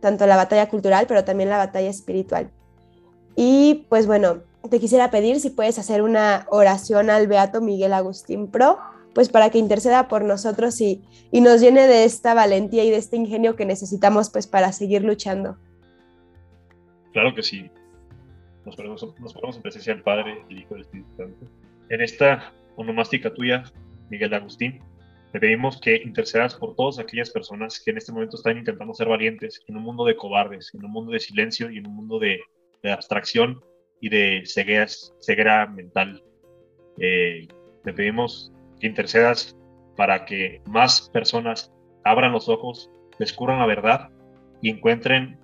tanto 0.00 0.26
la 0.26 0.36
batalla 0.36 0.68
cultural, 0.68 1.06
pero 1.06 1.24
también 1.24 1.48
la 1.48 1.58
batalla 1.58 1.90
espiritual. 1.90 2.50
Y 3.34 3.86
pues 3.88 4.06
bueno, 4.06 4.42
te 4.70 4.80
quisiera 4.80 5.10
pedir 5.10 5.40
si 5.40 5.50
puedes 5.50 5.78
hacer 5.78 6.02
una 6.02 6.46
oración 6.50 7.10
al 7.10 7.26
Beato 7.26 7.60
Miguel 7.60 7.92
Agustín 7.92 8.48
Pro, 8.48 8.78
pues 9.14 9.28
para 9.28 9.50
que 9.50 9.58
interceda 9.58 10.08
por 10.08 10.24
nosotros 10.24 10.80
y, 10.80 11.02
y 11.30 11.40
nos 11.40 11.60
llene 11.60 11.86
de 11.86 12.04
esta 12.04 12.34
valentía 12.34 12.84
y 12.84 12.90
de 12.90 12.96
este 12.96 13.16
ingenio 13.16 13.56
que 13.56 13.66
necesitamos 13.66 14.30
pues 14.30 14.46
para 14.46 14.72
seguir 14.72 15.02
luchando. 15.02 15.56
Claro 17.12 17.34
que 17.34 17.42
sí 17.42 17.70
nos 18.64 18.76
ponemos, 18.76 19.02
nos 19.18 19.56
en 19.56 19.62
presencia 19.62 19.94
del 19.94 20.02
Padre, 20.02 20.44
el 20.48 20.58
Hijo 20.58 20.68
y 20.70 20.74
del 20.74 20.82
Espíritu 20.82 21.16
Santo. 21.16 21.46
En 21.88 22.00
esta 22.00 22.52
onomástica 22.76 23.32
tuya, 23.32 23.64
Miguel 24.08 24.34
Agustín, 24.34 24.80
te 25.32 25.40
pedimos 25.40 25.80
que 25.80 25.96
intercedas 25.96 26.54
por 26.54 26.74
todas 26.76 26.98
aquellas 26.98 27.30
personas 27.30 27.80
que 27.80 27.90
en 27.90 27.98
este 27.98 28.12
momento 28.12 28.36
están 28.36 28.58
intentando 28.58 28.94
ser 28.94 29.08
valientes 29.08 29.62
en 29.66 29.76
un 29.76 29.82
mundo 29.82 30.04
de 30.04 30.14
cobardes, 30.14 30.72
en 30.74 30.84
un 30.84 30.92
mundo 30.92 31.12
de 31.12 31.20
silencio 31.20 31.70
y 31.70 31.78
en 31.78 31.86
un 31.86 31.96
mundo 31.96 32.18
de, 32.18 32.40
abstracción 32.84 33.62
y 34.02 34.08
de 34.08 34.42
ceguera, 34.44 34.86
ceguera 35.20 35.66
mental. 35.68 36.22
Eh, 36.98 37.46
te 37.84 37.92
pedimos 37.94 38.52
que 38.80 38.88
intercedas 38.88 39.56
para 39.96 40.24
que 40.26 40.60
más 40.66 41.08
personas 41.10 41.72
abran 42.04 42.32
los 42.32 42.48
ojos, 42.48 42.90
descubran 43.18 43.60
la 43.60 43.66
verdad 43.66 44.10
y 44.60 44.70
encuentren 44.70 45.38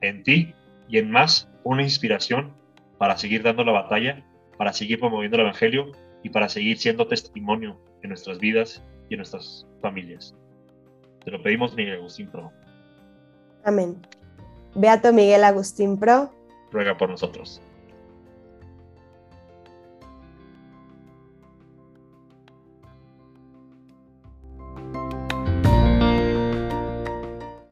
en 0.00 0.24
ti 0.24 0.52
y 0.88 0.98
en 0.98 1.12
más 1.12 1.48
una 1.62 1.82
inspiración 1.82 2.52
para 2.98 3.16
seguir 3.16 3.44
dando 3.44 3.62
la 3.62 3.72
batalla, 3.72 4.26
para 4.58 4.72
seguir 4.72 4.98
promoviendo 4.98 5.36
el 5.36 5.42
Evangelio 5.42 5.92
y 6.24 6.30
para 6.30 6.48
seguir 6.48 6.78
siendo 6.78 7.06
testimonio 7.06 7.78
en 8.02 8.08
nuestras 8.08 8.40
vidas 8.40 8.82
y 9.08 9.14
en 9.14 9.18
nuestras 9.18 9.64
familias. 9.80 10.34
Te 11.24 11.30
lo 11.30 11.40
pedimos, 11.40 11.76
Miguel 11.76 12.00
Agustín 12.00 12.28
Pro. 12.28 12.50
Amén. 13.64 13.96
Beato 14.74 15.12
Miguel 15.12 15.44
Agustín 15.44 15.96
Pro. 16.00 16.34
Ruega 16.72 16.96
por 16.96 17.08
nosotros. 17.08 17.62